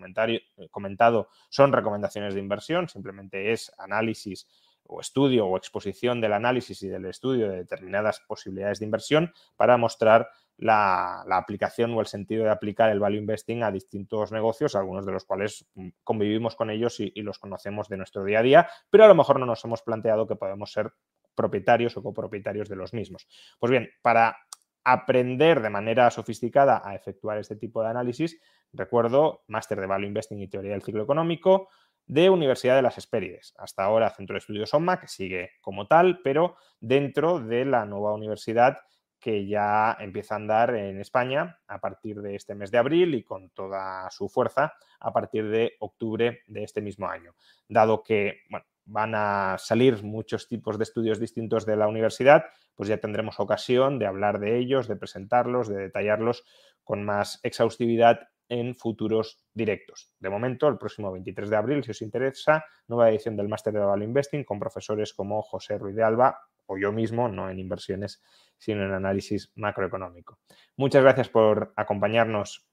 comentado 0.71 1.29
son 1.49 1.73
recomendaciones 1.73 2.35
de 2.35 2.41
inversión, 2.41 2.89
simplemente 2.89 3.53
es 3.53 3.73
análisis 3.79 4.47
o 4.85 5.01
estudio 5.01 5.47
o 5.47 5.57
exposición 5.57 6.21
del 6.21 6.33
análisis 6.33 6.83
y 6.83 6.89
del 6.89 7.07
estudio 7.07 7.49
de 7.49 7.59
determinadas 7.59 8.21
posibilidades 8.21 8.79
de 8.79 8.87
inversión 8.87 9.33
para 9.57 9.77
mostrar 9.77 10.31
la, 10.59 11.23
aplicación 11.31 11.95
o 11.95 12.01
el 12.01 12.07
sentido 12.07 12.45
de 12.45 12.51
aplicar 12.51 12.91
el 12.91 13.01
value 13.01 13.19
investing 13.19 13.63
a 13.63 13.71
distintos 13.71 14.33
negocios, 14.33 14.75
algunos 14.75 15.07
de 15.07 15.13
los 15.13 15.25
cuales 15.25 15.67
mm, 15.75 15.89
convivimos 16.05 16.57
con 16.57 16.71
ellos 16.71 17.01
y, 17.01 17.13
los 17.23 17.39
conocemos 17.39 17.89
de 17.89 17.97
nuestro 17.97 18.25
día 18.25 18.41
a 18.41 18.43
día, 18.43 18.69
pero 18.91 19.05
a 19.05 19.09
lo 19.09 19.15
mejor 19.15 19.39
no 19.39 19.47
nos 19.47 19.65
hemos 19.65 19.83
planteado 19.83 20.27
que 20.27 20.37
podemos 20.37 20.73
ser 20.73 20.93
propietarios 21.35 21.97
o 21.97 22.03
copropietarios 22.03 22.69
de 22.69 22.77
los 22.77 22.93
mismos. 22.93 23.29
Pues 23.59 23.71
bien, 23.71 23.91
para 24.03 24.37
aprender 24.85 25.61
de 25.61 25.71
manera 25.71 26.11
sofisticada 26.11 26.83
a 26.85 26.95
efectuar 26.95 27.39
este 27.39 27.57
tipo 27.57 27.83
de 27.83 27.91
análisis, 27.91 28.41
recuerdo 28.73 29.45
Máster 29.47 29.81
de 29.81 29.87
Value 29.87 30.07
Investing 30.07 30.41
y 30.41 30.49
Teoría 30.49 30.73
del 30.73 30.83
Ciclo 30.83 31.03
Económico 31.03 31.69
de 32.07 32.31
Universidad 32.31 32.75
de 32.75 32.83
las 32.83 32.99
Espérides. 32.99 33.55
Hasta 33.59 33.85
ahora 33.85 34.11
Centro 34.11 34.35
de 34.35 34.39
Estudios 34.39 34.73
OMA, 34.73 34.99
que 34.99 35.09
sigue 35.09 35.51
como 35.61 35.87
tal, 35.87 36.21
pero 36.25 36.57
dentro 36.81 37.39
de 37.39 37.67
la 37.67 37.85
nueva 37.85 38.15
universidad 38.15 38.79
que 39.21 39.47
ya 39.47 39.97
empieza 39.99 40.35
a 40.35 40.39
andar 40.39 40.75
en 40.75 41.01
España 41.01 41.59
a 41.67 41.81
partir 41.81 42.21
de 42.21 42.37
este 42.37 42.55
mes 42.55 42.71
de 42.71 42.79
abril 42.79 43.15
y 43.15 43.25
con 43.25 43.51
toda 43.51 44.09
su 44.11 44.29
fuerza 44.29 44.75
a 45.01 45.13
partir 45.13 45.49
de 45.49 45.75
octubre 45.81 46.43
de 46.47 46.65
este 46.65 46.81
mismo 46.81 47.09
año. 47.09 47.35
Dado 47.69 48.03
que 48.03 48.43
van 48.85 49.15
a 49.15 49.57
salir 49.59 50.03
muchos 50.03 50.49
tipos 50.49 50.79
de 50.79 50.85
estudios 50.85 51.21
distintos 51.21 51.67
de 51.67 51.77
la 51.77 51.89
universidad, 51.89 52.47
pues 52.75 52.89
ya 52.89 52.99
tendremos 52.99 53.39
ocasión 53.39 53.99
de 53.99 54.07
hablar 54.07 54.41
de 54.41 54.59
ellos, 54.59 54.89
de 54.89 54.97
presentarlos, 54.97 55.69
de 55.69 55.77
detallarlos 55.77 56.45
con 56.85 57.05
más 57.05 57.41
exhaustividad 57.43 58.29
en 58.49 58.75
futuros 58.75 59.45
directos. 59.53 60.15
De 60.19 60.31
momento, 60.31 60.69
el 60.69 60.79
próximo 60.79 61.13
23 61.13 61.51
de 61.51 61.57
abril, 61.57 61.85
si 61.85 61.91
os 61.91 62.03
interesa, 62.03 62.65
nueva 62.87 63.11
edición 63.11 63.37
del 63.37 63.49
Máster 63.49 63.73
de 63.73 63.81
Value 63.81 64.05
Investing 64.05 64.45
con 64.45 64.59
profesores 64.59 65.13
como 65.13 65.43
José 65.43 65.79
Ruiz 65.79 65.95
de 65.95 66.03
Alba 66.03 66.41
o 66.67 66.79
yo 66.79 66.93
mismo, 66.93 67.29
no 67.29 67.51
en 67.51 67.59
inversiones, 67.59 68.23
sino 68.59 68.85
en 68.85 68.93
análisis 68.93 69.53
macroeconómico. 69.55 70.39
Muchas 70.77 71.03
gracias 71.03 71.29
por 71.29 71.73
acompañarnos 71.77 72.69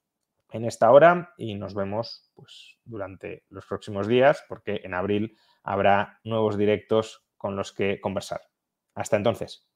en 0.51 0.65
esta 0.65 0.91
hora 0.91 1.34
y 1.38 1.55
nos 1.55 1.73
vemos 1.73 2.30
pues, 2.36 2.78
durante 2.84 3.43
los 3.49 3.65
próximos 3.65 4.07
días 4.07 4.43
porque 4.47 4.82
en 4.84 4.93
abril 4.93 5.38
habrá 5.63 6.19
nuevos 6.23 6.57
directos 6.57 7.26
con 7.38 7.55
los 7.55 7.73
que 7.73 7.99
conversar. 7.99 8.41
Hasta 8.93 9.17
entonces. 9.17 9.67